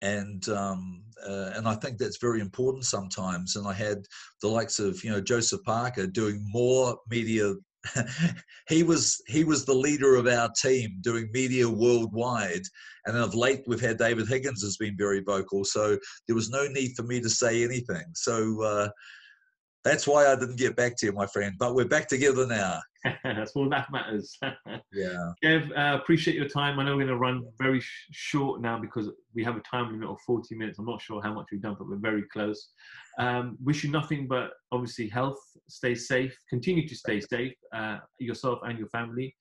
and 0.01 0.47
um, 0.49 1.03
uh, 1.27 1.51
and 1.55 1.67
I 1.67 1.75
think 1.75 1.97
that's 1.97 2.17
very 2.17 2.39
important 2.39 2.85
sometimes. 2.85 3.55
And 3.55 3.67
I 3.67 3.73
had 3.73 4.05
the 4.41 4.47
likes 4.47 4.79
of 4.79 5.03
you 5.03 5.09
know 5.09 5.21
Joseph 5.21 5.63
Parker 5.63 6.05
doing 6.05 6.45
more 6.51 6.97
media. 7.09 7.53
he 8.69 8.84
was 8.84 9.21
he 9.27 9.43
was 9.43 9.65
the 9.65 9.73
leader 9.73 10.15
of 10.15 10.27
our 10.27 10.49
team 10.61 10.97
doing 11.01 11.29
media 11.34 11.69
worldwide, 11.69 12.63
and 13.05 13.17
of 13.17 13.36
late 13.36 13.63
we've 13.67 13.81
had 13.81 13.97
David 13.97 14.27
Higgins 14.27 14.63
has 14.63 14.77
been 14.77 14.95
very 14.97 15.21
vocal. 15.21 15.63
So 15.65 15.97
there 16.27 16.36
was 16.36 16.49
no 16.49 16.67
need 16.67 16.93
for 16.95 17.03
me 17.03 17.21
to 17.21 17.29
say 17.29 17.63
anything. 17.63 18.05
So. 18.13 18.61
Uh, 18.61 18.89
that's 19.84 20.07
why 20.07 20.27
I 20.27 20.36
didn't 20.36 20.57
get 20.57 20.75
back 20.75 20.95
to 20.97 21.05
you, 21.05 21.11
my 21.11 21.25
friend. 21.25 21.55
But 21.59 21.75
we're 21.75 21.86
back 21.86 22.07
together 22.07 22.47
now. 22.47 22.79
That's 23.23 23.51
all 23.51 23.69
that 23.69 23.91
matters. 23.91 24.38
yeah. 24.93 25.31
Kev, 25.43 25.69
uh, 25.77 25.97
appreciate 25.97 26.38
your 26.38 26.47
time. 26.47 26.79
I 26.79 26.86
know 26.86 26.91
we're 26.91 27.05
going 27.05 27.07
to 27.07 27.17
run 27.17 27.43
very 27.59 27.81
sh- 27.81 28.07
short 28.11 28.61
now 28.61 28.79
because 28.79 29.09
we 29.36 29.43
have 29.43 29.57
a 29.57 29.61
time 29.61 29.91
limit 29.91 30.07
of 30.07 30.21
40 30.25 30.55
minutes. 30.55 30.79
I'm 30.79 30.86
not 30.86 31.01
sure 31.01 31.21
how 31.21 31.34
much 31.34 31.47
we've 31.51 31.61
done, 31.61 31.75
but 31.77 31.89
we're 31.89 31.97
very 31.97 32.23
close. 32.31 32.69
Um, 33.19 33.57
wish 33.61 33.84
you 33.84 33.91
nothing 33.91 34.27
but 34.27 34.51
obviously 34.71 35.09
health. 35.09 35.39
Stay 35.67 35.95
safe. 35.95 36.34
Continue 36.49 36.88
to 36.88 36.95
stay 36.95 37.19
safe, 37.19 37.53
uh, 37.75 37.97
yourself 38.19 38.59
and 38.63 38.79
your 38.79 38.88
family. 38.89 39.36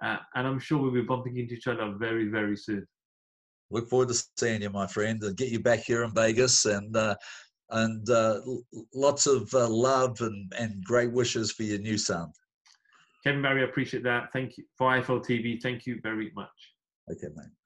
Uh, 0.00 0.18
and 0.36 0.46
I'm 0.46 0.60
sure 0.60 0.78
we'll 0.78 0.92
be 0.92 1.02
bumping 1.02 1.38
into 1.38 1.54
each 1.54 1.66
other 1.66 1.92
very, 1.98 2.28
very 2.28 2.56
soon. 2.56 2.86
Look 3.70 3.88
forward 3.88 4.08
to 4.08 4.24
seeing 4.38 4.62
you, 4.62 4.70
my 4.70 4.86
friend, 4.86 5.22
and 5.24 5.36
get 5.36 5.50
you 5.50 5.60
back 5.60 5.80
here 5.80 6.04
in 6.04 6.14
Vegas. 6.14 6.64
And 6.64 6.96
uh, 6.96 7.16
and 7.70 8.08
uh, 8.10 8.40
lots 8.94 9.26
of 9.26 9.52
uh, 9.54 9.68
love 9.68 10.20
and, 10.20 10.52
and 10.58 10.82
great 10.84 11.12
wishes 11.12 11.52
for 11.52 11.64
your 11.64 11.78
new 11.78 11.98
son. 11.98 12.32
Kevin 13.24 13.42
Barry, 13.42 13.62
I 13.62 13.64
appreciate 13.64 14.04
that. 14.04 14.32
Thank 14.32 14.56
you 14.56 14.64
for 14.76 14.90
IFL 14.90 15.24
TV. 15.24 15.60
Thank 15.60 15.86
you 15.86 16.00
very 16.02 16.30
much. 16.34 16.48
Okay, 17.10 17.28
mate. 17.34 17.57